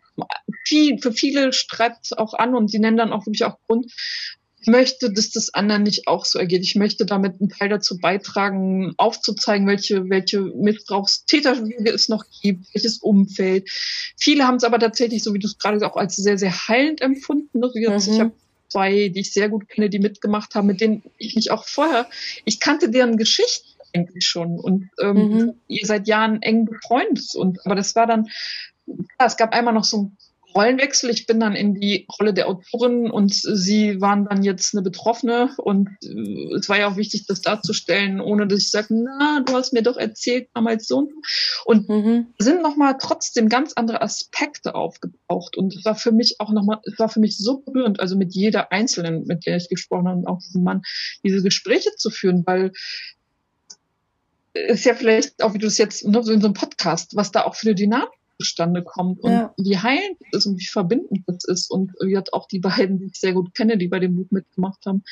viel, 0.65 0.99
für 0.99 1.11
viele 1.11 1.53
streibt 1.53 2.05
es 2.05 2.13
auch 2.13 2.33
an 2.33 2.55
und 2.55 2.69
sie 2.69 2.79
nennen 2.79 2.97
dann 2.97 3.13
auch 3.13 3.25
wirklich 3.25 3.45
auch 3.45 3.57
Grund, 3.67 3.91
möchte, 4.67 5.11
dass 5.11 5.31
das 5.31 5.53
anderen 5.53 5.83
nicht 5.83 6.07
auch 6.07 6.25
so 6.25 6.39
ergeht. 6.39 6.63
Ich 6.63 6.75
möchte 6.75 7.05
damit 7.05 7.39
einen 7.39 7.49
Teil 7.49 7.69
dazu 7.69 7.97
beitragen, 7.97 8.93
aufzuzeigen, 8.97 9.67
welche, 9.67 10.09
welche 10.09 10.41
Missbrauchstäterwege 10.41 11.91
es 11.91 12.09
noch 12.09 12.25
gibt, 12.41 12.73
welches 12.73 12.97
Umfeld. 12.97 13.69
Viele 14.17 14.45
haben 14.45 14.55
es 14.55 14.63
aber 14.63 14.79
tatsächlich, 14.79 15.23
so 15.23 15.33
wie 15.33 15.39
du 15.39 15.47
es 15.47 15.57
gerade 15.57 15.85
auch 15.85 15.95
als 15.95 16.15
sehr, 16.15 16.37
sehr 16.37 16.67
heilend 16.67 17.01
empfunden. 17.01 17.59
Ne? 17.59 17.71
Mhm. 17.73 17.95
Ich 17.97 18.19
habe 18.19 18.31
zwei, 18.69 19.09
die 19.09 19.21
ich 19.21 19.33
sehr 19.33 19.49
gut 19.49 19.67
kenne, 19.67 19.89
die 19.89 19.99
mitgemacht 19.99 20.55
haben, 20.55 20.67
mit 20.67 20.81
denen 20.81 21.03
ich 21.17 21.35
mich 21.35 21.51
auch 21.51 21.65
vorher, 21.65 22.07
ich 22.45 22.59
kannte 22.59 22.89
deren 22.89 23.17
Geschichten 23.17 23.67
eigentlich 23.93 24.25
schon 24.25 24.59
und 24.59 24.89
ähm, 25.01 25.15
mhm. 25.15 25.53
ihr 25.67 25.85
seid 25.85 26.07
Jahren 26.07 26.41
eng 26.43 26.65
befreundet 26.65 27.33
und 27.33 27.65
aber 27.65 27.73
das 27.73 27.95
war 27.95 28.05
dann, 28.05 28.27
ja, 28.85 29.25
es 29.25 29.37
gab 29.37 29.53
einmal 29.53 29.73
noch 29.73 29.83
so 29.83 29.97
ein 29.97 30.17
Rollenwechsel. 30.56 31.10
Ich 31.10 31.25
bin 31.25 31.39
dann 31.39 31.56
in 31.56 31.75
die 31.75 32.08
Rolle 32.20 32.34
der 32.34 32.48
Autorin 32.48 33.10
und 33.10 33.34
sie 33.34 34.01
waren 34.01 34.25
dann 34.25 34.44
jetzt 34.44 34.74
eine 34.74 34.82
Betroffene 34.82 35.53
und 35.58 35.89
äh, 36.03 36.56
es 36.56 36.70
war 36.70 36.79
ja 36.79 36.88
auch 36.88 36.98
wichtig, 36.98 37.25
das 37.27 37.41
darzustellen, 37.41 38.20
ohne 38.20 38.48
dass 38.48 38.60
ich 38.60 38.72
sage, 38.72 38.88
na, 38.91 39.41
du 39.46 39.53
hast 39.53 39.74
mir 39.74 39.84
doch 39.84 39.98
erzählt 39.98 40.50
damals 40.53 40.88
so 40.88 41.10
und 41.65 41.89
mhm. 41.89 42.27
sind 42.39 42.62
nochmal 42.62 42.96
trotzdem 43.00 43.50
ganz 43.50 43.74
andere 43.74 44.01
Aspekte 44.01 44.75
aufgebraucht 44.75 45.58
und 45.58 45.75
es 45.75 45.86
war 45.86 45.96
für 45.96 46.12
mich 46.12 46.39
auch 46.39 46.51
nochmal, 46.51 46.79
es 46.84 46.98
war 46.98 47.10
für 47.10 47.20
mich 47.20 47.38
so 47.38 47.60
berührend, 47.60 48.00
also 48.00 48.18
mit 48.18 48.34
jeder 48.34 48.72
Einzelnen, 48.72 49.25
mit 49.25 49.46
der 49.46 49.58
ich 49.58 49.70
gesprochen 49.70 50.08
habe 50.08 50.20
und 50.20 50.27
auch 50.27 50.39
diesem 50.39 50.63
Mann, 50.63 50.82
diese 51.24 51.44
Gespräche 51.44 51.91
zu 51.96 52.10
führen, 52.10 52.44
weil 52.46 52.72
ist 54.53 54.86
ja 54.86 54.96
vielleicht 54.96 55.44
auch, 55.44 55.53
wie 55.53 55.60
du 55.60 55.68
es 55.68 55.77
jetzt, 55.77 56.06
ne, 56.06 56.24
so 56.24 56.32
in 56.32 56.41
so 56.41 56.48
einem 56.48 56.53
Podcast, 56.53 57.15
was 57.15 57.32
da 57.32 57.44
auch 57.44 57.56
für 57.56 57.68
eine 57.68 57.75
Dynamik 57.75 58.18
zustande 58.39 58.84
kommt 58.84 59.19
und 59.19 59.31
ja. 59.31 59.53
wie 59.57 59.77
heilend 59.77 60.18
das 60.31 60.46
ist 60.46 60.46
und 60.46 60.59
wie 60.59 60.66
verbindend 60.66 61.24
das 61.27 61.44
ist. 61.46 61.70
Und 61.70 61.92
wie 62.01 62.18
hat 62.18 62.31
auch 62.31 62.48
die 62.48 62.59
beiden, 62.59 62.98
die 62.98 63.07
ich 63.07 63.20
sehr 63.20 63.33
gut 63.33 63.53
kenne, 63.53 63.77
die 63.77 63.90
bei 63.90 64.00
dem 64.00 64.16
Buch 64.16 64.31
mitgemacht 64.31 64.85
haben, 64.85 65.03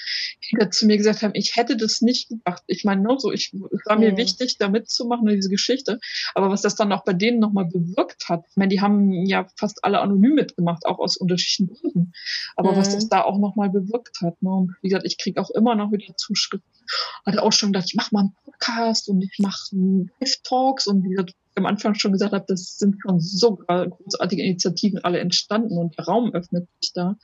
die 0.43 0.69
zu 0.69 0.85
mir 0.85 0.97
gesagt 0.97 1.23
haben, 1.23 1.33
ich 1.33 1.55
hätte 1.55 1.75
das 1.75 2.01
nicht 2.01 2.29
gedacht. 2.29 2.63
Ich 2.67 2.85
meine, 2.85 3.01
nur 3.01 3.19
so, 3.19 3.31
ich, 3.31 3.53
es 3.53 3.85
war 3.85 3.99
mir 3.99 4.15
wichtig, 4.15 4.57
da 4.57 4.69
mitzumachen, 4.69 5.27
diese 5.27 5.49
Geschichte. 5.49 5.99
Aber 6.35 6.49
was 6.49 6.61
das 6.61 6.75
dann 6.75 6.91
auch 6.93 7.03
bei 7.03 7.13
denen 7.13 7.39
nochmal 7.39 7.65
bewirkt 7.65 8.29
hat, 8.29 8.45
ich 8.49 8.55
meine, 8.55 8.69
die 8.69 8.79
haben 8.79 9.11
ja 9.25 9.47
fast 9.57 9.83
alle 9.83 9.99
anonym 9.99 10.35
mitgemacht, 10.35 10.85
auch 10.85 10.99
aus 10.99 11.17
unterschiedlichen 11.17 11.67
Gründen. 11.67 12.13
Aber 12.55 12.71
mhm. 12.71 12.77
was 12.77 12.95
das 12.95 13.09
da 13.09 13.23
auch 13.23 13.39
nochmal 13.39 13.69
bewirkt 13.69 14.21
hat. 14.21 14.41
Ne? 14.41 14.49
Und 14.49 14.75
wie 14.81 14.87
gesagt, 14.87 15.05
ich 15.05 15.17
kriege 15.17 15.41
auch 15.41 15.49
immer 15.49 15.75
noch 15.75 15.91
wieder 15.91 16.15
Zuschriften. 16.15 16.76
Hatte 17.25 17.43
auch 17.43 17.53
schon 17.53 17.71
gedacht, 17.71 17.87
ich 17.89 17.95
mache 17.95 18.09
mal 18.13 18.19
einen 18.21 18.35
Podcast 18.43 19.09
und 19.09 19.21
ich 19.21 19.39
mache 19.39 19.75
Live-Talks 20.19 20.87
und 20.87 21.03
wie 21.03 21.09
gesagt, 21.09 21.33
am 21.57 21.65
Anfang 21.65 21.95
schon 21.95 22.11
gesagt 22.11 22.33
habe, 22.33 22.45
das 22.47 22.77
sind 22.77 22.97
schon 23.01 23.19
so 23.19 23.55
großartige 23.55 24.43
Initiativen 24.43 25.03
alle 25.03 25.19
entstanden 25.19 25.77
und 25.77 25.97
der 25.97 26.05
Raum 26.05 26.33
öffnet 26.33 26.67
sich 26.79 26.93
da. 26.93 27.17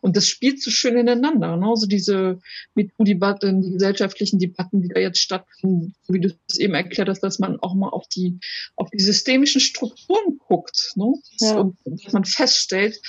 Und 0.00 0.16
das 0.16 0.28
spielt 0.28 0.62
so 0.62 0.70
schön 0.70 0.96
ineinander. 0.96 1.56
Ne? 1.56 1.72
So 1.74 1.86
diese 1.86 2.38
MeToo-Debatten, 2.74 3.62
die 3.62 3.72
gesellschaftlichen 3.72 4.38
Debatten, 4.38 4.82
die 4.82 4.88
da 4.88 5.00
jetzt 5.00 5.18
stattfinden, 5.18 5.94
wie 6.08 6.20
du 6.20 6.34
es 6.48 6.58
eben 6.58 6.74
erklärt 6.74 7.08
hast, 7.08 7.20
dass 7.20 7.38
man 7.38 7.58
auch 7.60 7.74
mal 7.74 7.88
auf 7.88 8.06
die, 8.08 8.38
auf 8.76 8.88
die 8.90 9.02
systemischen 9.02 9.60
Strukturen 9.60 10.38
guckt. 10.38 10.92
Ne? 10.94 11.14
Ja. 11.40 11.58
Und 11.58 11.76
dass 11.84 12.12
man 12.12 12.24
feststellt, 12.24 13.00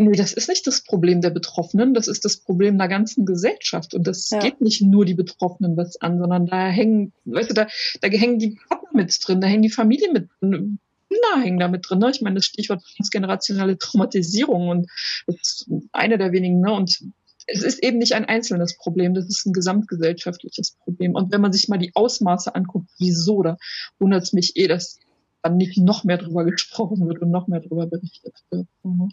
Nee, 0.00 0.16
das 0.16 0.32
ist 0.32 0.48
nicht 0.48 0.64
das 0.64 0.82
Problem 0.82 1.20
der 1.20 1.30
Betroffenen, 1.30 1.92
das 1.92 2.06
ist 2.06 2.24
das 2.24 2.36
Problem 2.36 2.78
der 2.78 2.86
ganzen 2.86 3.26
Gesellschaft. 3.26 3.94
Und 3.94 4.06
das 4.06 4.30
ja. 4.30 4.38
geht 4.38 4.60
nicht 4.60 4.80
nur 4.80 5.04
die 5.04 5.14
Betroffenen 5.14 5.76
was 5.76 6.00
an, 6.00 6.20
sondern 6.20 6.46
da 6.46 6.68
hängen, 6.68 7.12
weißt 7.24 7.50
du, 7.50 7.54
da, 7.54 7.66
da 8.00 8.08
hängen 8.08 8.38
die 8.38 8.56
Partner 8.68 8.90
mit 8.92 9.18
drin, 9.20 9.40
da 9.40 9.48
hängen 9.48 9.62
die 9.62 9.70
Familie 9.70 10.12
mit 10.12 10.28
drin, 10.40 10.78
Kinder 11.08 11.44
hängen 11.44 11.58
da 11.58 11.66
mit 11.66 11.88
drin. 11.88 11.98
Ne? 11.98 12.10
Ich 12.10 12.20
meine, 12.20 12.36
das 12.36 12.44
Stichwort 12.44 12.82
transgenerationale 12.96 13.76
Traumatisierung 13.76 14.68
und 14.68 14.90
das 15.26 15.36
ist 15.36 15.70
eine 15.92 16.16
der 16.16 16.32
wenigen, 16.32 16.60
ne? 16.60 16.72
Und 16.72 17.00
es 17.46 17.62
ist 17.62 17.82
eben 17.82 17.98
nicht 17.98 18.12
ein 18.12 18.26
einzelnes 18.26 18.76
Problem, 18.76 19.14
das 19.14 19.26
ist 19.26 19.46
ein 19.46 19.52
gesamtgesellschaftliches 19.52 20.76
Problem. 20.84 21.14
Und 21.14 21.32
wenn 21.32 21.40
man 21.40 21.52
sich 21.52 21.68
mal 21.68 21.78
die 21.78 21.92
Ausmaße 21.94 22.54
anguckt, 22.54 22.90
wieso, 22.98 23.42
da 23.42 23.56
wundert 23.98 24.22
es 24.22 24.32
mich 24.32 24.56
eh, 24.56 24.68
dass 24.68 24.98
dann 25.42 25.56
nicht 25.56 25.78
noch 25.78 26.04
mehr 26.04 26.18
drüber 26.18 26.44
gesprochen 26.50 27.06
wird 27.06 27.20
und 27.20 27.30
noch 27.30 27.48
mehr 27.48 27.60
drüber 27.60 27.86
berichtet 27.86 28.34
wird. 28.50 28.66
Mhm. 28.82 29.10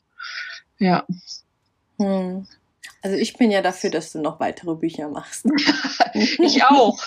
Ja. 0.79 1.05
Hm. 1.97 2.45
Also 3.01 3.17
ich 3.17 3.37
bin 3.37 3.51
ja 3.51 3.61
dafür, 3.61 3.91
dass 3.91 4.11
du 4.11 4.19
noch 4.19 4.39
weitere 4.39 4.75
Bücher 4.75 5.09
machst. 5.09 5.45
ich 6.13 6.63
auch. 6.63 7.05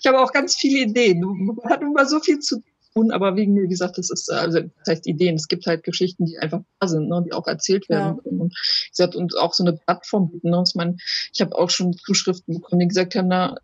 Ich 0.00 0.06
habe 0.06 0.20
auch 0.20 0.32
ganz 0.32 0.56
viele 0.56 0.84
Ideen. 0.84 1.20
Man 1.20 1.56
hat 1.70 1.82
immer 1.82 2.06
so 2.06 2.20
viel 2.20 2.38
zu 2.38 2.62
tun, 2.94 3.10
aber 3.10 3.36
wegen, 3.36 3.60
wie 3.60 3.68
gesagt, 3.68 3.98
das 3.98 4.10
ist, 4.10 4.30
also 4.30 4.60
das 4.60 4.88
heißt 4.88 5.06
Ideen. 5.06 5.34
Es 5.34 5.48
gibt 5.48 5.66
halt 5.66 5.82
Geschichten, 5.82 6.26
die 6.26 6.38
einfach 6.38 6.60
da 6.80 6.88
sind, 6.88 7.08
ne, 7.08 7.22
die 7.26 7.32
auch 7.32 7.46
erzählt 7.46 7.88
werden 7.88 8.20
ja. 8.24 8.30
Und, 8.30 8.52
wie 8.52 8.90
gesagt, 8.90 9.16
und 9.16 9.36
auch 9.38 9.54
so 9.54 9.64
eine 9.64 9.74
Plattform 9.74 10.30
bieten. 10.30 10.50
Ne. 10.50 10.62
Ich 10.66 10.74
meine, 10.74 10.96
ich 11.32 11.40
habe 11.40 11.56
auch 11.56 11.70
schon 11.70 11.92
Zuschriften 11.92 12.54
bekommen, 12.54 12.80
die 12.80 12.88
gesagt 12.88 13.14
haben, 13.14 13.28
na, 13.28 13.56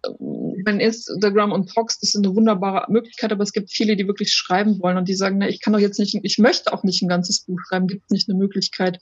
mein 0.68 0.80
Instagram 0.80 1.52
und 1.52 1.72
das 1.74 2.02
ist 2.02 2.16
eine 2.16 2.34
wunderbare 2.34 2.92
Möglichkeit, 2.92 3.32
aber 3.32 3.42
es 3.42 3.52
gibt 3.52 3.72
viele, 3.72 3.96
die 3.96 4.06
wirklich 4.06 4.34
schreiben 4.34 4.78
wollen 4.80 4.98
und 4.98 5.08
die 5.08 5.14
sagen, 5.14 5.38
na, 5.38 5.48
ich 5.48 5.60
kann 5.62 5.72
doch 5.72 5.80
jetzt 5.80 5.98
nicht, 5.98 6.18
ich 6.22 6.38
möchte 6.38 6.72
auch 6.72 6.84
nicht 6.84 7.02
ein 7.02 7.08
ganzes 7.08 7.44
Buch 7.44 7.58
schreiben, 7.66 7.86
gibt 7.86 8.04
es 8.04 8.10
nicht 8.10 8.28
eine 8.28 8.38
Möglichkeit, 8.38 9.00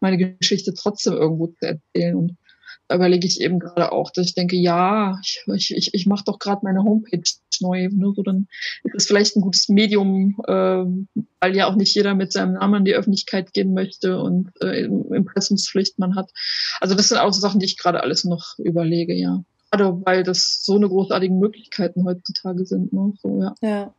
meine 0.00 0.18
Geschichte 0.18 0.74
trotzdem 0.74 1.14
irgendwo 1.14 1.46
zu 1.46 1.66
erzählen. 1.66 2.16
Und 2.16 2.36
überlege 2.92 3.26
ich 3.26 3.40
eben 3.40 3.58
gerade 3.58 3.90
auch, 3.92 4.10
dass 4.10 4.26
ich 4.26 4.34
denke, 4.34 4.56
ja, 4.56 5.18
ich, 5.22 5.70
ich, 5.70 5.94
ich 5.94 6.06
mache 6.06 6.24
doch 6.24 6.38
gerade 6.38 6.60
meine 6.62 6.84
Homepage 6.84 7.22
neu. 7.60 7.88
Ne? 7.90 8.12
So, 8.14 8.22
dann 8.22 8.46
ist 8.84 8.94
es 8.94 9.06
vielleicht 9.06 9.36
ein 9.36 9.40
gutes 9.40 9.68
Medium, 9.68 10.36
äh, 10.46 10.84
weil 11.40 11.56
ja 11.56 11.66
auch 11.66 11.74
nicht 11.74 11.94
jeder 11.94 12.14
mit 12.14 12.32
seinem 12.32 12.52
Namen 12.52 12.80
in 12.80 12.84
die 12.84 12.94
Öffentlichkeit 12.94 13.52
gehen 13.54 13.72
möchte 13.74 14.20
und 14.20 14.50
äh, 14.60 14.84
Impressumspflicht 14.84 15.98
man 15.98 16.14
hat. 16.14 16.30
Also 16.80 16.94
das 16.94 17.08
sind 17.08 17.18
auch 17.18 17.32
so 17.32 17.40
Sachen, 17.40 17.58
die 17.58 17.66
ich 17.66 17.78
gerade 17.78 18.02
alles 18.02 18.24
noch 18.24 18.58
überlege, 18.58 19.14
ja. 19.14 19.42
Gerade 19.70 20.00
weil 20.04 20.22
das 20.22 20.62
so 20.62 20.76
eine 20.76 20.88
großartigen 20.88 21.38
Möglichkeiten 21.38 22.04
heutzutage 22.04 22.64
sind. 22.64 22.92
Ne? 22.92 23.12
So, 23.20 23.42
ja. 23.42 23.54
ja. 23.60 23.94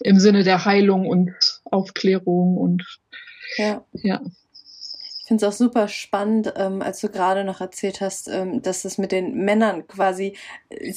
Im 0.00 0.18
Sinne 0.18 0.42
der 0.42 0.64
Heilung 0.64 1.06
und 1.06 1.32
Aufklärung 1.64 2.56
und 2.56 2.82
ja. 3.56 3.84
ja. 3.92 4.20
Ich 5.24 5.28
finde 5.28 5.46
es 5.46 5.54
auch 5.54 5.56
super 5.56 5.88
spannend, 5.88 6.52
ähm, 6.58 6.82
als 6.82 7.00
du 7.00 7.08
gerade 7.08 7.44
noch 7.44 7.62
erzählt 7.62 8.02
hast, 8.02 8.28
ähm, 8.28 8.60
dass 8.60 8.84
es 8.84 8.98
mit 8.98 9.10
den 9.10 9.34
Männern 9.42 9.86
quasi, 9.86 10.36
äh, 10.68 10.92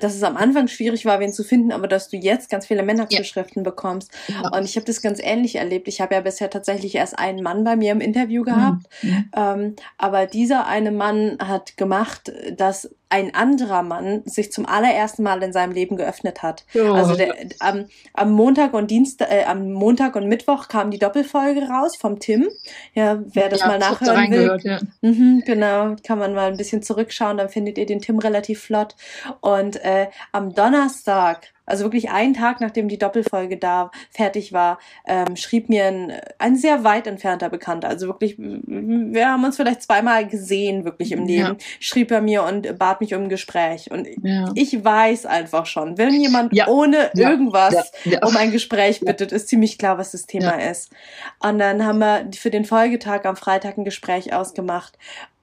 dass 0.00 0.14
es 0.14 0.22
am 0.22 0.38
Anfang 0.38 0.66
schwierig 0.68 1.04
war, 1.04 1.20
wen 1.20 1.30
zu 1.30 1.44
finden, 1.44 1.72
aber 1.72 1.86
dass 1.86 2.08
du 2.08 2.16
jetzt 2.16 2.48
ganz 2.48 2.66
viele 2.66 2.82
Männerzuschriften 2.82 3.62
ja. 3.62 3.70
bekommst. 3.70 4.10
Ja. 4.28 4.48
Und 4.56 4.64
ich 4.64 4.76
habe 4.76 4.86
das 4.86 5.02
ganz 5.02 5.20
ähnlich 5.22 5.56
erlebt. 5.56 5.88
Ich 5.88 6.00
habe 6.00 6.14
ja 6.14 6.22
bisher 6.22 6.48
tatsächlich 6.48 6.94
erst 6.94 7.18
einen 7.18 7.42
Mann 7.42 7.64
bei 7.64 7.76
mir 7.76 7.92
im 7.92 8.00
Interview 8.00 8.44
gehabt, 8.44 8.86
mhm. 9.02 9.30
ähm, 9.36 9.76
aber 9.98 10.24
dieser 10.24 10.66
eine 10.66 10.90
Mann 10.90 11.36
hat 11.38 11.76
gemacht, 11.76 12.32
dass 12.56 12.95
ein 13.08 13.34
anderer 13.34 13.82
Mann 13.82 14.22
sich 14.24 14.50
zum 14.50 14.66
allerersten 14.66 15.22
Mal 15.22 15.42
in 15.42 15.52
seinem 15.52 15.72
Leben 15.72 15.96
geöffnet 15.96 16.42
hat. 16.42 16.64
Ja. 16.72 16.92
Also 16.92 17.14
der, 17.14 17.34
am, 17.60 17.86
am 18.14 18.32
Montag 18.32 18.74
und 18.74 18.90
Dienstag, 18.90 19.30
äh, 19.30 19.44
am 19.44 19.72
Montag 19.72 20.16
und 20.16 20.28
Mittwoch 20.28 20.68
kam 20.68 20.90
die 20.90 20.98
Doppelfolge 20.98 21.68
raus 21.68 21.96
vom 21.96 22.18
Tim. 22.18 22.48
Ja, 22.94 23.22
wer 23.32 23.48
das 23.48 23.60
ja, 23.60 23.68
mal 23.68 23.78
nachhören 23.78 24.30
will, 24.30 24.58
ja. 24.64 24.80
mhm, 25.02 25.42
genau, 25.46 25.94
kann 26.04 26.18
man 26.18 26.34
mal 26.34 26.50
ein 26.50 26.56
bisschen 26.56 26.82
zurückschauen, 26.82 27.36
dann 27.36 27.48
findet 27.48 27.78
ihr 27.78 27.86
den 27.86 28.00
Tim 28.00 28.18
relativ 28.18 28.62
flott. 28.62 28.96
Und 29.40 29.76
äh, 29.84 30.08
am 30.32 30.54
Donnerstag 30.54 31.52
also 31.66 31.84
wirklich 31.84 32.10
einen 32.10 32.34
Tag, 32.34 32.60
nachdem 32.60 32.88
die 32.88 32.98
Doppelfolge 32.98 33.56
da 33.56 33.90
fertig 34.10 34.52
war, 34.52 34.78
ähm, 35.06 35.36
schrieb 35.36 35.68
mir 35.68 35.86
ein, 35.86 36.12
ein 36.38 36.56
sehr 36.56 36.84
weit 36.84 37.06
entfernter 37.06 37.50
Bekannter, 37.50 37.88
also 37.88 38.06
wirklich, 38.06 38.36
wir 38.38 39.28
haben 39.28 39.44
uns 39.44 39.56
vielleicht 39.56 39.82
zweimal 39.82 40.26
gesehen, 40.26 40.84
wirklich 40.84 41.12
im 41.12 41.26
Leben, 41.26 41.56
ja. 41.58 41.66
schrieb 41.80 42.10
er 42.10 42.20
mir 42.20 42.44
und 42.44 42.78
bat 42.78 43.00
mich 43.00 43.14
um 43.14 43.24
ein 43.24 43.28
Gespräch. 43.28 43.90
Und 43.90 44.06
ja. 44.22 44.50
ich 44.54 44.84
weiß 44.84 45.26
einfach 45.26 45.66
schon, 45.66 45.98
wenn 45.98 46.14
jemand 46.14 46.54
ja. 46.54 46.68
ohne 46.68 47.10
irgendwas 47.14 47.92
um 48.22 48.36
ein 48.36 48.52
Gespräch 48.52 49.00
bittet, 49.04 49.32
ist 49.32 49.48
ziemlich 49.48 49.78
klar, 49.78 49.98
was 49.98 50.12
das 50.12 50.26
Thema 50.26 50.62
ist. 50.62 50.92
Und 51.40 51.58
dann 51.58 51.84
haben 51.84 51.98
wir 51.98 52.28
für 52.34 52.50
den 52.50 52.64
Folgetag 52.64 53.24
am 53.24 53.36
Freitag 53.36 53.76
ein 53.76 53.84
Gespräch 53.84 54.32
ausgemacht. 54.32 54.96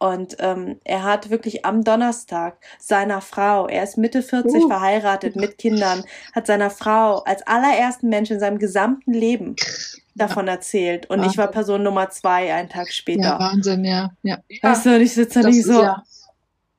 Und 0.03 0.35
ähm, 0.39 0.81
er 0.83 1.03
hat 1.03 1.29
wirklich 1.29 1.63
am 1.63 1.85
Donnerstag 1.85 2.57
seiner 2.77 3.21
Frau, 3.21 3.69
er 3.69 3.85
ist 3.85 3.97
Mitte 3.97 4.21
40 4.21 4.65
uh. 4.65 4.67
verheiratet 4.67 5.37
mit 5.37 5.57
Kindern, 5.57 6.03
hat 6.35 6.45
seiner 6.45 6.69
Frau 6.69 7.19
als 7.19 7.47
allerersten 7.47 8.09
Mensch 8.09 8.29
in 8.29 8.37
seinem 8.37 8.59
gesamten 8.59 9.13
Leben 9.13 9.55
davon 10.13 10.49
erzählt. 10.49 11.09
Und 11.09 11.19
Wahnsinn. 11.19 11.31
ich 11.31 11.37
war 11.37 11.47
Person 11.47 11.83
Nummer 11.83 12.09
zwei 12.09 12.53
einen 12.53 12.67
Tag 12.67 12.91
später. 12.91 13.23
Ja, 13.23 13.39
Wahnsinn, 13.39 13.85
ja. 13.85 14.11
ja. 14.23 14.39
Weißt 14.61 14.87
du, 14.87 14.95
und 14.95 15.01
ich 15.01 15.13
sitze 15.13 15.41
da 15.41 15.47
nicht 15.47 15.63
so. 15.63 15.81
Ja. 15.81 16.03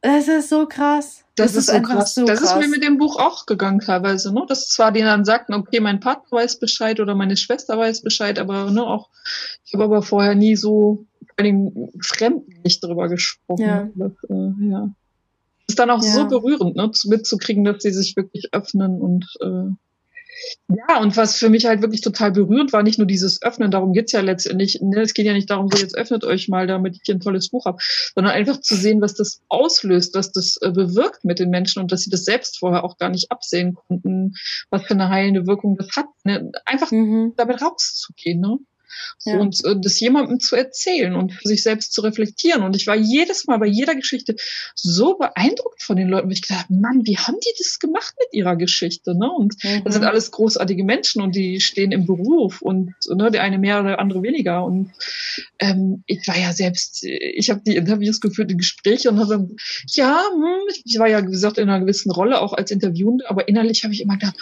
Das 0.02 0.28
ist 0.28 0.50
so 0.50 0.66
krass. 0.66 1.24
Das, 1.34 1.54
das 1.54 1.56
ist, 1.56 1.66
so 1.68 1.72
einfach 1.72 1.94
krass. 1.94 2.14
so 2.14 2.26
das 2.26 2.40
krass. 2.40 2.52
ist 2.52 2.58
mir 2.58 2.68
mit 2.68 2.84
dem 2.84 2.98
Buch 2.98 3.18
auch 3.18 3.46
gegangen 3.46 3.80
teilweise, 3.80 4.34
ne? 4.34 4.44
Dass 4.46 4.68
zwar 4.68 4.92
die 4.92 5.00
dann 5.00 5.24
sagten, 5.24 5.54
okay, 5.54 5.80
mein 5.80 5.98
Partner 5.98 6.30
weiß 6.30 6.58
Bescheid 6.58 7.00
oder 7.00 7.14
meine 7.14 7.38
Schwester 7.38 7.78
weiß 7.78 8.02
Bescheid, 8.02 8.38
aber 8.38 8.70
ne, 8.70 8.84
auch, 8.84 9.08
ich 9.64 9.72
habe 9.72 9.84
aber 9.84 10.02
vorher 10.02 10.34
nie 10.34 10.56
so 10.56 11.06
vor 11.36 11.44
allem 11.44 11.90
Fremden 12.00 12.62
nicht 12.62 12.82
darüber 12.82 13.08
gesprochen. 13.08 13.62
Ja. 13.62 13.88
Das, 13.94 14.12
äh, 14.28 14.68
ja. 14.70 14.90
ist 15.68 15.78
dann 15.78 15.90
auch 15.90 16.02
ja. 16.02 16.10
so 16.10 16.26
berührend, 16.26 16.76
ne, 16.76 16.90
mitzukriegen, 17.06 17.64
dass 17.64 17.82
sie 17.82 17.92
sich 17.92 18.16
wirklich 18.16 18.48
öffnen 18.52 19.00
und 19.00 19.26
äh, 19.40 19.70
ja, 20.68 21.00
und 21.00 21.16
was 21.16 21.36
für 21.36 21.48
mich 21.48 21.66
halt 21.66 21.82
wirklich 21.82 22.00
total 22.00 22.32
berührend 22.32 22.72
war, 22.72 22.82
nicht 22.82 22.98
nur 22.98 23.06
dieses 23.06 23.42
Öffnen, 23.42 23.70
darum 23.70 23.92
geht's 23.92 24.12
ja 24.12 24.20
letztendlich, 24.20 24.80
ne, 24.82 25.02
es 25.02 25.14
geht 25.14 25.26
ja 25.26 25.32
nicht 25.32 25.50
darum, 25.50 25.68
so 25.70 25.78
jetzt 25.78 25.96
öffnet 25.96 26.24
euch 26.24 26.48
mal, 26.48 26.66
damit 26.66 26.98
ich 27.00 27.12
ein 27.12 27.20
tolles 27.20 27.50
Buch 27.50 27.66
habe, 27.66 27.78
sondern 28.14 28.32
einfach 28.32 28.60
zu 28.60 28.74
sehen, 28.74 29.00
was 29.00 29.14
das 29.14 29.42
auslöst, 29.48 30.14
was 30.14 30.32
das 30.32 30.56
äh, 30.62 30.70
bewirkt 30.70 31.24
mit 31.24 31.38
den 31.38 31.50
Menschen 31.50 31.80
und 31.80 31.92
dass 31.92 32.02
sie 32.02 32.10
das 32.10 32.24
selbst 32.24 32.58
vorher 32.58 32.84
auch 32.84 32.98
gar 32.98 33.10
nicht 33.10 33.30
absehen 33.30 33.74
konnten, 33.74 34.34
was 34.70 34.84
für 34.84 34.94
eine 34.94 35.08
heilende 35.08 35.46
Wirkung 35.46 35.76
das 35.76 35.94
hat. 35.96 36.06
Ne? 36.24 36.50
Einfach 36.64 36.90
mhm. 36.90 37.34
damit 37.36 37.62
rauszugehen. 37.62 38.40
Ne? 38.40 38.58
Ja. 39.24 39.38
Und 39.38 39.64
äh, 39.64 39.74
das 39.80 39.98
jemandem 40.00 40.40
zu 40.40 40.56
erzählen 40.56 41.14
und 41.14 41.32
für 41.32 41.48
sich 41.48 41.62
selbst 41.62 41.92
zu 41.92 42.02
reflektieren. 42.02 42.62
Und 42.62 42.76
ich 42.76 42.86
war 42.86 42.96
jedes 42.96 43.46
Mal 43.46 43.58
bei 43.58 43.66
jeder 43.66 43.94
Geschichte 43.94 44.36
so 44.74 45.16
beeindruckt 45.16 45.82
von 45.82 45.96
den 45.96 46.08
Leuten, 46.08 46.26
weil 46.26 46.34
ich 46.34 46.42
gedacht 46.42 46.64
habe, 46.64 46.74
Mann, 46.74 47.02
wie 47.04 47.16
haben 47.16 47.36
die 47.40 47.52
das 47.58 47.78
gemacht 47.78 48.14
mit 48.18 48.32
ihrer 48.32 48.56
Geschichte? 48.56 49.16
Ne? 49.16 49.30
Und 49.30 49.54
mhm. 49.62 49.84
das 49.84 49.94
sind 49.94 50.04
alles 50.04 50.30
großartige 50.30 50.84
Menschen 50.84 51.22
und 51.22 51.34
die 51.34 51.60
stehen 51.60 51.92
im 51.92 52.06
Beruf 52.06 52.62
und 52.62 52.94
ne, 53.08 53.30
der 53.30 53.42
eine 53.42 53.58
mehr 53.58 53.80
oder 53.80 53.90
der 53.90 54.00
andere 54.00 54.22
weniger. 54.22 54.64
Und 54.64 54.92
ähm, 55.58 56.02
ich 56.06 56.26
war 56.26 56.38
ja 56.38 56.52
selbst, 56.52 57.04
ich 57.04 57.50
habe 57.50 57.62
die 57.66 57.76
Interviews 57.76 58.20
geführt, 58.20 58.50
die 58.50 58.56
Gespräche 58.56 59.10
und 59.10 59.18
habe 59.18 59.48
ja, 59.88 60.22
hm, 60.32 60.74
ich 60.84 60.98
war 60.98 61.08
ja 61.08 61.22
wie 61.22 61.30
gesagt 61.30 61.58
in 61.58 61.68
einer 61.68 61.80
gewissen 61.80 62.10
Rolle 62.10 62.40
auch 62.40 62.52
als 62.52 62.70
Interviewende, 62.70 63.28
aber 63.28 63.48
innerlich 63.48 63.84
habe 63.84 63.94
ich 63.94 64.00
immer 64.00 64.14
gedacht, 64.14 64.36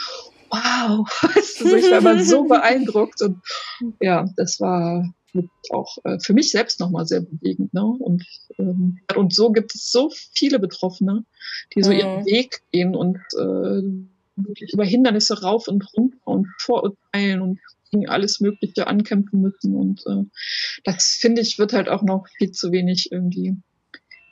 wow, 0.52 1.08
weißt 1.22 1.60
du, 1.60 1.76
ich 1.76 1.90
war 1.90 1.98
immer 1.98 2.22
so 2.22 2.44
beeindruckt 2.48 3.22
und 3.22 3.42
ja, 4.00 4.26
das 4.36 4.60
war 4.60 5.12
auch 5.70 5.96
äh, 6.04 6.18
für 6.20 6.34
mich 6.34 6.50
selbst 6.50 6.78
nochmal 6.78 7.06
sehr 7.06 7.22
bewegend. 7.22 7.72
Ne? 7.72 7.84
Und, 7.84 8.24
ähm, 8.58 8.98
und 9.16 9.34
so 9.34 9.50
gibt 9.50 9.74
es 9.74 9.90
so 9.90 10.10
viele 10.34 10.58
Betroffene, 10.58 11.24
die 11.74 11.82
so 11.82 11.90
mhm. 11.90 11.98
ihren 11.98 12.26
Weg 12.26 12.60
gehen 12.70 12.94
und 12.94 13.16
äh, 13.38 13.82
wirklich 14.36 14.72
über 14.72 14.84
Hindernisse 14.84 15.40
rauf 15.40 15.68
und 15.68 15.86
runter 15.96 16.18
und 16.24 16.48
Vorurteilen 16.58 17.40
und 17.40 17.60
gegen 17.90 18.08
alles 18.08 18.40
Mögliche 18.40 18.86
ankämpfen 18.86 19.40
müssen. 19.40 19.74
Und 19.74 20.02
äh, 20.06 20.24
das 20.84 21.16
finde 21.20 21.42
ich 21.42 21.58
wird 21.58 21.72
halt 21.72 21.88
auch 21.88 22.02
noch 22.02 22.26
viel 22.36 22.50
zu 22.50 22.72
wenig 22.72 23.10
irgendwie 23.10 23.56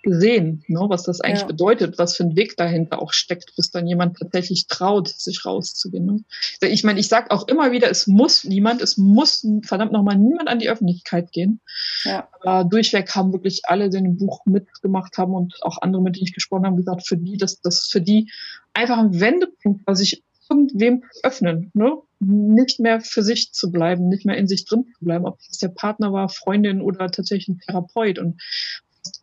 gesehen, 0.02 0.64
ne, 0.68 0.80
was 0.88 1.02
das 1.02 1.20
eigentlich 1.20 1.42
ja. 1.42 1.46
bedeutet, 1.46 1.98
was 1.98 2.16
für 2.16 2.24
ein 2.24 2.36
Weg 2.36 2.56
dahinter 2.56 3.00
auch 3.00 3.12
steckt, 3.12 3.54
bis 3.56 3.70
dann 3.70 3.86
jemand 3.86 4.18
tatsächlich 4.18 4.66
traut, 4.66 5.08
sich 5.08 5.44
rauszugehen. 5.44 6.06
Ne? 6.06 6.24
Ich 6.68 6.84
meine, 6.84 7.00
ich 7.00 7.08
sage 7.08 7.30
auch 7.30 7.48
immer 7.48 7.72
wieder, 7.72 7.90
es 7.90 8.06
muss 8.06 8.44
niemand, 8.44 8.82
es 8.82 8.96
muss 8.96 9.46
verdammt 9.62 9.92
nochmal 9.92 10.16
niemand 10.16 10.48
an 10.48 10.58
die 10.58 10.70
Öffentlichkeit 10.70 11.32
gehen. 11.32 11.60
Ja. 12.04 12.28
Aber 12.40 12.64
durchweg 12.64 13.14
haben 13.14 13.32
wirklich 13.32 13.62
alle, 13.64 13.90
die 13.90 13.98
ein 13.98 14.16
Buch 14.16 14.44
mitgemacht 14.46 15.18
haben 15.18 15.34
und 15.34 15.54
auch 15.62 15.82
andere, 15.82 16.02
mit 16.02 16.16
denen 16.16 16.26
ich 16.26 16.34
gesprochen 16.34 16.66
habe, 16.66 16.76
gesagt, 16.76 17.06
für 17.06 17.16
die, 17.16 17.36
dass 17.36 17.60
das 17.60 17.86
für 17.86 18.00
die 18.00 18.30
einfach 18.72 18.98
ein 18.98 19.20
Wendepunkt 19.20 19.86
war, 19.86 19.96
sich 19.96 20.22
irgendwem 20.48 21.04
öffnen, 21.22 21.70
ne? 21.74 21.96
nicht 22.18 22.80
mehr 22.80 23.00
für 23.00 23.22
sich 23.22 23.52
zu 23.52 23.70
bleiben, 23.70 24.08
nicht 24.08 24.26
mehr 24.26 24.36
in 24.36 24.46
sich 24.46 24.66
drin 24.66 24.84
zu 24.98 25.04
bleiben, 25.04 25.24
ob 25.24 25.38
es 25.50 25.58
der 25.58 25.68
Partner 25.68 26.12
war, 26.12 26.28
Freundin 26.28 26.82
oder 26.82 27.10
tatsächlich 27.10 27.48
ein 27.48 27.60
Therapeut. 27.60 28.18
Und 28.18 28.40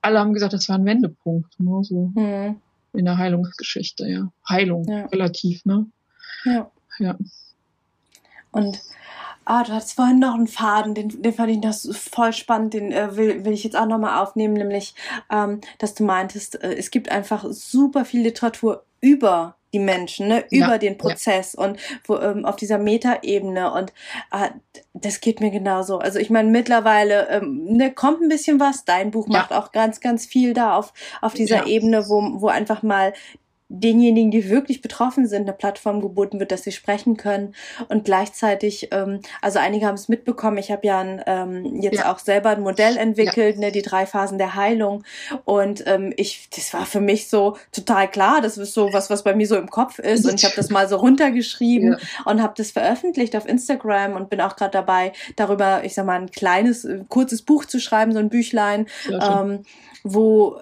alle 0.07 0.19
haben 0.19 0.33
gesagt, 0.33 0.53
das 0.53 0.69
war 0.69 0.77
ein 0.77 0.85
Wendepunkt, 0.85 1.59
ne? 1.59 1.83
so 1.83 2.11
mhm. 2.15 2.59
in 2.93 3.05
der 3.05 3.17
Heilungsgeschichte, 3.17 4.07
ja. 4.07 4.31
Heilung, 4.49 4.85
ja. 4.87 5.05
relativ, 5.07 5.65
ne? 5.65 5.85
Ja. 6.45 6.71
Ja. 6.99 7.17
Und 8.51 8.81
Ah, 9.49 9.63
du 9.63 9.71
hattest 9.71 9.93
vorhin 9.93 10.19
noch 10.19 10.33
einen 10.33 10.47
Faden, 10.47 10.93
den, 10.93 11.21
den 11.21 11.33
fand 11.33 11.49
ich 11.49 11.61
das 11.61 11.87
voll 11.93 12.33
spannend, 12.33 12.73
den 12.73 12.91
äh, 12.91 13.15
will, 13.15 13.45
will 13.45 13.53
ich 13.53 13.63
jetzt 13.63 13.77
auch 13.77 13.85
nochmal 13.85 14.21
aufnehmen, 14.21 14.55
nämlich, 14.55 14.93
ähm, 15.31 15.61
dass 15.77 15.93
du 15.93 16.03
meintest, 16.03 16.61
äh, 16.61 16.73
es 16.73 16.91
gibt 16.91 17.09
einfach 17.09 17.45
super 17.49 18.03
viel 18.03 18.23
Literatur 18.23 18.83
über 18.99 19.55
die 19.73 19.79
Menschen, 19.79 20.27
ne, 20.27 20.45
über 20.49 20.73
ja, 20.73 20.77
den 20.77 20.97
Prozess 20.97 21.55
ja. 21.57 21.65
und 21.65 21.79
wo, 22.05 22.17
ähm, 22.17 22.45
auf 22.45 22.55
dieser 22.55 22.77
Metaebene 22.77 23.71
und 23.73 23.93
äh, 24.31 24.49
das 24.93 25.19
geht 25.19 25.41
mir 25.41 25.51
genauso. 25.51 25.99
Also 25.99 26.19
ich 26.19 26.29
meine, 26.29 26.49
mittlerweile 26.49 27.27
ähm, 27.29 27.65
ne, 27.65 27.91
kommt 27.91 28.21
ein 28.21 28.29
bisschen 28.29 28.59
was. 28.59 28.85
Dein 28.85 29.11
Buch 29.11 29.27
ja. 29.29 29.39
macht 29.39 29.53
auch 29.53 29.71
ganz, 29.71 29.99
ganz 29.99 30.25
viel 30.25 30.53
da 30.53 30.75
auf, 30.75 30.93
auf 31.21 31.33
dieser 31.33 31.67
Ebene, 31.67 32.07
wo, 32.07 32.41
wo 32.41 32.47
einfach 32.47 32.83
mal 32.83 33.13
denjenigen, 33.69 34.31
die 34.31 34.49
wirklich 34.49 34.81
betroffen 34.81 35.27
sind, 35.27 35.41
eine 35.41 35.53
Plattform 35.53 36.01
geboten 36.01 36.39
wird, 36.39 36.51
dass 36.51 36.63
sie 36.63 36.71
sprechen 36.71 37.17
können. 37.17 37.53
Und 37.89 38.05
gleichzeitig, 38.05 38.89
ähm, 38.91 39.19
also 39.41 39.59
einige 39.59 39.85
haben 39.85 39.95
es 39.95 40.07
mitbekommen, 40.07 40.57
ich 40.57 40.71
habe 40.71 40.87
ja 40.87 40.99
ein, 40.99 41.21
ähm, 41.25 41.81
jetzt 41.81 41.99
ja. 41.99 42.11
auch 42.11 42.19
selber 42.19 42.49
ein 42.51 42.61
Modell 42.61 42.95
entwickelt, 42.95 43.55
ja. 43.55 43.61
ne, 43.61 43.71
die 43.71 43.81
drei 43.81 44.05
Phasen 44.05 44.37
der 44.37 44.55
Heilung. 44.55 45.03
Und 45.43 45.83
ähm, 45.85 46.13
ich, 46.15 46.49
das 46.55 46.73
war 46.73 46.85
für 46.85 47.01
mich 47.01 47.27
so 47.27 47.57
total 47.73 48.09
klar, 48.09 48.39
das 48.41 48.57
ist 48.57 48.73
so 48.73 48.93
was, 48.93 49.09
was 49.09 49.23
bei 49.23 49.35
mir 49.35 49.47
so 49.47 49.57
im 49.57 49.69
Kopf 49.69 49.99
ist. 49.99 50.25
Und 50.25 50.35
ich 50.35 50.45
habe 50.45 50.55
das 50.55 50.69
mal 50.69 50.87
so 50.87 50.95
runtergeschrieben 50.95 51.91
ja. 51.99 52.31
und 52.31 52.41
habe 52.41 52.53
das 52.55 52.71
veröffentlicht 52.71 53.35
auf 53.35 53.45
Instagram 53.45 54.15
und 54.15 54.29
bin 54.29 54.39
auch 54.39 54.55
gerade 54.55 54.71
dabei, 54.71 55.11
darüber, 55.35 55.83
ich 55.83 55.93
sag 55.93 56.05
mal, 56.05 56.19
ein 56.19 56.31
kleines, 56.31 56.85
äh, 56.85 57.03
kurzes 57.09 57.41
Buch 57.41 57.65
zu 57.65 57.79
schreiben, 57.79 58.13
so 58.13 58.19
ein 58.19 58.29
Büchlein, 58.29 58.87
ähm, 59.09 59.63
wo 60.03 60.57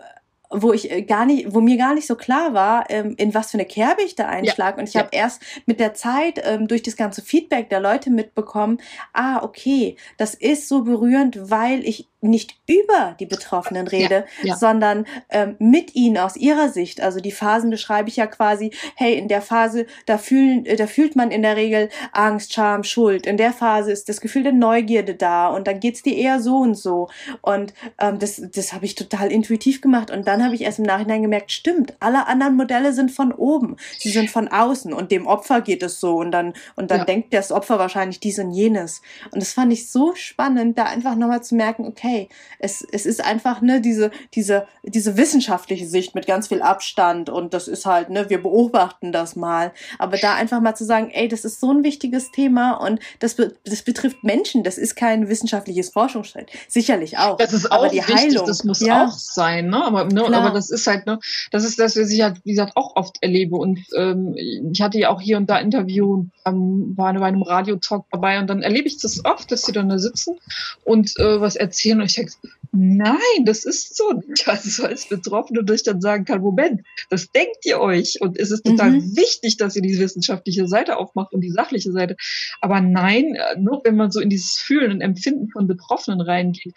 wo 0.49 0.73
ich 0.73 0.91
äh, 0.91 1.01
gar 1.01 1.25
nicht, 1.25 1.53
wo 1.53 1.61
mir 1.61 1.77
gar 1.77 1.93
nicht 1.93 2.07
so 2.07 2.15
klar 2.15 2.53
war, 2.53 2.89
ähm, 2.89 3.15
in 3.17 3.33
was 3.33 3.51
für 3.51 3.57
eine 3.57 3.65
Kerbe 3.65 4.01
ich 4.03 4.15
da 4.15 4.27
einschlage. 4.27 4.77
Ja. 4.77 4.81
Und 4.81 4.87
ich 4.87 4.95
ja. 4.95 5.01
habe 5.01 5.09
erst 5.11 5.41
mit 5.65 5.79
der 5.79 5.93
Zeit 5.93 6.41
ähm, 6.43 6.67
durch 6.67 6.83
das 6.83 6.95
ganze 6.95 7.21
Feedback 7.21 7.69
der 7.69 7.79
Leute 7.79 8.09
mitbekommen, 8.09 8.79
ah, 9.13 9.43
okay, 9.43 9.95
das 10.17 10.33
ist 10.33 10.67
so 10.67 10.83
berührend, 10.83 11.49
weil 11.49 11.85
ich 11.85 12.07
nicht 12.29 12.55
über 12.67 13.15
die 13.19 13.25
Betroffenen 13.25 13.87
rede, 13.87 14.25
ja, 14.41 14.49
ja. 14.49 14.55
sondern 14.55 15.05
ähm, 15.29 15.55
mit 15.59 15.95
ihnen 15.95 16.17
aus 16.17 16.35
ihrer 16.35 16.69
Sicht. 16.69 17.01
Also 17.01 17.19
die 17.19 17.31
Phasen 17.31 17.69
beschreibe 17.69 18.09
ich 18.09 18.15
ja 18.15 18.27
quasi, 18.27 18.71
hey, 18.95 19.17
in 19.17 19.27
der 19.27 19.41
Phase, 19.41 19.85
da 20.05 20.17
fühlen, 20.17 20.65
äh, 20.65 20.75
da 20.75 20.87
fühlt 20.87 21.15
man 21.15 21.31
in 21.31 21.41
der 21.41 21.55
Regel 21.55 21.89
Angst, 22.11 22.53
Scham, 22.53 22.83
Schuld. 22.83 23.25
In 23.25 23.37
der 23.37 23.53
Phase 23.53 23.91
ist 23.91 24.09
das 24.09 24.21
Gefühl 24.21 24.43
der 24.43 24.51
Neugierde 24.51 25.15
da 25.15 25.47
und 25.47 25.67
dann 25.67 25.79
geht's 25.79 26.01
dir 26.01 26.15
eher 26.15 26.39
so 26.39 26.57
und 26.57 26.75
so. 26.75 27.09
Und 27.41 27.73
ähm, 27.99 28.19
das, 28.19 28.41
das 28.53 28.73
habe 28.73 28.85
ich 28.85 28.95
total 28.95 29.31
intuitiv 29.31 29.81
gemacht. 29.81 30.11
Und 30.11 30.27
dann 30.27 30.43
habe 30.43 30.55
ich 30.55 30.61
erst 30.61 30.79
im 30.79 30.85
Nachhinein 30.85 31.21
gemerkt, 31.21 31.51
stimmt, 31.51 31.95
alle 31.99 32.27
anderen 32.27 32.55
Modelle 32.55 32.93
sind 32.93 33.11
von 33.11 33.31
oben, 33.31 33.77
sie 33.97 34.09
sind 34.09 34.29
von 34.29 34.47
außen 34.47 34.93
und 34.93 35.11
dem 35.11 35.27
Opfer 35.27 35.61
geht 35.61 35.83
es 35.83 35.99
so 35.99 36.17
und 36.17 36.31
dann 36.31 36.53
und 36.75 36.91
dann 36.91 36.99
ja. 36.99 37.05
denkt 37.05 37.33
das 37.33 37.51
Opfer 37.51 37.79
wahrscheinlich 37.79 38.19
dies 38.19 38.39
und 38.39 38.51
jenes. 38.51 39.01
Und 39.31 39.41
das 39.41 39.53
fand 39.53 39.71
ich 39.71 39.89
so 39.89 40.15
spannend, 40.15 40.77
da 40.77 40.85
einfach 40.85 41.15
nochmal 41.15 41.43
zu 41.43 41.55
merken, 41.55 41.85
okay, 41.85 42.14
es, 42.59 42.85
es 42.91 43.05
ist 43.05 43.23
einfach 43.23 43.61
ne 43.61 43.81
diese 43.81 44.11
diese 44.33 44.67
diese 44.83 45.17
wissenschaftliche 45.17 45.87
Sicht 45.87 46.15
mit 46.15 46.27
ganz 46.27 46.47
viel 46.47 46.61
Abstand 46.61 47.29
und 47.29 47.53
das 47.53 47.67
ist 47.67 47.85
halt 47.85 48.09
ne 48.09 48.29
wir 48.29 48.41
beobachten 48.41 49.11
das 49.11 49.35
mal, 49.35 49.71
aber 49.99 50.17
da 50.17 50.35
einfach 50.35 50.61
mal 50.61 50.75
zu 50.75 50.85
sagen, 50.85 51.09
ey, 51.11 51.27
das 51.27 51.45
ist 51.45 51.59
so 51.59 51.71
ein 51.71 51.83
wichtiges 51.83 52.31
Thema 52.31 52.73
und 52.73 52.99
das 53.19 53.35
das 53.35 53.81
betrifft 53.81 54.23
Menschen, 54.23 54.63
das 54.63 54.77
ist 54.77 54.95
kein 54.95 55.29
wissenschaftliches 55.29 55.89
Forschungsfeld, 55.89 56.49
sicherlich 56.67 57.17
auch. 57.17 57.37
Das 57.37 57.53
ist 57.53 57.71
auch 57.71 57.79
aber 57.79 57.89
die 57.89 57.97
wichtig, 57.97 58.15
Heilung, 58.15 58.45
das 58.45 58.63
muss 58.63 58.79
ja. 58.79 59.05
auch 59.05 59.11
sein, 59.11 59.69
ne? 59.69 59.83
Aber 59.83 60.05
ne, 60.05 60.25
aber 60.25 60.51
das 60.51 60.69
ist 60.69 60.87
halt 60.87 61.05
ne, 61.05 61.19
das 61.51 61.63
ist 61.63 61.79
das, 61.79 61.97
was 61.97 62.09
ich 62.09 62.21
halt 62.21 62.37
wie 62.43 62.51
gesagt 62.51 62.73
auch 62.75 62.95
oft 62.95 63.17
erlebe 63.21 63.55
und 63.55 63.79
ähm, 63.95 64.35
ich 64.35 64.81
hatte 64.81 64.99
ja 64.99 65.09
auch 65.09 65.21
hier 65.21 65.37
und 65.37 65.49
da 65.49 65.57
Interview, 65.57 66.25
ähm, 66.45 66.93
war 66.95 67.13
bei 67.13 67.25
einem 67.25 67.41
Radiotalk 67.41 68.05
dabei 68.11 68.39
und 68.39 68.47
dann 68.47 68.61
erlebe 68.61 68.87
ich 68.87 68.97
das 68.97 69.23
oft, 69.25 69.51
dass 69.51 69.63
sie 69.63 69.71
dann 69.71 69.89
da 69.89 69.97
sitzen 69.97 70.37
und 70.83 71.17
äh, 71.19 71.39
was 71.41 71.55
erzählen 71.55 71.94
und 71.99 72.05
ich 72.05 72.15
denke, 72.15 72.33
nein, 72.75 73.45
das 73.45 73.65
ist 73.65 73.95
so 73.95 74.11
nicht. 74.11 74.45
Also 74.55 74.85
als 74.85 75.07
Betroffene, 75.07 75.63
dass 75.63 75.77
ich 75.77 75.83
dann 75.83 76.01
sagen 76.01 76.25
kann, 76.25 76.41
Moment, 76.41 76.81
das 77.09 77.31
denkt 77.31 77.65
ihr 77.65 77.79
euch 77.79 78.21
und 78.21 78.37
es 78.39 78.51
ist 78.51 78.65
total 78.65 78.91
mhm. 78.91 79.15
wichtig, 79.15 79.57
dass 79.57 79.75
ihr 79.75 79.81
die 79.81 79.97
wissenschaftliche 79.99 80.67
Seite 80.67 80.97
aufmacht 80.97 81.33
und 81.33 81.41
die 81.41 81.51
sachliche 81.51 81.91
Seite. 81.91 82.15
Aber 82.61 82.81
nein, 82.81 83.35
äh, 83.35 83.59
nur 83.59 83.81
wenn 83.83 83.95
man 83.95 84.11
so 84.11 84.19
in 84.19 84.29
dieses 84.29 84.57
Fühlen 84.57 84.91
und 84.91 85.01
Empfinden 85.01 85.49
von 85.49 85.67
Betroffenen 85.67 86.21
reingeht. 86.21 86.73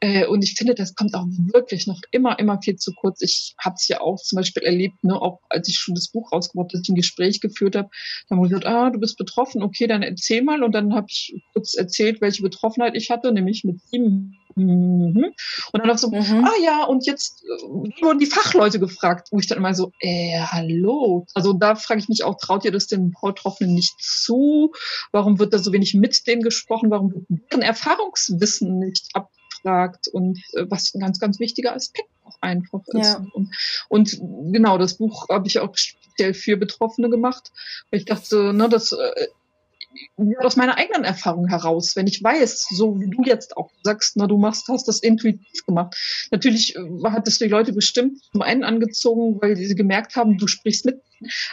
Äh, 0.00 0.26
und 0.26 0.42
ich 0.42 0.54
finde, 0.54 0.74
das 0.74 0.94
kommt 0.94 1.14
auch 1.14 1.26
wirklich 1.52 1.86
noch 1.86 2.00
immer, 2.10 2.38
immer 2.38 2.60
viel 2.60 2.76
zu 2.76 2.92
kurz. 2.92 3.22
Ich 3.22 3.54
habe 3.58 3.76
es 3.76 3.88
ja 3.88 4.00
auch 4.00 4.16
zum 4.16 4.36
Beispiel 4.36 4.62
erlebt, 4.62 5.02
ne, 5.04 5.20
auch 5.20 5.40
als 5.48 5.68
ich 5.68 5.76
schon 5.76 5.94
das 5.94 6.08
Buch 6.08 6.32
rausgebracht 6.32 6.66
habe, 6.66 6.72
dass 6.72 6.82
ich 6.82 6.88
ein 6.88 6.96
Gespräch 6.96 7.40
geführt 7.40 7.76
habe, 7.76 7.90
dann 8.28 8.38
wurde 8.38 8.50
gesagt, 8.50 8.66
ah, 8.66 8.90
du 8.90 8.98
bist 8.98 9.18
betroffen, 9.18 9.62
okay, 9.62 9.86
dann 9.86 10.02
erzähl 10.02 10.42
mal. 10.42 10.62
Und 10.62 10.74
dann 10.74 10.94
habe 10.94 11.06
ich 11.08 11.34
kurz 11.52 11.74
erzählt, 11.74 12.20
welche 12.20 12.42
Betroffenheit 12.42 12.96
ich 12.96 13.10
hatte, 13.10 13.32
nämlich 13.32 13.64
mit 13.64 13.80
sieben 13.90 14.36
Mhm. 14.56 15.32
Und 15.72 15.80
dann 15.80 15.88
noch 15.88 15.98
so, 15.98 16.10
mhm. 16.10 16.44
ah 16.44 16.62
ja, 16.62 16.84
und 16.84 17.06
jetzt 17.06 17.44
äh, 17.44 18.02
wurden 18.02 18.18
die 18.18 18.26
Fachleute 18.26 18.80
gefragt, 18.80 19.28
wo 19.30 19.38
ich 19.38 19.46
dann 19.46 19.58
immer 19.58 19.74
so, 19.74 19.92
äh, 20.00 20.40
hallo. 20.40 21.26
Also 21.34 21.52
da 21.52 21.74
frage 21.74 22.00
ich 22.00 22.08
mich 22.08 22.24
auch, 22.24 22.36
traut 22.36 22.64
ihr 22.64 22.72
das 22.72 22.86
den 22.86 23.12
Betroffenen 23.12 23.74
nicht 23.74 23.94
zu? 24.00 24.72
Warum 25.12 25.38
wird 25.38 25.52
da 25.54 25.58
so 25.58 25.72
wenig 25.72 25.94
mit 25.94 26.26
denen 26.26 26.42
gesprochen? 26.42 26.90
Warum 26.90 27.12
wird 27.12 27.24
deren 27.50 27.62
Erfahrungswissen 27.62 28.78
nicht 28.78 29.08
abgefragt? 29.14 30.08
Und 30.08 30.38
äh, 30.54 30.66
was 30.68 30.94
ein 30.94 31.00
ganz, 31.00 31.18
ganz 31.18 31.38
wichtiger 31.38 31.74
Aspekt 31.74 32.08
auch 32.24 32.36
einfach 32.40 32.80
ist. 32.88 33.06
Ja. 33.06 33.24
Und, 33.32 33.54
und, 33.88 34.20
genau, 34.52 34.78
das 34.78 34.94
Buch 34.94 35.28
habe 35.28 35.46
ich 35.46 35.58
auch 35.58 35.76
speziell 35.76 36.34
für 36.34 36.56
Betroffene 36.56 37.10
gemacht, 37.10 37.52
weil 37.90 38.00
ich 38.00 38.06
dachte, 38.06 38.52
ne, 38.52 38.68
das 38.68 38.92
äh, 38.92 39.26
aus 40.38 40.56
meiner 40.56 40.76
eigenen 40.76 41.04
Erfahrung 41.04 41.48
heraus, 41.48 41.96
wenn 41.96 42.06
ich 42.06 42.22
weiß, 42.22 42.68
so 42.70 43.00
wie 43.00 43.10
du 43.10 43.22
jetzt 43.24 43.56
auch 43.56 43.70
sagst, 43.82 44.16
na, 44.16 44.26
du 44.26 44.38
machst, 44.38 44.68
hast 44.68 44.88
das 44.88 45.00
intuitiv 45.00 45.64
gemacht. 45.66 45.96
Natürlich 46.30 46.76
äh, 46.76 46.80
hat 47.10 47.26
es 47.26 47.38
die 47.38 47.48
Leute 47.48 47.72
bestimmt 47.72 48.20
zum 48.32 48.42
einen 48.42 48.64
angezogen, 48.64 49.40
weil 49.40 49.56
sie 49.56 49.74
gemerkt 49.74 50.16
haben, 50.16 50.38
du 50.38 50.46
sprichst 50.46 50.84
mit, 50.84 51.00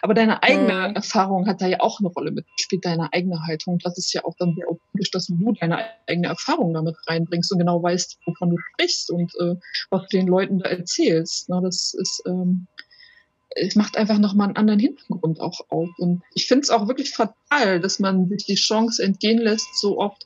aber 0.02 0.14
deine 0.14 0.44
eigene 0.44 0.90
mhm. 0.90 0.96
Erfahrung 0.96 1.48
hat 1.48 1.62
da 1.62 1.68
ja 1.68 1.80
auch 1.80 2.00
eine 2.00 2.10
Rolle 2.10 2.32
mit, 2.32 2.46
spielt 2.60 2.86
deine 2.86 3.12
eigene 3.12 3.46
Haltung. 3.46 3.80
Das 3.80 3.98
ist 3.98 4.14
ja 4.14 4.24
auch 4.24 4.36
dann 4.38 4.56
sehr 4.56 4.68
authentisch, 4.70 5.12
dass 5.12 5.28
du 5.28 5.54
deine 5.60 5.86
eigene 6.08 6.28
Erfahrung 6.28 6.74
damit 6.74 6.96
reinbringst 7.08 7.52
und 7.52 7.60
genau 7.60 7.82
weißt, 7.82 8.20
wovon 8.26 8.52
du 8.52 8.58
sprichst 8.74 9.12
und 9.12 9.32
äh, 9.40 9.56
was 9.90 10.02
du 10.08 10.18
den 10.18 10.28
Leuten 10.28 10.60
da 10.60 10.70
erzählst. 10.70 11.50
Na, 11.50 11.62
das 11.62 11.94
ist 11.94 12.24
ähm, 12.28 12.68
es 13.60 13.76
macht 13.76 13.98
einfach 13.98 14.18
nochmal 14.18 14.48
einen 14.48 14.58
anderen 14.58 14.80
Hintergrund 14.80 15.40
auch 15.40 15.62
auf. 15.70 15.90
Und 15.98 16.22
ich 16.34 16.48
finde 16.48 16.64
es 16.64 16.70
auch 16.70 16.88
wirklich 16.88 17.12
fatal, 17.12 17.80
dass 17.80 18.00
man 18.00 18.28
sich 18.30 18.46
die 18.46 18.56
Chance 18.56 19.04
entgehen 19.04 19.40
lässt, 19.40 19.80
so 19.80 20.00
oft 20.00 20.26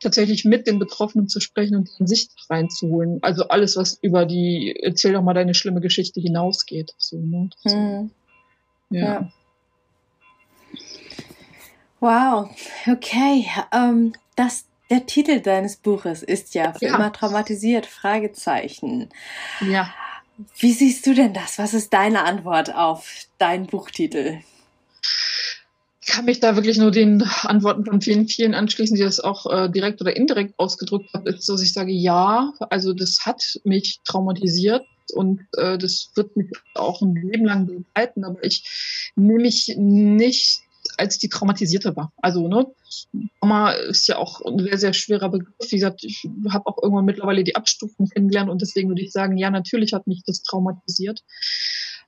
tatsächlich 0.00 0.44
mit 0.44 0.66
den 0.66 0.78
Betroffenen 0.78 1.28
zu 1.28 1.40
sprechen 1.40 1.76
und 1.76 1.88
deren 1.88 2.06
Sicht 2.06 2.32
reinzuholen. 2.48 3.22
Also 3.22 3.48
alles, 3.48 3.76
was 3.76 3.98
über 4.02 4.26
die 4.26 4.74
erzähl 4.82 5.12
doch 5.12 5.22
mal 5.22 5.34
deine 5.34 5.54
schlimme 5.54 5.80
Geschichte 5.80 6.20
hinausgeht. 6.20 6.94
So, 6.98 7.18
ne? 7.18 7.50
Hm. 7.64 8.10
Ja. 8.90 9.00
ja. 9.00 9.32
Wow, 12.00 12.50
okay. 12.90 13.46
Ähm, 13.72 14.14
das, 14.34 14.64
der 14.88 15.04
Titel 15.06 15.40
deines 15.40 15.76
Buches 15.76 16.22
ist 16.22 16.54
ja 16.54 16.72
für 16.72 16.86
ja. 16.86 16.94
immer 16.94 17.12
traumatisiert, 17.12 17.84
Fragezeichen. 17.84 19.10
Ja. 19.60 19.92
Wie 20.58 20.72
siehst 20.72 21.06
du 21.06 21.14
denn 21.14 21.34
das? 21.34 21.58
Was 21.58 21.74
ist 21.74 21.92
deine 21.92 22.24
Antwort 22.24 22.74
auf 22.74 23.26
deinen 23.38 23.66
Buchtitel? 23.66 24.38
Ich 26.02 26.06
kann 26.06 26.24
mich 26.24 26.40
da 26.40 26.56
wirklich 26.56 26.78
nur 26.78 26.90
den 26.90 27.22
Antworten 27.42 27.84
von 27.84 28.00
vielen, 28.00 28.26
vielen 28.26 28.54
anschließen, 28.54 28.96
die 28.96 29.02
das 29.02 29.20
auch 29.20 29.46
äh, 29.46 29.68
direkt 29.70 30.00
oder 30.00 30.16
indirekt 30.16 30.54
ausgedrückt 30.58 31.10
haben, 31.14 31.26
ist, 31.26 31.48
dass 31.48 31.62
ich 31.62 31.72
sage, 31.72 31.92
ja, 31.92 32.52
also 32.70 32.92
das 32.92 33.26
hat 33.26 33.60
mich 33.64 34.00
traumatisiert 34.04 34.84
und 35.12 35.46
äh, 35.56 35.78
das 35.78 36.10
wird 36.14 36.36
mich 36.36 36.48
auch 36.74 37.00
ein 37.02 37.14
Leben 37.14 37.44
lang 37.44 37.66
begleiten, 37.66 38.24
aber 38.24 38.42
ich 38.42 39.12
nehme 39.14 39.42
mich 39.42 39.74
nicht 39.76 40.62
als 41.00 41.18
die 41.18 41.28
Traumatisierte 41.28 41.96
war. 41.96 42.12
Also, 42.18 42.46
ne, 42.46 42.66
Trauma 43.40 43.72
ist 43.72 44.06
ja 44.06 44.18
auch 44.18 44.40
ein 44.42 44.58
sehr, 44.58 44.78
sehr 44.78 44.92
schwerer 44.92 45.30
Begriff. 45.30 45.54
Wie 45.70 45.76
gesagt, 45.76 46.04
ich 46.04 46.28
habe 46.50 46.66
auch 46.66 46.82
irgendwann 46.82 47.06
mittlerweile 47.06 47.42
die 47.42 47.56
Abstufung 47.56 48.08
kennengelernt 48.08 48.50
und 48.50 48.62
deswegen 48.62 48.88
würde 48.88 49.02
ich 49.02 49.12
sagen, 49.12 49.36
ja, 49.36 49.50
natürlich 49.50 49.92
hat 49.92 50.06
mich 50.06 50.22
das 50.24 50.42
traumatisiert. 50.42 51.24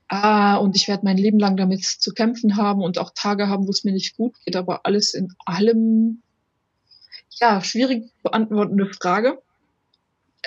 Ah, 0.08 0.56
und 0.56 0.76
ich 0.76 0.88
werde 0.88 1.04
mein 1.04 1.16
Leben 1.16 1.38
lang 1.38 1.56
damit 1.56 1.84
zu 1.84 2.12
kämpfen 2.12 2.56
haben 2.56 2.82
und 2.82 2.98
auch 2.98 3.12
Tage 3.14 3.48
haben, 3.48 3.66
wo 3.66 3.70
es 3.70 3.82
mir 3.82 3.92
nicht 3.92 4.16
gut 4.16 4.34
geht, 4.44 4.56
aber 4.56 4.84
alles 4.84 5.14
in 5.14 5.32
allem, 5.46 6.22
ja, 7.40 7.62
schwierig 7.62 8.12
beantwortende 8.22 8.92
Frage. 8.92 9.40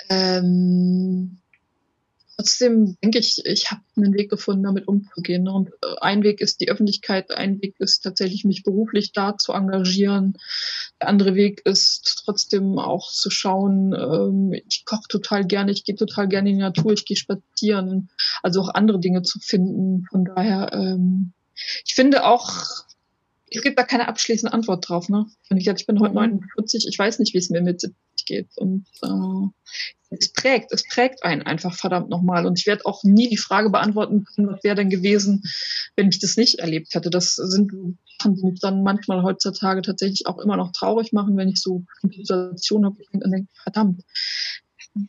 Ähm, 0.08 1.38
trotzdem 2.36 2.96
denke 3.02 3.18
ich, 3.18 3.44
ich 3.44 3.70
habe 3.70 3.80
einen 3.96 4.14
Weg 4.14 4.30
gefunden, 4.30 4.64
damit 4.64 4.86
umzugehen. 4.88 5.48
Und 5.48 5.70
äh, 5.82 5.96
ein 6.00 6.22
Weg 6.22 6.40
ist 6.40 6.60
die 6.60 6.68
Öffentlichkeit, 6.68 7.30
ein 7.30 7.60
Weg 7.62 7.76
ist 7.78 8.00
tatsächlich, 8.00 8.44
mich 8.44 8.62
beruflich 8.62 9.12
da 9.12 9.36
zu 9.38 9.52
engagieren. 9.52 10.36
Der 11.00 11.08
andere 11.08 11.34
Weg 11.34 11.62
ist 11.64 12.22
trotzdem 12.24 12.78
auch 12.78 13.10
zu 13.10 13.30
schauen, 13.30 13.94
ähm, 13.94 14.52
ich 14.68 14.84
koche 14.84 15.08
total 15.08 15.46
gerne, 15.46 15.72
ich 15.72 15.84
gehe 15.84 15.96
total 15.96 16.28
gerne 16.28 16.50
in 16.50 16.56
die 16.56 16.62
Natur, 16.62 16.92
ich 16.92 17.04
gehe 17.04 17.16
spazieren, 17.16 18.10
also 18.42 18.60
auch 18.60 18.74
andere 18.74 19.00
Dinge 19.00 19.22
zu 19.22 19.38
finden. 19.38 20.04
Von 20.10 20.24
daher, 20.24 20.70
ähm, 20.72 21.32
ich 21.84 21.94
finde 21.94 22.24
auch, 22.24 22.50
es 23.48 23.62
gibt 23.62 23.78
da 23.78 23.84
keine 23.84 24.08
abschließende 24.08 24.52
Antwort 24.52 24.88
drauf. 24.88 25.08
Ne? 25.08 25.26
Ich 25.50 25.86
bin 25.86 26.00
heute 26.00 26.14
49, 26.14 26.84
mhm. 26.84 26.88
ich 26.90 26.98
weiß 26.98 27.18
nicht, 27.18 27.32
wie 27.32 27.38
es 27.38 27.48
mir 27.48 27.62
mit 27.62 27.80
70 27.80 28.15
geht. 28.26 28.48
Und 28.56 28.86
äh, 29.02 29.48
es 30.10 30.32
prägt, 30.32 30.72
es 30.72 30.86
prägt 30.86 31.24
einen 31.24 31.42
einfach 31.42 31.74
verdammt 31.74 32.10
nochmal. 32.10 32.46
Und 32.46 32.58
ich 32.58 32.66
werde 32.66 32.86
auch 32.86 33.02
nie 33.02 33.28
die 33.28 33.36
Frage 33.36 33.70
beantworten 33.70 34.24
können, 34.24 34.48
was 34.48 34.62
wäre 34.62 34.76
denn 34.76 34.90
gewesen, 34.90 35.42
wenn 35.96 36.08
ich 36.08 36.18
das 36.18 36.36
nicht 36.36 36.58
erlebt 36.58 36.94
hätte. 36.94 37.10
Das 37.10 37.34
sind 37.36 37.72
Sachen, 38.18 38.36
die 38.36 38.44
mich 38.44 38.60
dann 38.60 38.82
manchmal 38.82 39.22
heutzutage 39.22 39.82
tatsächlich 39.82 40.26
auch 40.26 40.38
immer 40.38 40.56
noch 40.56 40.72
traurig 40.72 41.12
machen, 41.12 41.36
wenn 41.36 41.48
ich 41.48 41.60
so 41.60 41.84
eine 42.02 42.12
Situation 42.12 42.84
habe, 42.84 42.96
ich 43.00 43.08
denke, 43.10 43.48
verdammt, 43.62 44.02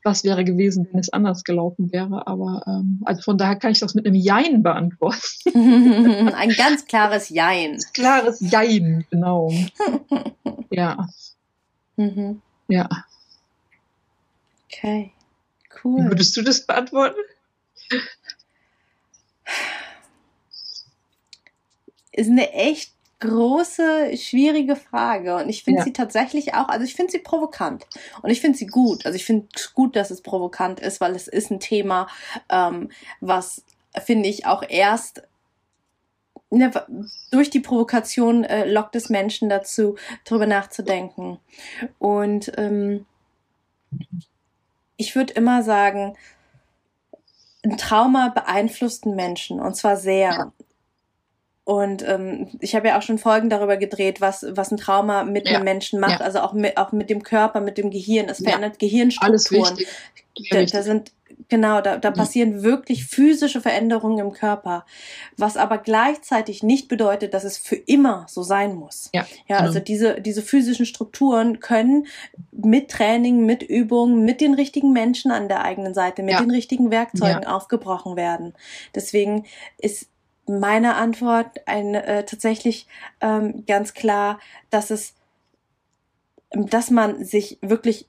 was 0.03 0.23
wäre 0.23 0.43
gewesen, 0.43 0.87
wenn 0.91 0.99
es 0.99 1.13
anders 1.13 1.43
gelaufen 1.43 1.91
wäre. 1.91 2.27
Aber 2.27 2.63
ähm, 2.67 3.01
also 3.05 3.21
von 3.21 3.37
daher 3.37 3.55
kann 3.55 3.71
ich 3.71 3.79
das 3.79 3.95
mit 3.95 4.05
einem 4.05 4.15
Jein 4.15 4.63
beantworten. 4.63 5.21
Ein 6.33 6.49
ganz 6.49 6.85
klares 6.85 7.29
Jein. 7.29 7.79
Klares 7.93 8.39
Jein, 8.41 9.05
genau. 9.09 9.51
ja. 10.69 11.07
Mhm. 11.95 12.41
Ja. 12.67 12.89
Okay, 14.65 15.13
cool. 15.83 16.09
Würdest 16.09 16.35
du 16.37 16.41
das 16.41 16.65
beantworten? 16.65 17.19
Ist 22.11 22.29
eine 22.29 22.51
echt 22.51 22.91
große, 23.19 24.15
schwierige 24.17 24.75
Frage. 24.75 25.35
Und 25.35 25.49
ich 25.49 25.63
finde 25.63 25.79
ja. 25.79 25.85
sie 25.85 25.93
tatsächlich 25.93 26.53
auch, 26.53 26.67
also 26.67 26.85
ich 26.85 26.95
finde 26.95 27.11
sie 27.11 27.19
provokant. 27.19 27.87
Und 28.21 28.29
ich 28.29 28.41
finde 28.41 28.57
sie 28.57 28.67
gut. 28.67 29.05
Also 29.05 29.15
ich 29.15 29.25
finde 29.25 29.47
es 29.55 29.73
gut, 29.73 29.95
dass 29.95 30.11
es 30.11 30.21
provokant 30.21 30.79
ist, 30.79 31.01
weil 31.01 31.15
es 31.15 31.27
ist 31.27 31.49
ein 31.51 31.59
Thema, 31.59 32.07
ähm, 32.49 32.89
was, 33.21 33.63
finde 34.05 34.29
ich, 34.29 34.45
auch 34.45 34.63
erst 34.67 35.23
ne, 36.49 36.71
durch 37.31 37.49
die 37.49 37.59
Provokation 37.59 38.43
äh, 38.43 38.65
lockt 38.65 38.95
es 38.95 39.09
Menschen 39.09 39.49
dazu, 39.49 39.95
darüber 40.25 40.45
nachzudenken. 40.45 41.39
Und 41.99 42.51
ähm, 42.57 43.05
ich 44.97 45.15
würde 45.15 45.33
immer 45.33 45.63
sagen, 45.63 46.17
ein 47.63 47.77
Trauma 47.77 48.29
beeinflusst 48.29 49.05
einen 49.05 49.15
Menschen 49.15 49.59
und 49.59 49.75
zwar 49.75 49.97
sehr. 49.97 50.29
Ja. 50.29 50.51
Und 51.63 52.01
ähm, 52.07 52.47
ich 52.61 52.75
habe 52.75 52.87
ja 52.87 52.97
auch 52.97 53.01
schon 53.01 53.17
Folgen 53.17 53.49
darüber 53.49 53.75
gedreht, 53.75 54.21
was, 54.21 54.45
was 54.51 54.71
ein 54.71 54.77
Trauma 54.77 55.25
mit 55.25 55.49
ja. 55.49 55.55
einem 55.55 55.65
Menschen 55.65 55.99
macht, 55.99 56.21
ja. 56.21 56.25
also 56.25 56.39
auch 56.39 56.53
mit, 56.53 56.77
auch 56.77 56.93
mit 56.93 57.09
dem 57.09 57.23
Körper, 57.23 57.59
mit 57.59 57.77
dem 57.77 57.91
Gehirn. 57.91 58.29
Es 58.29 58.41
verändert 58.41 58.79
Gehirnstrukturen. 58.79 59.77
Da, 60.51 60.63
da 60.63 60.83
sind 60.83 61.11
Genau, 61.49 61.81
da, 61.81 61.97
da 61.97 62.11
passieren 62.11 62.63
wirklich 62.63 63.05
physische 63.05 63.61
Veränderungen 63.61 64.19
im 64.19 64.33
Körper, 64.33 64.85
was 65.37 65.55
aber 65.55 65.77
gleichzeitig 65.77 66.63
nicht 66.63 66.87
bedeutet, 66.87 67.33
dass 67.33 67.43
es 67.43 67.57
für 67.57 67.75
immer 67.75 68.25
so 68.27 68.43
sein 68.43 68.75
muss. 68.75 69.09
Ja, 69.13 69.25
ja 69.47 69.57
also 69.57 69.75
genau. 69.75 69.85
diese, 69.85 70.21
diese 70.21 70.41
physischen 70.41 70.85
Strukturen 70.85 71.59
können 71.59 72.07
mit 72.51 72.89
Training, 72.89 73.45
mit 73.45 73.63
Übungen, 73.63 74.25
mit 74.25 74.41
den 74.41 74.55
richtigen 74.55 74.91
Menschen 74.91 75.31
an 75.31 75.47
der 75.47 75.63
eigenen 75.63 75.93
Seite, 75.93 76.23
mit 76.23 76.33
ja. 76.33 76.41
den 76.41 76.51
richtigen 76.51 76.91
Werkzeugen 76.91 77.43
ja. 77.43 77.55
aufgebrochen 77.55 78.15
werden. 78.15 78.53
Deswegen 78.93 79.45
ist 79.77 80.09
meine 80.47 80.95
Antwort 80.95 81.61
ein, 81.65 81.95
äh, 81.95 82.25
tatsächlich 82.25 82.87
ähm, 83.21 83.63
ganz 83.67 83.93
klar, 83.93 84.39
dass 84.69 84.91
es 84.91 85.13
dass 86.51 86.91
man 86.91 87.25
sich 87.25 87.57
wirklich 87.61 88.07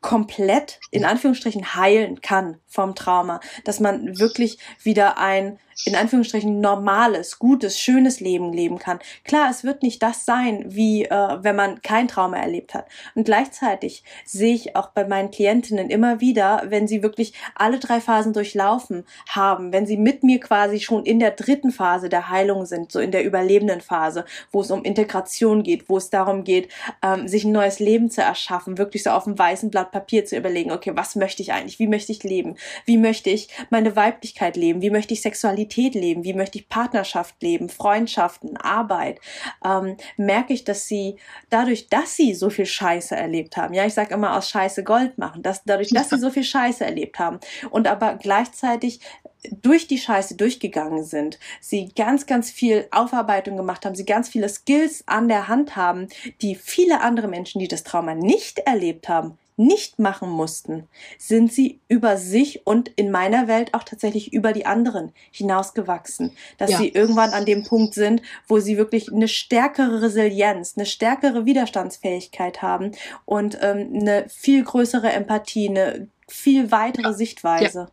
komplett 0.00 0.80
in 0.90 1.04
Anführungsstrichen 1.04 1.74
heilen 1.74 2.20
kann 2.20 2.58
vom 2.66 2.94
Trauma, 2.94 3.40
dass 3.64 3.80
man 3.80 4.18
wirklich 4.18 4.58
wieder 4.82 5.18
ein 5.18 5.58
in 5.84 5.94
Anführungsstrichen 5.94 6.60
normales, 6.60 7.38
gutes, 7.38 7.78
schönes 7.78 8.20
Leben 8.20 8.52
leben 8.52 8.78
kann. 8.78 8.98
Klar, 9.24 9.48
es 9.50 9.62
wird 9.62 9.82
nicht 9.82 10.02
das 10.02 10.24
sein, 10.24 10.64
wie 10.66 11.04
äh, 11.04 11.38
wenn 11.42 11.56
man 11.56 11.82
kein 11.82 12.08
Trauma 12.08 12.36
erlebt 12.36 12.74
hat. 12.74 12.86
Und 13.14 13.24
gleichzeitig 13.24 14.02
sehe 14.24 14.54
ich 14.54 14.76
auch 14.76 14.88
bei 14.88 15.06
meinen 15.06 15.30
Klientinnen 15.30 15.90
immer 15.90 16.20
wieder, 16.20 16.64
wenn 16.66 16.88
sie 16.88 17.02
wirklich 17.02 17.32
alle 17.54 17.78
drei 17.78 18.00
Phasen 18.00 18.32
durchlaufen 18.32 19.04
haben, 19.28 19.72
wenn 19.72 19.86
sie 19.86 19.96
mit 19.96 20.24
mir 20.24 20.40
quasi 20.40 20.80
schon 20.80 21.04
in 21.04 21.20
der 21.20 21.30
dritten 21.30 21.70
Phase 21.70 22.08
der 22.08 22.28
Heilung 22.28 22.66
sind, 22.66 22.90
so 22.90 22.98
in 22.98 23.12
der 23.12 23.24
überlebenden 23.24 23.80
Phase, 23.80 24.24
wo 24.50 24.62
es 24.62 24.70
um 24.70 24.82
Integration 24.82 25.62
geht, 25.62 25.88
wo 25.88 25.96
es 25.96 26.10
darum 26.10 26.42
geht, 26.42 26.68
ähm, 27.02 27.28
sich 27.28 27.44
ein 27.44 27.52
neues 27.52 27.78
Leben 27.78 28.10
zu 28.10 28.20
erschaffen, 28.20 28.78
wirklich 28.78 29.04
so 29.04 29.10
auf 29.10 29.24
dem 29.24 29.38
weißen 29.38 29.70
Blatt 29.70 29.87
Papier 29.90 30.24
zu 30.24 30.36
überlegen, 30.36 30.72
okay, 30.72 30.92
was 30.94 31.16
möchte 31.16 31.42
ich 31.42 31.52
eigentlich? 31.52 31.78
Wie 31.78 31.88
möchte 31.88 32.12
ich 32.12 32.22
leben? 32.22 32.56
Wie 32.84 32.96
möchte 32.96 33.30
ich 33.30 33.48
meine 33.70 33.96
Weiblichkeit 33.96 34.56
leben? 34.56 34.82
Wie 34.82 34.90
möchte 34.90 35.14
ich 35.14 35.22
Sexualität 35.22 35.48
Sexualität 35.48 35.94
leben, 35.94 36.24
wie 36.24 36.34
möchte 36.34 36.58
ich 36.58 36.68
Partnerschaft 36.68 37.42
leben, 37.42 37.68
Freundschaften, 37.68 38.56
Arbeit, 38.56 39.20
ähm, 39.64 39.96
merke 40.16 40.52
ich, 40.52 40.64
dass 40.64 40.86
sie 40.86 41.16
dadurch, 41.50 41.88
dass 41.88 42.16
sie 42.16 42.34
so 42.34 42.50
viel 42.50 42.66
Scheiße 42.66 43.16
erlebt 43.16 43.56
haben, 43.56 43.74
ja, 43.74 43.86
ich 43.86 43.94
sage 43.94 44.14
immer 44.14 44.36
aus 44.36 44.48
Scheiße 44.50 44.84
Gold 44.84 45.18
machen, 45.18 45.42
dass 45.42 45.64
dadurch, 45.64 45.90
dass 45.90 46.10
sie 46.10 46.18
so 46.18 46.30
viel 46.30 46.44
Scheiße 46.44 46.84
erlebt 46.84 47.18
haben 47.18 47.40
und 47.70 47.86
aber 47.86 48.14
gleichzeitig 48.14 49.00
durch 49.62 49.86
die 49.86 49.98
Scheiße 49.98 50.36
durchgegangen 50.36 51.04
sind, 51.04 51.38
sie 51.60 51.90
ganz, 51.94 52.26
ganz 52.26 52.50
viel 52.50 52.88
Aufarbeitung 52.90 53.56
gemacht 53.56 53.86
haben, 53.86 53.94
sie 53.94 54.04
ganz 54.04 54.28
viele 54.28 54.48
Skills 54.48 55.04
an 55.06 55.28
der 55.28 55.46
Hand 55.46 55.76
haben, 55.76 56.08
die 56.42 56.56
viele 56.56 57.00
andere 57.00 57.28
Menschen, 57.28 57.60
die 57.60 57.68
das 57.68 57.84
Trauma 57.84 58.14
nicht 58.14 58.58
erlebt 58.58 59.08
haben, 59.08 59.38
nicht 59.58 59.98
machen 59.98 60.30
mussten, 60.30 60.88
sind 61.18 61.52
sie 61.52 61.80
über 61.88 62.16
sich 62.16 62.66
und 62.66 62.88
in 62.96 63.10
meiner 63.10 63.48
Welt 63.48 63.74
auch 63.74 63.82
tatsächlich 63.82 64.32
über 64.32 64.52
die 64.52 64.66
anderen 64.66 65.12
hinausgewachsen. 65.30 66.32
Dass 66.56 66.70
ja. 66.70 66.78
sie 66.78 66.88
irgendwann 66.88 67.30
an 67.30 67.44
dem 67.44 67.64
Punkt 67.64 67.94
sind, 67.94 68.22
wo 68.46 68.60
sie 68.60 68.78
wirklich 68.78 69.12
eine 69.12 69.28
stärkere 69.28 70.02
Resilienz, 70.02 70.74
eine 70.76 70.86
stärkere 70.86 71.44
Widerstandsfähigkeit 71.44 72.62
haben 72.62 72.92
und 73.24 73.58
ähm, 73.60 73.90
eine 73.94 74.26
viel 74.28 74.62
größere 74.62 75.10
Empathie, 75.10 75.68
eine 75.68 76.08
viel 76.28 76.70
weitere 76.70 77.08
ja. 77.08 77.12
Sichtweise. 77.12 77.88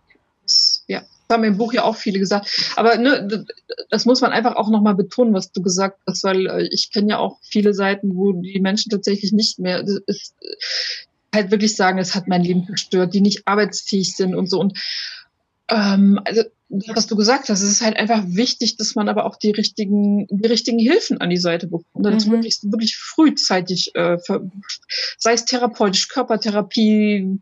Ja. 0.87 0.99
ja. 0.99 1.05
Das 1.27 1.37
haben 1.37 1.43
im 1.43 1.57
Buch 1.57 1.73
ja 1.73 1.83
auch 1.83 1.95
viele 1.95 2.19
gesagt. 2.19 2.73
Aber 2.75 2.97
ne, 2.97 3.45
das 3.89 4.05
muss 4.05 4.21
man 4.21 4.31
einfach 4.31 4.55
auch 4.57 4.69
nochmal 4.69 4.93
betonen, 4.93 5.33
was 5.33 5.51
du 5.51 5.61
gesagt 5.61 5.99
hast, 6.07 6.23
weil 6.23 6.45
äh, 6.45 6.67
ich 6.71 6.91
kenne 6.91 7.11
ja 7.11 7.17
auch 7.17 7.39
viele 7.41 7.73
Seiten, 7.73 8.15
wo 8.15 8.31
die 8.33 8.59
Menschen 8.59 8.91
tatsächlich 8.91 9.31
nicht 9.31 9.57
mehr, 9.57 9.83
ist, 10.05 10.35
halt 11.35 11.51
wirklich 11.51 11.75
sagen, 11.75 11.99
es 11.99 12.15
hat 12.15 12.27
mein 12.27 12.43
Leben 12.43 12.65
zerstört, 12.65 13.13
die 13.13 13.21
nicht 13.21 13.47
arbeitsfähig 13.47 14.15
sind 14.15 14.33
und 14.35 14.49
so. 14.49 14.59
Und 14.59 14.79
ähm, 15.69 16.19
also 16.25 16.43
was 16.69 17.05
du 17.05 17.15
gesagt 17.15 17.49
hast, 17.49 17.61
es 17.61 17.71
ist 17.71 17.81
halt 17.81 17.97
einfach 17.97 18.23
wichtig, 18.25 18.75
dass 18.77 18.95
man 18.95 19.07
aber 19.07 19.25
auch 19.25 19.35
die 19.35 19.51
richtigen, 19.51 20.25
die 20.29 20.47
richtigen 20.47 20.79
Hilfen 20.79 21.21
an 21.21 21.29
die 21.29 21.37
Seite 21.37 21.67
bekommt. 21.67 21.85
Und 21.93 22.03
das 22.03 22.25
mhm. 22.25 22.31
wirklich, 22.31 22.59
wirklich 22.63 22.97
frühzeitig, 22.97 23.91
äh, 23.93 24.17
für, 24.17 24.49
sei 25.19 25.33
es 25.33 25.45
therapeutisch, 25.45 26.07
Körpertherapie, 26.09 27.39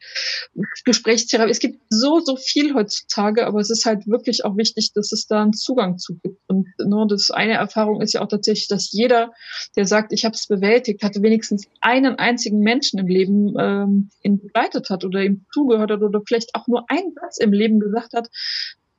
Gesprächstherapie. 0.84 1.52
Es 1.52 1.60
gibt 1.60 1.82
so, 1.90 2.20
so 2.20 2.36
viel 2.36 2.74
heutzutage, 2.74 3.48
aber 3.48 3.62
es 3.62 3.70
ist 3.70 3.86
halt 3.86 4.08
wirklich 4.08 4.44
auch 4.44 4.58
wichtig, 4.58 4.92
dass 4.94 5.14
es 5.14 5.26
da 5.26 5.42
einen 5.42 5.54
Zugang 5.54 5.98
zu 5.98 6.16
gibt. 6.22 6.40
Und 6.48 6.68
nur 6.84 7.08
das 7.08 7.32
eine 7.32 7.54
Erfahrung 7.54 8.02
ist 8.02 8.14
ja 8.14 8.22
auch 8.22 8.28
tatsächlich, 8.28 8.68
dass 8.68 8.92
jeder, 8.92 9.32
der 9.78 9.88
sagt, 9.88 10.12
ich 10.12 10.26
habe 10.26 10.36
es 10.36 10.48
bewältigt, 10.48 11.02
hatte 11.02 11.22
wenigstens 11.22 11.66
einen 11.80 12.16
einzigen 12.20 12.60
Menschen 12.60 13.00
im 13.00 13.08
Leben 13.08 13.54
ähm, 13.58 14.10
ihn 14.22 14.40
begleitet 14.42 14.90
hat 14.90 15.06
oder 15.06 15.24
ihm 15.24 15.46
zugehört 15.54 15.92
hat 15.92 16.02
oder 16.02 16.22
vielleicht 16.28 16.56
auch 16.56 16.68
nur 16.68 16.84
einen 16.90 17.14
Satz 17.14 17.38
im 17.38 17.54
Leben 17.54 17.80
gesagt 17.80 18.14
hat, 18.14 18.30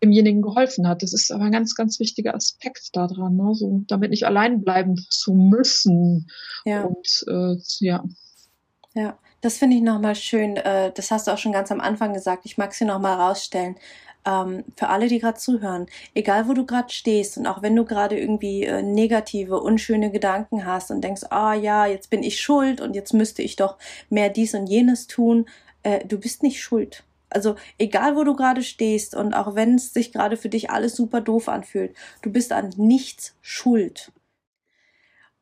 demjenigen 0.04 0.42
geholfen 0.42 0.86
hat. 0.86 1.02
Das 1.02 1.12
ist 1.12 1.32
aber 1.32 1.44
ein 1.44 1.52
ganz, 1.52 1.74
ganz 1.74 1.98
wichtiger 1.98 2.34
Aspekt 2.34 2.90
daran, 2.92 3.36
ne? 3.36 3.54
so, 3.54 3.82
damit 3.88 4.10
nicht 4.10 4.26
allein 4.26 4.62
bleiben 4.62 4.96
zu 5.10 5.32
müssen. 5.32 6.28
Ja. 6.64 6.84
Und 6.84 7.24
äh, 7.28 7.56
ja. 7.80 8.04
Ja, 8.94 9.18
das 9.40 9.58
finde 9.58 9.76
ich 9.76 9.82
nochmal 9.82 10.14
schön. 10.14 10.56
Äh, 10.56 10.92
das 10.94 11.10
hast 11.10 11.26
du 11.26 11.32
auch 11.32 11.38
schon 11.38 11.52
ganz 11.52 11.72
am 11.72 11.80
Anfang 11.80 12.12
gesagt. 12.12 12.44
Ich 12.44 12.58
mag 12.58 12.70
es 12.70 12.78
hier 12.78 12.86
nochmal 12.86 13.18
rausstellen. 13.18 13.76
Ähm, 14.26 14.64
für 14.76 14.88
alle, 14.88 15.08
die 15.08 15.18
gerade 15.18 15.38
zuhören, 15.38 15.86
egal 16.14 16.48
wo 16.48 16.54
du 16.54 16.64
gerade 16.64 16.92
stehst 16.92 17.36
und 17.36 17.46
auch 17.46 17.60
wenn 17.60 17.76
du 17.76 17.84
gerade 17.84 18.18
irgendwie 18.18 18.64
äh, 18.64 18.82
negative, 18.82 19.60
unschöne 19.60 20.10
Gedanken 20.10 20.64
hast 20.64 20.90
und 20.90 21.02
denkst, 21.02 21.24
ah 21.30 21.52
ja, 21.54 21.86
jetzt 21.86 22.08
bin 22.08 22.22
ich 22.22 22.40
schuld 22.40 22.80
und 22.80 22.94
jetzt 22.94 23.12
müsste 23.12 23.42
ich 23.42 23.56
doch 23.56 23.76
mehr 24.08 24.30
dies 24.30 24.54
und 24.54 24.66
jenes 24.66 25.08
tun, 25.08 25.46
äh, 25.82 26.06
du 26.06 26.18
bist 26.18 26.42
nicht 26.42 26.62
schuld. 26.62 27.04
Also 27.30 27.56
egal, 27.78 28.16
wo 28.16 28.24
du 28.24 28.34
gerade 28.34 28.62
stehst 28.62 29.14
und 29.14 29.34
auch 29.34 29.54
wenn 29.54 29.76
es 29.76 29.92
sich 29.92 30.12
gerade 30.12 30.36
für 30.36 30.48
dich 30.48 30.70
alles 30.70 30.94
super 30.96 31.20
doof 31.20 31.48
anfühlt, 31.48 31.96
du 32.22 32.30
bist 32.30 32.52
an 32.52 32.70
nichts 32.76 33.36
schuld. 33.40 34.12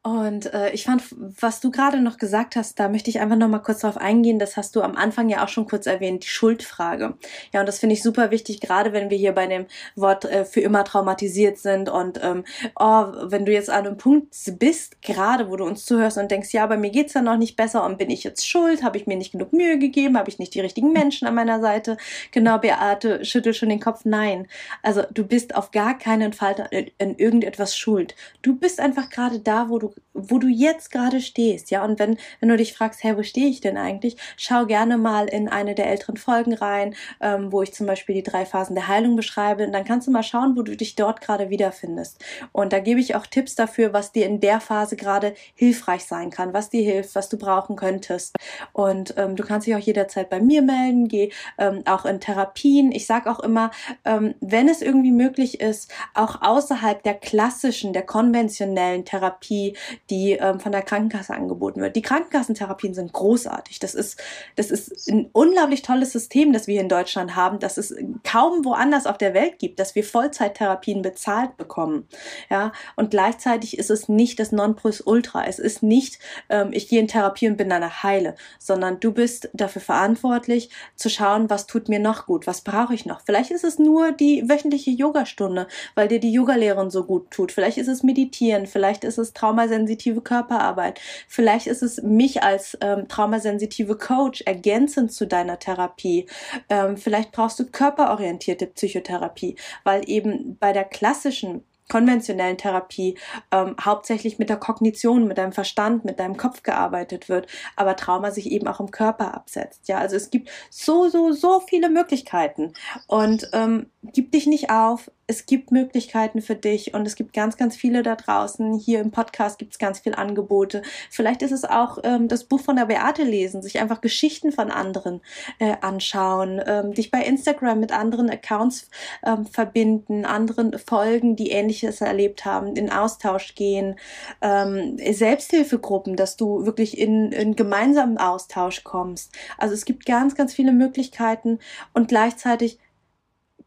Und 0.04 0.52
äh, 0.52 0.72
ich 0.72 0.84
fand, 0.84 1.04
was 1.16 1.60
du 1.60 1.70
gerade 1.70 2.00
noch 2.00 2.18
gesagt 2.18 2.56
hast, 2.56 2.80
da 2.80 2.88
möchte 2.88 3.08
ich 3.08 3.20
einfach 3.20 3.36
noch 3.36 3.46
mal 3.46 3.60
kurz 3.60 3.80
darauf 3.80 3.96
eingehen. 3.96 4.40
Das 4.40 4.56
hast 4.56 4.74
du 4.74 4.82
am 4.82 4.96
Anfang 4.96 5.28
ja 5.28 5.44
auch 5.44 5.48
schon 5.48 5.68
kurz 5.68 5.86
erwähnt, 5.86 6.24
die 6.24 6.28
Schuldfrage. 6.28 7.14
Ja, 7.52 7.60
und 7.60 7.66
das 7.66 7.78
finde 7.78 7.92
ich 7.92 8.02
super 8.02 8.32
wichtig, 8.32 8.60
gerade 8.60 8.92
wenn 8.92 9.10
wir 9.10 9.16
hier 9.16 9.30
bei 9.30 9.46
dem 9.46 9.66
Wort 9.94 10.24
äh, 10.24 10.44
für 10.44 10.60
immer 10.60 10.82
traumatisiert 10.82 11.58
sind 11.58 11.88
und 11.88 12.18
ähm, 12.20 12.42
oh, 12.80 13.04
wenn 13.22 13.46
du 13.46 13.52
jetzt 13.52 13.70
an 13.70 13.86
einem 13.86 13.96
Punkt 13.96 14.34
bist, 14.58 15.00
gerade 15.02 15.48
wo 15.48 15.54
du 15.54 15.64
uns 15.64 15.86
zuhörst 15.86 16.18
und 16.18 16.32
denkst, 16.32 16.52
ja, 16.52 16.66
bei 16.66 16.76
mir 16.76 16.90
geht's 16.90 17.14
ja 17.14 17.22
noch 17.22 17.36
nicht 17.36 17.54
besser 17.54 17.84
und 17.84 17.98
bin 17.98 18.10
ich 18.10 18.24
jetzt 18.24 18.48
schuld? 18.48 18.82
Habe 18.82 18.98
ich 18.98 19.06
mir 19.06 19.16
nicht 19.16 19.30
genug 19.30 19.52
Mühe 19.52 19.78
gegeben? 19.78 20.18
Habe 20.18 20.30
ich 20.30 20.40
nicht 20.40 20.54
die 20.54 20.60
richtigen 20.60 20.92
Menschen 20.92 21.28
an 21.28 21.36
meiner 21.36 21.60
Seite? 21.60 21.96
Genau, 22.32 22.58
Beate 22.58 23.24
schüttelt 23.24 23.54
schon 23.54 23.68
den 23.68 23.78
Kopf. 23.78 24.00
Nein, 24.04 24.48
also 24.82 25.04
du 25.12 25.24
bist 25.24 25.54
auf 25.54 25.70
gar 25.70 25.96
keinen 25.96 26.32
Fall 26.32 26.68
in 26.72 27.14
irgendetwas 27.18 27.76
schuld. 27.76 28.16
Du 28.42 28.56
bist 28.56 28.80
einfach 28.80 29.08
gerade 29.08 29.38
da, 29.38 29.68
wo 29.68 29.78
du 29.78 29.91
wo 30.14 30.38
du 30.38 30.48
jetzt 30.48 30.90
gerade 30.90 31.20
stehst, 31.20 31.70
ja. 31.70 31.84
Und 31.84 31.98
wenn, 31.98 32.18
wenn 32.40 32.48
du 32.48 32.56
dich 32.56 32.74
fragst, 32.74 33.02
hey, 33.02 33.16
wo 33.16 33.22
stehe 33.22 33.48
ich 33.48 33.60
denn 33.60 33.76
eigentlich? 33.76 34.16
Schau 34.36 34.66
gerne 34.66 34.98
mal 34.98 35.26
in 35.26 35.48
eine 35.48 35.74
der 35.74 35.86
älteren 35.86 36.16
Folgen 36.16 36.52
rein, 36.52 36.94
ähm, 37.20 37.50
wo 37.50 37.62
ich 37.62 37.72
zum 37.72 37.86
Beispiel 37.86 38.14
die 38.14 38.22
drei 38.22 38.44
Phasen 38.44 38.74
der 38.74 38.88
Heilung 38.88 39.16
beschreibe. 39.16 39.64
Und 39.64 39.72
dann 39.72 39.84
kannst 39.84 40.06
du 40.06 40.10
mal 40.10 40.22
schauen, 40.22 40.56
wo 40.56 40.62
du 40.62 40.76
dich 40.76 40.96
dort 40.96 41.20
gerade 41.20 41.50
wiederfindest. 41.50 42.22
Und 42.52 42.72
da 42.72 42.78
gebe 42.78 43.00
ich 43.00 43.14
auch 43.14 43.26
Tipps 43.26 43.54
dafür, 43.54 43.92
was 43.92 44.12
dir 44.12 44.26
in 44.26 44.40
der 44.40 44.60
Phase 44.60 44.96
gerade 44.96 45.34
hilfreich 45.54 46.04
sein 46.04 46.30
kann, 46.30 46.52
was 46.52 46.70
dir 46.70 46.82
hilft, 46.82 47.14
was 47.14 47.28
du 47.28 47.38
brauchen 47.38 47.76
könntest. 47.76 48.36
Und 48.72 49.14
ähm, 49.16 49.36
du 49.36 49.44
kannst 49.44 49.66
dich 49.66 49.74
auch 49.74 49.80
jederzeit 49.80 50.28
bei 50.28 50.40
mir 50.40 50.62
melden, 50.62 51.08
geh 51.08 51.30
ähm, 51.58 51.82
auch 51.86 52.04
in 52.04 52.20
Therapien. 52.20 52.92
Ich 52.92 53.06
sage 53.06 53.30
auch 53.30 53.40
immer, 53.40 53.70
ähm, 54.04 54.34
wenn 54.40 54.68
es 54.68 54.82
irgendwie 54.82 55.12
möglich 55.12 55.60
ist, 55.60 55.90
auch 56.14 56.42
außerhalb 56.42 57.02
der 57.02 57.14
klassischen, 57.14 57.92
der 57.92 58.02
konventionellen 58.02 59.04
Therapie, 59.04 59.74
die 60.10 60.32
ähm, 60.32 60.60
von 60.60 60.72
der 60.72 60.82
Krankenkasse 60.82 61.34
angeboten 61.34 61.80
wird. 61.80 61.96
Die 61.96 62.02
Krankenkassentherapien 62.02 62.94
sind 62.94 63.12
großartig. 63.12 63.78
Das 63.78 63.94
ist, 63.94 64.20
das 64.56 64.70
ist 64.70 65.08
ein 65.08 65.28
unglaublich 65.32 65.82
tolles 65.82 66.12
System, 66.12 66.52
das 66.52 66.66
wir 66.66 66.80
in 66.80 66.88
Deutschland 66.88 67.36
haben, 67.36 67.58
das 67.58 67.76
es 67.76 67.94
kaum 68.24 68.64
woanders 68.64 69.06
auf 69.06 69.18
der 69.18 69.34
Welt 69.34 69.58
gibt, 69.58 69.78
dass 69.78 69.94
wir 69.94 70.04
Vollzeittherapien 70.04 71.02
bezahlt 71.02 71.56
bekommen. 71.56 72.08
Ja, 72.50 72.72
und 72.96 73.10
gleichzeitig 73.10 73.78
ist 73.78 73.90
es 73.90 74.08
nicht 74.08 74.38
das 74.38 74.52
Nonplusultra. 74.52 75.44
Es 75.46 75.58
ist 75.58 75.82
nicht, 75.82 76.18
ähm, 76.48 76.70
ich 76.72 76.88
gehe 76.88 77.00
in 77.00 77.08
Therapie 77.08 77.48
und 77.48 77.56
bin 77.56 77.68
danach 77.68 78.02
heile, 78.02 78.34
sondern 78.58 79.00
du 79.00 79.12
bist 79.12 79.50
dafür 79.52 79.82
verantwortlich, 79.82 80.70
zu 80.96 81.08
schauen, 81.08 81.50
was 81.50 81.66
tut 81.66 81.88
mir 81.88 81.98
noch 81.98 82.26
gut, 82.26 82.46
was 82.46 82.62
brauche 82.62 82.94
ich 82.94 83.06
noch. 83.06 83.22
Vielleicht 83.24 83.50
ist 83.50 83.64
es 83.64 83.78
nur 83.78 84.12
die 84.12 84.48
wöchentliche 84.48 84.90
Yogastunde, 84.90 85.66
weil 85.94 86.08
dir 86.08 86.20
die 86.20 86.32
Yogalehrerin 86.32 86.90
so 86.90 87.04
gut 87.04 87.30
tut. 87.30 87.52
Vielleicht 87.52 87.78
ist 87.78 87.88
es 87.88 88.02
Meditieren, 88.02 88.66
vielleicht 88.66 89.04
ist 89.04 89.18
es 89.18 89.32
Trauma 89.32 89.68
traumasensitive 89.72 90.20
Körperarbeit. 90.20 91.00
Vielleicht 91.28 91.66
ist 91.66 91.82
es 91.82 92.02
mich 92.02 92.42
als 92.42 92.76
ähm, 92.80 93.08
traumasensitive 93.08 93.96
Coach 93.96 94.42
ergänzend 94.42 95.12
zu 95.12 95.26
deiner 95.26 95.58
Therapie. 95.58 96.26
Ähm, 96.68 96.96
vielleicht 96.96 97.32
brauchst 97.32 97.58
du 97.58 97.66
körperorientierte 97.66 98.66
Psychotherapie, 98.66 99.56
weil 99.84 100.08
eben 100.08 100.56
bei 100.58 100.72
der 100.72 100.84
klassischen 100.84 101.64
konventionellen 101.88 102.56
Therapie 102.56 103.18
ähm, 103.50 103.74
hauptsächlich 103.78 104.38
mit 104.38 104.48
der 104.48 104.56
Kognition, 104.56 105.26
mit 105.26 105.36
deinem 105.36 105.52
Verstand, 105.52 106.04
mit 106.04 106.20
deinem 106.20 106.36
Kopf 106.36 106.62
gearbeitet 106.62 107.28
wird, 107.28 107.48
aber 107.76 107.96
Trauma 107.96 108.30
sich 108.30 108.50
eben 108.50 108.66
auch 108.66 108.80
im 108.80 108.90
Körper 108.90 109.34
absetzt. 109.34 109.88
Ja, 109.88 109.98
also 109.98 110.16
es 110.16 110.30
gibt 110.30 110.48
so, 110.70 111.08
so, 111.08 111.32
so 111.32 111.60
viele 111.60 111.90
Möglichkeiten 111.90 112.72
und 113.08 113.50
ähm, 113.52 113.90
gib 114.04 114.32
dich 114.32 114.46
nicht 114.46 114.70
auf, 114.70 115.10
es 115.26 115.46
gibt 115.46 115.70
Möglichkeiten 115.70 116.42
für 116.42 116.56
dich 116.56 116.94
und 116.94 117.06
es 117.06 117.14
gibt 117.14 117.32
ganz, 117.32 117.56
ganz 117.56 117.76
viele 117.76 118.02
da 118.02 118.16
draußen. 118.16 118.74
Hier 118.74 119.00
im 119.00 119.10
Podcast 119.10 119.58
gibt 119.58 119.72
es 119.72 119.78
ganz 119.78 120.00
viele 120.00 120.18
Angebote. 120.18 120.82
Vielleicht 121.10 121.42
ist 121.42 121.52
es 121.52 121.64
auch 121.64 121.98
ähm, 122.02 122.28
das 122.28 122.44
Buch 122.44 122.60
von 122.60 122.76
der 122.76 122.86
Beate 122.86 123.22
lesen, 123.22 123.62
sich 123.62 123.80
einfach 123.80 124.00
Geschichten 124.00 124.50
von 124.50 124.70
anderen 124.70 125.20
äh, 125.58 125.76
anschauen, 125.80 126.60
ähm, 126.66 126.92
dich 126.92 127.10
bei 127.10 127.22
Instagram 127.22 127.78
mit 127.78 127.92
anderen 127.92 128.30
Accounts 128.30 128.90
ähm, 129.24 129.46
verbinden, 129.46 130.24
anderen 130.24 130.78
folgen, 130.78 131.36
die 131.36 131.50
Ähnliches 131.50 132.00
erlebt 132.00 132.44
haben, 132.44 132.74
in 132.74 132.90
Austausch 132.90 133.54
gehen, 133.54 133.96
ähm, 134.40 134.98
Selbsthilfegruppen, 134.98 136.16
dass 136.16 136.36
du 136.36 136.66
wirklich 136.66 136.98
in, 136.98 137.30
in 137.32 137.54
gemeinsamen 137.54 138.18
Austausch 138.18 138.82
kommst. 138.82 139.32
Also 139.56 139.74
es 139.74 139.84
gibt 139.84 140.04
ganz, 140.04 140.34
ganz 140.34 140.52
viele 140.52 140.72
Möglichkeiten 140.72 141.60
und 141.92 142.08
gleichzeitig 142.08 142.78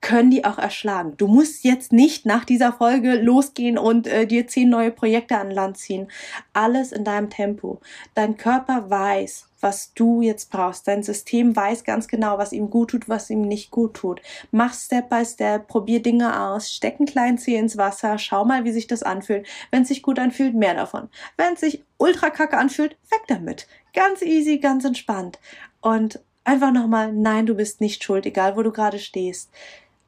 können 0.06 0.30
die 0.30 0.46
auch 0.46 0.60
erschlagen. 0.60 1.16
Du 1.18 1.26
musst 1.26 1.64
jetzt 1.64 1.92
nicht 1.92 2.28
nach 2.28 2.46
dieser 2.46 2.72
Folge 2.72 3.16
losgehen 3.16 3.80
und 3.80 4.06
äh, 4.06 4.28
dir 4.28 4.46
zehn 4.46 4.70
neue 4.70 4.92
Projekte 4.92 5.40
an 5.40 5.50
Land 5.50 5.78
ziehen. 5.78 6.10
Alles 6.54 6.92
in 6.92 7.04
deinem 7.04 7.32
Tempo. 7.32 7.80
Dein 8.14 8.38
Körper 8.38 8.88
weiß, 8.88 9.48
was 9.62 9.96
du 9.96 10.22
jetzt 10.22 10.52
brauchst. 10.52 10.88
Dein 10.88 11.02
System 11.02 11.56
weiß 11.56 11.86
ganz 11.86 12.08
genau, 12.08 12.38
was 12.38 12.54
ihm 12.54 12.70
gut 12.70 12.92
tut, 12.92 13.10
was 13.10 13.32
ihm 13.32 13.42
nicht 13.42 13.72
gut 13.72 13.96
tut. 13.96 14.22
Mach 14.52 14.76
Step 14.76 15.10
by 15.10 15.26
Step, 15.26 15.68
probier 15.68 16.04
Dinge 16.04 16.40
aus, 16.40 16.72
steck 16.72 16.98
einen 17.00 17.08
kleinen 17.08 17.40
Zeh 17.40 17.56
ins 17.56 17.76
Wasser, 17.76 18.20
schau 18.20 18.46
mal, 18.46 18.64
wie 18.64 18.74
sich 18.74 18.86
das 18.86 19.02
anfühlt. 19.02 19.48
Wenn 19.72 19.82
es 19.82 19.88
sich 19.88 20.04
gut 20.04 20.20
anfühlt, 20.20 20.54
mehr 20.54 20.76
davon. 20.76 21.10
Wenn 21.36 21.56
es 21.56 21.62
sich 21.62 21.84
ultra 21.98 22.30
kacke 22.30 22.60
anfühlt, 22.60 22.92
weg 23.10 23.22
damit. 23.28 23.66
Ganz 23.96 24.22
easy, 24.22 24.60
ganz 24.60 24.86
entspannt. 24.86 25.40
Und 25.82 26.20
einfach 26.44 26.72
nochmal, 26.72 27.12
nein, 27.12 27.48
du 27.48 27.56
bist 27.56 27.82
nicht 27.82 28.04
schuld, 28.04 28.28
egal 28.28 28.56
wo 28.56 28.62
du 28.62 28.72
gerade 28.72 29.00
stehst 29.00 29.50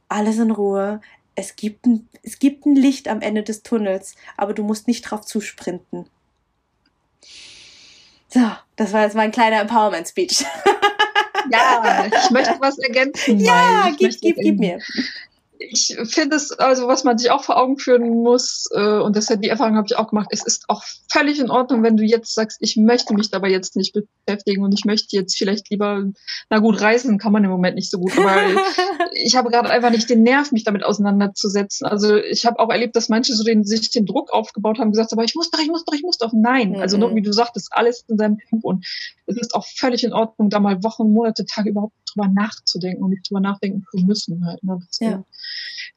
alles 0.10 0.38
in 0.38 0.52
Ruhe. 0.52 1.02
Es 1.36 1.56
gibt, 1.56 1.86
ein, 1.86 2.08
es 2.24 2.40
gibt 2.40 2.66
ein 2.66 2.76
Licht 2.76 3.08
am 3.08 3.22
Ende 3.22 3.44
des 3.44 3.64
Tunnels, 3.64 4.16
aber 4.38 4.54
du 4.54 4.64
musst 4.64 4.88
nicht 4.88 5.04
drauf 5.04 5.22
zusprinten. 5.22 6.08
So, 8.30 8.42
das 8.76 8.94
war 8.94 9.04
jetzt 9.04 9.16
mein 9.16 9.32
kleiner 9.32 9.62
Empowerment-Speech. 9.62 10.46
Ja, 11.50 12.06
ich 12.06 12.32
möchte 12.32 12.58
was 12.60 12.78
ergänzen. 12.80 13.40
Ja, 13.40 13.90
gib, 13.98 14.12
gib, 14.20 14.36
gib 14.36 14.60
mir 14.60 14.80
ich 15.60 15.98
finde 16.06 16.36
es, 16.36 16.52
also 16.52 16.88
was 16.88 17.04
man 17.04 17.18
sich 17.18 17.32
auch 17.32 17.44
vor 17.44 17.58
Augen 17.58 17.78
führen 17.78 18.10
muss, 18.10 18.68
äh, 18.74 19.00
und 19.00 19.16
das, 19.16 19.28
die 19.28 19.50
Erfahrung 19.50 19.76
habe 19.76 19.88
ich 19.90 19.98
auch 19.98 20.10
gemacht, 20.10 20.30
es 20.32 20.46
ist 20.46 20.66
auch 20.70 20.84
völlig 21.12 21.40
in 21.40 21.50
Ordnung, 21.50 21.84
wenn 21.84 21.98
du 21.98 22.04
jetzt 22.04 22.34
sagst, 22.36 22.58
ich 22.62 22.78
möchte 22.78 23.14
mich 23.14 23.30
dabei 23.30 23.50
jetzt 23.50 23.76
nicht 23.76 23.94
beschäftigen 23.94 24.64
und 24.64 24.74
ich 24.74 24.86
möchte 24.86 25.16
jetzt 25.16 25.38
vielleicht 25.38 25.70
lieber, 25.70 26.04
na 26.50 26.60
gut, 26.60 26.82
reisen 26.82 27.18
kann 27.18 27.32
man 27.32 27.44
im 27.44 27.50
Moment 27.50 27.76
nicht 27.76 27.90
so 27.90 28.00
gut, 28.00 28.18
aber 28.18 28.36
ich 29.14 29.36
habe 29.36 29.50
gerade 29.50 29.70
einfach 29.70 29.90
nicht 29.90 30.10
den 30.10 30.24
Nerv, 30.24 30.52
mich 30.52 30.64
damit 30.64 30.84
auseinanderzusetzen. 30.84 31.88
Also 31.88 32.16
ich 32.16 32.46
habe 32.46 32.60
auch 32.60 32.70
erlebt, 32.70 32.96
dass 32.96 33.10
manche 33.10 33.34
so 33.34 33.44
den, 33.44 33.64
sich 33.64 33.90
den 33.90 34.06
Druck 34.06 34.32
aufgebaut 34.32 34.80
haben, 34.80 34.92
gesagt, 34.92 35.14
aber 35.14 35.24
ich 35.24 35.36
muss 35.36 35.50
doch, 35.50 35.60
ich 35.60 35.70
muss 35.70 35.86
doch, 35.86 35.94
ich 35.94 36.04
muss 36.04 36.18
doch. 36.18 36.34
Nein, 36.34 36.72
mhm. 36.72 36.82
also 36.82 36.98
nur, 36.98 37.16
wie 37.16 37.22
du 37.22 37.32
sagtest, 37.32 37.70
alles 37.72 38.04
in 38.08 38.18
seinem 38.18 38.38
Tempo 38.50 38.70
und 38.70 38.86
es 39.26 39.38
ist 39.38 39.56
auch 39.56 39.66
völlig 39.66 40.04
in 40.04 40.14
Ordnung, 40.14 40.50
da 40.50 40.60
mal 40.60 40.84
Wochen, 40.84 41.12
Monate, 41.12 41.46
Tage 41.46 41.70
überhaupt 41.72 41.94
drüber 42.14 42.28
nachzudenken 42.28 43.04
und 43.04 43.10
nicht 43.12 43.30
drüber 43.30 43.42
nachdenken 43.42 43.86
zu 43.92 44.06
müssen 44.06 44.46
halt. 44.46 44.64
Ne? 44.64 44.80
Ja 45.00 45.24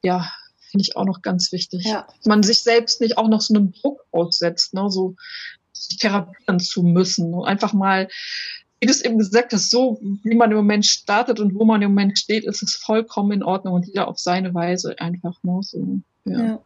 ja, 0.03 0.31
finde 0.71 0.83
ich 0.83 0.97
auch 0.97 1.05
noch 1.05 1.23
ganz 1.23 1.53
wichtig. 1.53 1.85
Ja. 1.85 2.07
Man 2.25 2.43
sich 2.43 2.63
selbst 2.63 3.01
nicht 3.01 3.19
auch 3.19 3.29
noch 3.29 3.41
so 3.41 3.55
einem 3.55 3.73
Druck 3.73 4.05
aussetzt, 4.13 4.75
ne, 4.75 4.91
so 4.91 5.17
sich 5.73 5.99
therapieren 5.99 6.61
zu 6.61 6.83
müssen. 6.83 7.35
Und 7.35 7.45
einfach 7.45 7.73
mal, 7.73 8.09
wie 8.81 8.87
du 8.87 8.93
es 8.93 9.05
eben 9.05 9.19
gesagt 9.19 9.53
hast, 9.53 9.71
so 9.71 10.01
wie 10.23 10.35
man 10.35 10.51
im 10.51 10.57
Moment 10.57 10.87
startet 10.87 11.41
und 11.41 11.55
wo 11.55 11.65
man 11.65 11.83
im 11.83 11.91
Moment 11.91 12.19
steht, 12.19 12.45
ist 12.45 12.63
es 12.63 12.75
vollkommen 12.75 13.33
in 13.33 13.43
Ordnung 13.43 13.75
und 13.75 13.87
jeder 13.87 14.09
auf 14.09 14.19
seine 14.19 14.55
Weise 14.55 14.99
einfach. 14.99 15.43
Ne, 15.43 15.59
so, 15.63 16.01
ja. 16.25 16.45
ja. 16.45 16.63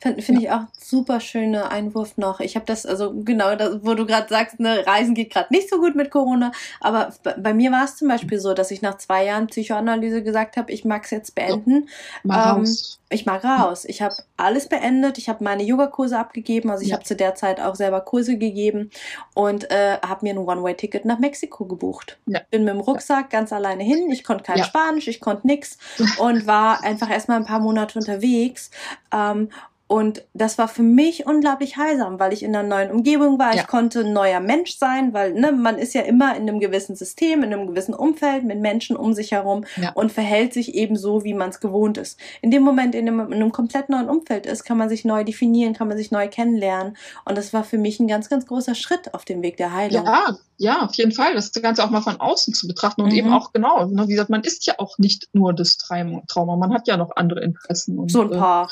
Finde 0.00 0.22
find 0.22 0.40
ja. 0.40 0.48
ich 0.48 0.50
auch 0.50 0.82
super 0.82 1.20
schöne 1.20 1.70
Einwurf 1.70 2.16
noch. 2.16 2.40
Ich 2.40 2.56
habe 2.56 2.64
das, 2.64 2.86
also 2.86 3.12
genau, 3.14 3.54
das, 3.54 3.80
wo 3.82 3.94
du 3.94 4.06
gerade 4.06 4.28
sagst, 4.28 4.58
ne, 4.58 4.86
Reisen 4.86 5.14
geht 5.14 5.30
gerade 5.30 5.52
nicht 5.52 5.68
so 5.68 5.78
gut 5.78 5.94
mit 5.94 6.10
Corona. 6.10 6.52
Aber 6.80 7.12
bei 7.38 7.52
mir 7.52 7.70
war 7.70 7.84
es 7.84 7.96
zum 7.96 8.08
Beispiel 8.08 8.40
so, 8.40 8.54
dass 8.54 8.70
ich 8.70 8.80
nach 8.80 8.96
zwei 8.96 9.26
Jahren 9.26 9.48
Psychoanalyse 9.48 10.22
gesagt 10.22 10.56
habe, 10.56 10.72
ich 10.72 10.86
mag 10.86 11.04
es 11.04 11.10
jetzt 11.10 11.34
beenden. 11.34 11.88
So, 12.24 12.32
ähm, 12.32 12.64
ich 13.10 13.26
mag 13.26 13.44
raus. 13.44 13.84
Ich 13.84 14.00
habe 14.00 14.14
alles 14.36 14.68
beendet. 14.68 15.18
Ich 15.18 15.28
habe 15.28 15.44
meine 15.44 15.64
Yogakurse 15.64 16.18
abgegeben. 16.18 16.70
Also 16.70 16.82
ich 16.82 16.90
ja. 16.90 16.96
habe 16.96 17.04
zu 17.04 17.16
der 17.16 17.34
Zeit 17.34 17.60
auch 17.60 17.74
selber 17.74 18.00
Kurse 18.00 18.38
gegeben 18.38 18.90
und 19.34 19.70
äh, 19.70 19.98
habe 20.00 20.24
mir 20.24 20.32
ein 20.32 20.38
One-Way-Ticket 20.38 21.04
nach 21.04 21.18
Mexiko 21.18 21.66
gebucht. 21.66 22.18
Ja. 22.26 22.40
Bin 22.50 22.64
mit 22.64 22.72
dem 22.72 22.80
Rucksack 22.80 23.28
ganz 23.28 23.52
alleine 23.52 23.82
hin. 23.82 24.10
Ich 24.10 24.24
konnte 24.24 24.44
kein 24.44 24.64
Spanisch, 24.64 25.08
ich 25.08 25.20
konnte 25.20 25.46
nix 25.46 25.76
und 26.18 26.46
war 26.46 26.82
einfach 26.84 27.10
erstmal 27.10 27.38
ein 27.38 27.44
paar 27.44 27.60
Monate 27.60 27.98
unterwegs. 27.98 28.70
Ähm, 29.12 29.50
und 29.90 30.22
das 30.34 30.56
war 30.56 30.68
für 30.68 30.84
mich 30.84 31.26
unglaublich 31.26 31.76
heilsam, 31.76 32.20
weil 32.20 32.32
ich 32.32 32.44
in 32.44 32.54
einer 32.54 32.68
neuen 32.68 32.92
Umgebung 32.92 33.40
war. 33.40 33.56
Ja. 33.56 33.62
Ich 33.62 33.66
konnte 33.66 34.04
ein 34.04 34.12
neuer 34.12 34.38
Mensch 34.38 34.78
sein, 34.78 35.12
weil 35.12 35.32
ne, 35.34 35.50
man 35.50 35.78
ist 35.78 35.94
ja 35.94 36.02
immer 36.02 36.36
in 36.36 36.42
einem 36.42 36.60
gewissen 36.60 36.94
System, 36.94 37.42
in 37.42 37.52
einem 37.52 37.66
gewissen 37.66 37.92
Umfeld 37.92 38.44
mit 38.44 38.60
Menschen 38.60 38.96
um 38.96 39.14
sich 39.14 39.32
herum 39.32 39.64
ja. 39.82 39.90
und 39.94 40.12
verhält 40.12 40.54
sich 40.54 40.76
eben 40.76 40.94
so, 40.94 41.24
wie 41.24 41.34
man 41.34 41.50
es 41.50 41.58
gewohnt 41.58 41.98
ist. 41.98 42.20
In 42.40 42.52
dem 42.52 42.62
Moment, 42.62 42.94
in 42.94 43.04
dem 43.04 43.16
man 43.16 43.32
in 43.32 43.42
einem 43.42 43.50
komplett 43.50 43.88
neuen 43.88 44.08
Umfeld 44.08 44.46
ist, 44.46 44.62
kann 44.62 44.78
man 44.78 44.88
sich 44.88 45.04
neu 45.04 45.24
definieren, 45.24 45.74
kann 45.74 45.88
man 45.88 45.96
sich 45.96 46.12
neu 46.12 46.28
kennenlernen. 46.28 46.96
Und 47.24 47.36
das 47.36 47.52
war 47.52 47.64
für 47.64 47.78
mich 47.78 47.98
ein 47.98 48.06
ganz, 48.06 48.28
ganz 48.28 48.46
großer 48.46 48.76
Schritt 48.76 49.12
auf 49.12 49.24
dem 49.24 49.42
Weg 49.42 49.56
der 49.56 49.74
Heilung. 49.74 50.06
Ja, 50.06 50.36
ja, 50.62 50.82
auf 50.82 50.94
jeden 50.94 51.12
Fall. 51.12 51.34
Das 51.34 51.50
Ganze 51.52 51.82
auch 51.82 51.88
mal 51.88 52.02
von 52.02 52.20
außen 52.20 52.52
zu 52.52 52.68
betrachten 52.68 53.00
und 53.00 53.08
mhm. 53.08 53.16
eben 53.16 53.32
auch 53.32 53.52
genau, 53.52 53.86
ne, 53.86 54.06
wie 54.06 54.12
gesagt, 54.12 54.28
man 54.28 54.42
ist 54.42 54.66
ja 54.66 54.74
auch 54.76 54.98
nicht 54.98 55.26
nur 55.32 55.54
das 55.54 55.78
Trauma, 55.78 56.54
man 56.54 56.74
hat 56.74 56.86
ja 56.86 56.98
noch 56.98 57.16
andere 57.16 57.40
Interessen. 57.40 57.98
Und, 57.98 58.12
so 58.12 58.20
ein 58.20 58.30
paar. 58.30 58.70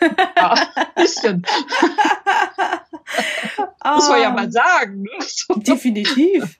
Äh, 0.00 0.08
ja, 0.36 0.57
ein 0.74 0.86
bisschen. 0.96 1.44
Muss 3.84 4.08
man 4.08 4.22
ja 4.22 4.30
mal 4.30 4.50
sagen. 4.50 5.02
Ne? 5.02 5.10
So. 5.20 5.54
Definitiv. 5.54 6.58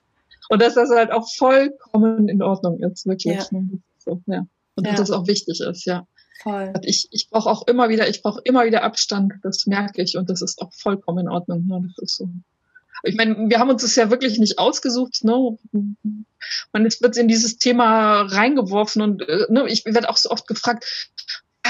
Und 0.49 0.61
dass 0.61 0.73
das 0.73 0.89
halt 0.89 1.11
auch 1.11 1.29
vollkommen 1.31 2.27
in 2.27 2.41
Ordnung 2.41 2.79
ist, 2.79 3.05
wirklich. 3.05 3.37
Ja. 3.37 3.45
Ne? 3.51 3.79
So, 3.99 4.21
ja. 4.25 4.45
Und 4.75 4.85
ja. 4.85 4.91
dass 4.91 5.01
das 5.01 5.11
auch 5.11 5.27
wichtig 5.27 5.61
ist, 5.61 5.85
ja. 5.85 6.07
Voll. 6.41 6.73
Ich, 6.83 7.07
ich 7.11 7.29
brauche 7.29 7.49
auch 7.49 7.67
immer 7.67 7.89
wieder, 7.89 8.07
ich 8.07 8.21
brauche 8.21 8.41
immer 8.45 8.65
wieder 8.65 8.83
Abstand, 8.83 9.33
das 9.43 9.65
merke 9.67 10.01
ich 10.01 10.17
und 10.17 10.29
das 10.29 10.41
ist 10.41 10.61
auch 10.61 10.73
vollkommen 10.73 11.19
in 11.19 11.29
Ordnung. 11.29 11.67
Ne? 11.67 11.83
Das 11.87 11.97
ist 12.03 12.17
so. 12.17 12.29
Ich 13.03 13.15
meine, 13.15 13.49
wir 13.49 13.59
haben 13.59 13.69
uns 13.69 13.81
das 13.81 13.95
ja 13.95 14.09
wirklich 14.09 14.39
nicht 14.39 14.57
ausgesucht. 14.57 15.23
Ne? 15.23 15.57
Man 16.73 16.83
wird 16.83 17.17
in 17.17 17.27
dieses 17.27 17.57
Thema 17.57 18.21
reingeworfen 18.21 19.01
und 19.01 19.21
äh, 19.27 19.45
ne, 19.49 19.67
ich 19.67 19.85
werde 19.85 20.09
auch 20.09 20.17
so 20.17 20.29
oft 20.29 20.47
gefragt, 20.47 20.85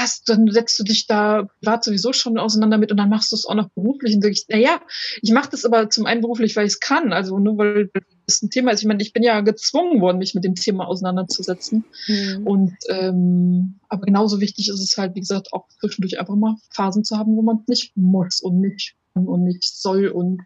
was, 0.00 0.22
dann 0.22 0.48
setzt 0.50 0.78
du 0.78 0.84
dich 0.84 1.06
da 1.06 1.48
privat 1.60 1.84
sowieso 1.84 2.12
schon 2.12 2.38
auseinander 2.38 2.78
mit 2.78 2.90
und 2.90 2.96
dann 2.96 3.08
machst 3.08 3.32
du 3.32 3.36
es 3.36 3.46
auch 3.46 3.54
noch 3.54 3.68
beruflich. 3.70 4.14
Und 4.14 4.22
sag 4.22 4.32
ich, 4.32 4.46
naja, 4.48 4.80
ich 5.22 5.30
mache 5.32 5.50
das 5.50 5.64
aber 5.64 5.90
zum 5.90 6.06
einen 6.06 6.20
beruflich, 6.20 6.56
weil 6.56 6.66
ich 6.66 6.74
es 6.74 6.80
kann. 6.80 7.12
Also 7.12 7.38
nur 7.38 7.58
weil 7.58 7.90
das 8.26 8.42
ein 8.42 8.50
Thema 8.50 8.70
ist. 8.70 8.80
Ich 8.80 8.86
meine, 8.86 9.02
ich 9.02 9.12
bin 9.12 9.22
ja 9.22 9.40
gezwungen 9.40 10.00
worden, 10.00 10.18
mich 10.18 10.34
mit 10.34 10.44
dem 10.44 10.54
Thema 10.54 10.86
auseinanderzusetzen. 10.86 11.84
Mhm. 12.06 12.46
Und 12.46 12.76
ähm, 12.88 13.80
aber 13.88 14.02
genauso 14.02 14.40
wichtig 14.40 14.68
ist 14.68 14.80
es 14.80 14.96
halt, 14.96 15.14
wie 15.14 15.20
gesagt, 15.20 15.52
auch 15.52 15.66
zwischendurch 15.80 16.18
einfach 16.18 16.36
mal 16.36 16.56
Phasen 16.70 17.04
zu 17.04 17.18
haben, 17.18 17.36
wo 17.36 17.42
man 17.42 17.58
es 17.62 17.68
nicht 17.68 17.96
muss 17.96 18.40
und 18.40 18.60
nicht 18.60 18.94
und 19.14 19.42
nicht 19.42 19.64
soll 19.64 20.08
und 20.08 20.40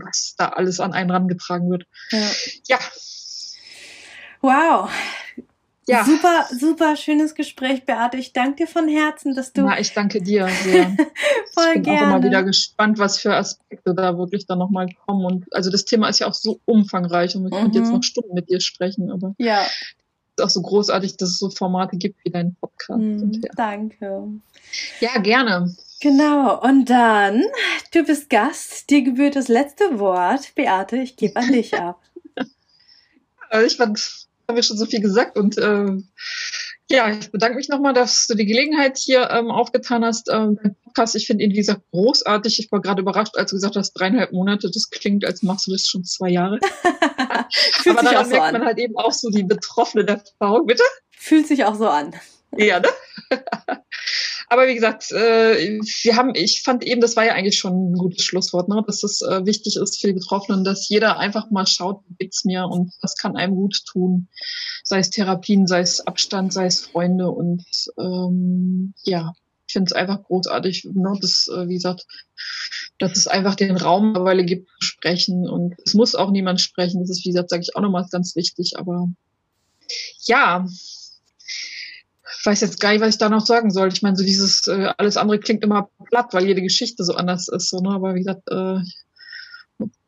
was 0.00 0.34
da 0.38 0.50
alles 0.50 0.80
an 0.80 0.92
einen 0.92 1.10
rangetragen 1.10 1.70
wird. 1.70 1.84
Ja. 2.10 2.30
ja. 2.68 2.78
Wow. 4.40 4.90
Ja. 5.86 6.04
Super, 6.04 6.46
super 6.50 6.96
schönes 6.96 7.34
Gespräch, 7.34 7.84
Beate. 7.84 8.16
Ich 8.16 8.32
danke 8.32 8.64
dir 8.64 8.66
von 8.66 8.88
Herzen, 8.88 9.34
dass 9.34 9.52
du. 9.52 9.62
Na, 9.62 9.78
ich 9.78 9.92
danke 9.92 10.22
dir 10.22 10.48
sehr. 10.48 10.96
Voll 11.52 11.64
ich 11.68 11.72
bin 11.74 11.82
gerne. 11.82 12.00
auch 12.00 12.06
immer 12.06 12.22
wieder 12.22 12.42
gespannt, 12.42 12.98
was 12.98 13.18
für 13.18 13.34
Aspekte 13.34 13.94
da 13.94 14.16
wirklich 14.16 14.46
dann 14.46 14.58
nochmal 14.58 14.88
kommen. 15.04 15.26
Und 15.26 15.54
also 15.54 15.70
das 15.70 15.84
Thema 15.84 16.08
ist 16.08 16.20
ja 16.20 16.26
auch 16.26 16.34
so 16.34 16.60
umfangreich 16.64 17.36
und 17.36 17.46
ich 17.46 17.52
mhm. 17.52 17.56
könnte 17.56 17.78
jetzt 17.78 17.92
noch 17.92 18.02
Stunden 18.02 18.34
mit 18.34 18.48
dir 18.48 18.60
sprechen, 18.60 19.10
aber 19.10 19.34
ja. 19.38 19.62
es 19.62 19.72
ist 20.38 20.44
auch 20.44 20.50
so 20.50 20.62
großartig, 20.62 21.18
dass 21.18 21.30
es 21.30 21.38
so 21.38 21.50
Formate 21.50 21.98
gibt 21.98 22.24
wie 22.24 22.30
dein 22.30 22.54
Podcast. 22.54 23.00
Mhm, 23.00 23.42
ja. 23.44 23.50
Danke. 23.54 24.28
Ja, 25.00 25.18
gerne. 25.18 25.74
Genau, 26.00 26.60
und 26.62 26.90
dann, 26.90 27.42
du 27.92 28.04
bist 28.04 28.28
Gast, 28.30 28.90
dir 28.90 29.02
gebührt 29.02 29.36
das 29.36 29.48
letzte 29.48 29.98
Wort. 29.98 30.54
Beate, 30.54 30.96
ich 30.96 31.16
gebe 31.16 31.36
an 31.36 31.52
dich 31.52 31.74
ab. 31.74 32.00
also 33.48 33.66
ich 33.66 33.76
fand, 33.76 34.26
haben 34.48 34.56
wir 34.56 34.62
schon 34.62 34.76
so 34.76 34.86
viel 34.86 35.00
gesagt 35.00 35.36
und 35.36 35.58
äh, 35.58 35.96
Ja, 36.90 37.10
ich 37.10 37.30
bedanke 37.30 37.56
mich 37.56 37.68
nochmal, 37.68 37.94
dass 37.94 38.26
du 38.26 38.34
die 38.34 38.44
Gelegenheit 38.44 38.98
hier 38.98 39.30
ähm, 39.30 39.50
aufgetan 39.50 40.04
hast. 40.04 40.28
Ähm, 40.30 40.58
Podcast, 40.84 41.16
ich 41.16 41.26
finde 41.26 41.44
ihn, 41.44 41.52
wie 41.52 41.56
gesagt, 41.56 41.80
großartig. 41.92 42.58
Ich 42.58 42.70
war 42.70 42.80
gerade 42.80 43.00
überrascht, 43.00 43.36
als 43.36 43.50
du 43.50 43.56
gesagt 43.56 43.76
hast, 43.76 43.94
dreieinhalb 43.94 44.32
Monate. 44.32 44.70
Das 44.70 44.90
klingt, 44.90 45.24
als 45.24 45.42
machst 45.42 45.66
du 45.66 45.72
das 45.72 45.86
schon 45.86 46.04
zwei 46.04 46.28
Jahre. 46.28 46.60
Aber 47.88 48.02
daran 48.02 48.28
merkt 48.28 48.46
so 48.46 48.58
man 48.58 48.64
halt 48.64 48.78
eben 48.78 48.96
auch 48.96 49.12
so 49.12 49.30
die 49.30 49.44
betroffene 49.44 50.06
Erfahrung, 50.06 50.66
bitte? 50.66 50.84
Fühlt 51.10 51.46
sich 51.46 51.64
auch 51.64 51.74
so 51.74 51.88
an. 51.88 52.14
Ja, 52.56 52.80
ne? 52.80 52.88
Aber 54.48 54.66
wie 54.66 54.74
gesagt, 54.74 55.10
äh, 55.12 55.80
wir 56.02 56.16
haben, 56.16 56.34
ich 56.34 56.62
fand 56.62 56.84
eben, 56.84 57.00
das 57.00 57.16
war 57.16 57.24
ja 57.24 57.34
eigentlich 57.34 57.58
schon 57.58 57.92
ein 57.92 57.98
gutes 57.98 58.24
Schlusswort, 58.24 58.68
ne? 58.68 58.82
dass 58.86 59.02
es 59.02 59.22
äh, 59.22 59.44
wichtig 59.44 59.76
ist 59.76 60.00
für 60.00 60.08
die 60.08 60.14
Betroffenen, 60.14 60.64
dass 60.64 60.88
jeder 60.88 61.18
einfach 61.18 61.50
mal 61.50 61.66
schaut, 61.66 62.02
wie 62.08 62.14
geht's 62.16 62.44
mir 62.44 62.66
und 62.66 62.92
was 63.00 63.16
kann 63.16 63.36
einem 63.36 63.54
gut 63.54 63.84
tun. 63.86 64.28
Sei 64.82 64.98
es 64.98 65.10
Therapien, 65.10 65.66
sei 65.66 65.80
es 65.80 66.00
Abstand, 66.06 66.52
sei 66.52 66.66
es 66.66 66.80
Freunde 66.80 67.30
und 67.30 67.64
ähm, 67.98 68.94
ja, 69.04 69.32
ich 69.66 69.72
finde 69.72 69.88
es 69.88 69.92
einfach 69.92 70.22
großartig, 70.24 70.88
ne? 70.92 71.18
dass, 71.20 71.48
äh, 71.48 71.68
wie 71.68 71.74
gesagt, 71.74 72.06
dass 72.98 73.16
es 73.16 73.26
einfach 73.26 73.54
den 73.54 73.76
Raum 73.76 74.08
mittlerweile 74.08 74.44
gibt 74.44 74.68
zu 74.80 74.86
sprechen 74.86 75.48
und 75.48 75.74
es 75.84 75.94
muss 75.94 76.14
auch 76.14 76.30
niemand 76.30 76.60
sprechen. 76.60 77.00
Das 77.00 77.10
ist, 77.10 77.24
wie 77.24 77.30
gesagt, 77.30 77.50
sage 77.50 77.62
ich 77.62 77.74
auch 77.74 77.80
nochmal 77.80 78.06
ganz 78.10 78.36
wichtig, 78.36 78.74
aber 78.76 79.08
ja, 80.24 80.66
weiß 82.42 82.60
jetzt 82.60 82.80
gar 82.80 82.92
nicht, 82.92 83.00
was 83.00 83.10
ich 83.10 83.18
da 83.18 83.28
noch 83.28 83.44
sagen 83.44 83.70
soll. 83.70 83.88
Ich 83.88 84.02
meine, 84.02 84.16
so 84.16 84.24
dieses, 84.24 84.66
äh, 84.68 84.92
alles 84.98 85.16
andere 85.16 85.38
klingt 85.38 85.62
immer 85.62 85.88
platt, 86.06 86.32
weil 86.32 86.46
jede 86.46 86.62
Geschichte 86.62 87.04
so 87.04 87.14
anders 87.14 87.48
ist. 87.48 87.68
So, 87.68 87.80
ne? 87.80 87.90
Aber 87.90 88.14
wie 88.14 88.20
gesagt, 88.20 88.42
äh, 88.50 88.78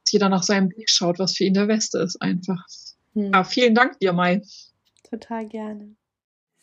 jeder 0.09 0.29
nach 0.29 0.43
seinem 0.43 0.69
Blick 0.69 0.89
schaut, 0.89 1.19
was 1.19 1.37
für 1.37 1.45
ihn 1.45 1.55
der 1.55 1.67
Beste 1.67 1.99
ist, 1.99 2.21
einfach. 2.23 2.65
Hm. 3.15 3.33
Ja, 3.33 3.45
vielen 3.45 3.75
Dank 3.75 3.99
dir, 3.99 4.13
Mai. 4.13 4.43
Total 5.11 5.47
gerne. 5.47 5.97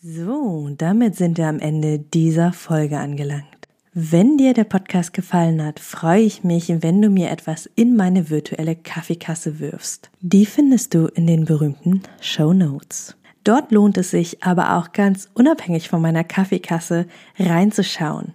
So, 0.01 0.69
damit 0.77 1.15
sind 1.15 1.37
wir 1.37 1.47
am 1.47 1.59
Ende 1.59 1.99
dieser 1.99 2.51
Folge 2.51 2.97
angelangt. 2.97 3.47
Wenn 3.93 4.37
dir 4.37 4.53
der 4.53 4.63
Podcast 4.63 5.13
gefallen 5.13 5.63
hat, 5.63 5.79
freue 5.79 6.23
ich 6.23 6.43
mich, 6.43 6.81
wenn 6.81 7.01
du 7.01 7.09
mir 7.09 7.29
etwas 7.29 7.69
in 7.75 7.95
meine 7.95 8.29
virtuelle 8.29 8.75
Kaffeekasse 8.75 9.59
wirfst. 9.59 10.09
Die 10.19 10.47
findest 10.47 10.95
du 10.95 11.05
in 11.07 11.27
den 11.27 11.45
berühmten 11.45 12.01
Show 12.19 12.53
Notes. 12.53 13.15
Dort 13.43 13.71
lohnt 13.71 13.97
es 13.97 14.11
sich 14.11 14.43
aber 14.43 14.77
auch 14.77 14.93
ganz 14.93 15.29
unabhängig 15.33 15.89
von 15.89 16.01
meiner 16.01 16.23
Kaffeekasse 16.23 17.07
reinzuschauen. 17.37 18.33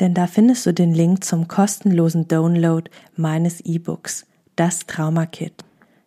Denn 0.00 0.14
da 0.14 0.26
findest 0.26 0.66
du 0.66 0.72
den 0.72 0.94
Link 0.94 1.24
zum 1.24 1.46
kostenlosen 1.46 2.26
Download 2.26 2.90
meines 3.16 3.60
E-Books, 3.60 4.26
das 4.56 4.86
Trauma 4.86 5.26
Kit. 5.26 5.52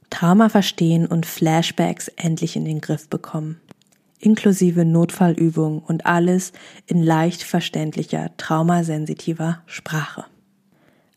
Trauma 0.10 0.50
verstehen 0.50 1.06
und 1.06 1.26
Flashbacks 1.26 2.08
endlich 2.10 2.56
in 2.56 2.66
den 2.66 2.82
Griff 2.82 3.08
bekommen. 3.08 3.60
Inklusive 4.20 4.86
Notfallübungen 4.86 5.80
und 5.80 6.06
alles 6.06 6.54
in 6.86 7.04
leicht 7.04 7.44
verständlicher, 7.44 8.32
traumasensitiver 8.38 9.62
Sprache. 9.66 10.26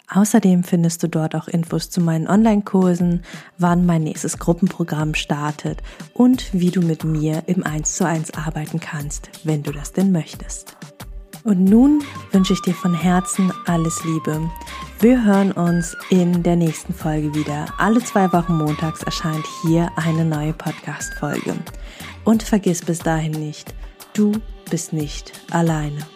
Außerdem 0.09 0.63
findest 0.63 1.03
du 1.03 1.09
dort 1.09 1.35
auch 1.35 1.49
Infos 1.49 1.91
zu 1.91 2.01
meinen 2.01 2.29
Online-Kursen, 2.29 3.23
wann 3.59 3.87
mein 3.87 4.05
nächstes 4.05 4.39
Gruppenprogramm 4.39 5.15
startet 5.15 5.83
und 6.15 6.53
wie 6.53 6.71
du 6.71 6.81
mit 6.81 7.03
mir 7.05 7.43
im 7.47 7.65
1 7.65 7.97
zu 7.97 8.07
1 8.07 8.35
arbeiten 8.35 8.79
kannst, 8.79 9.31
wenn 9.45 9.63
du 9.63 9.73
das 9.73 9.93
denn 9.93 10.13
möchtest. 10.13 10.77
Und 11.43 11.65
nun 11.65 12.03
wünsche 12.33 12.55
ich 12.55 12.63
dir 12.63 12.75
von 12.75 12.93
Herzen 12.93 13.53
alles 13.67 14.03
Liebe. 14.05 14.51
Wir 14.99 15.25
hören 15.25 15.53
uns 15.53 15.97
in 16.11 16.43
der 16.43 16.57
nächsten 16.57 16.93
Folge 16.93 17.35
wieder. 17.35 17.67
Alle 17.79 18.03
zwei 18.03 18.33
Wochen 18.33 18.57
montags 18.57 19.03
erscheint 19.05 19.45
hier 19.63 19.89
eine 19.97 20.25
neue 20.25 20.53
Podcast-Folge. 20.53 21.55
Und 22.25 22.43
vergiss 22.43 22.83
bis 22.83 22.99
dahin 22.99 23.33
nicht, 23.33 23.75
du 24.13 24.33
bist 24.71 24.93
nicht 24.93 25.33
alleine. 25.53 26.16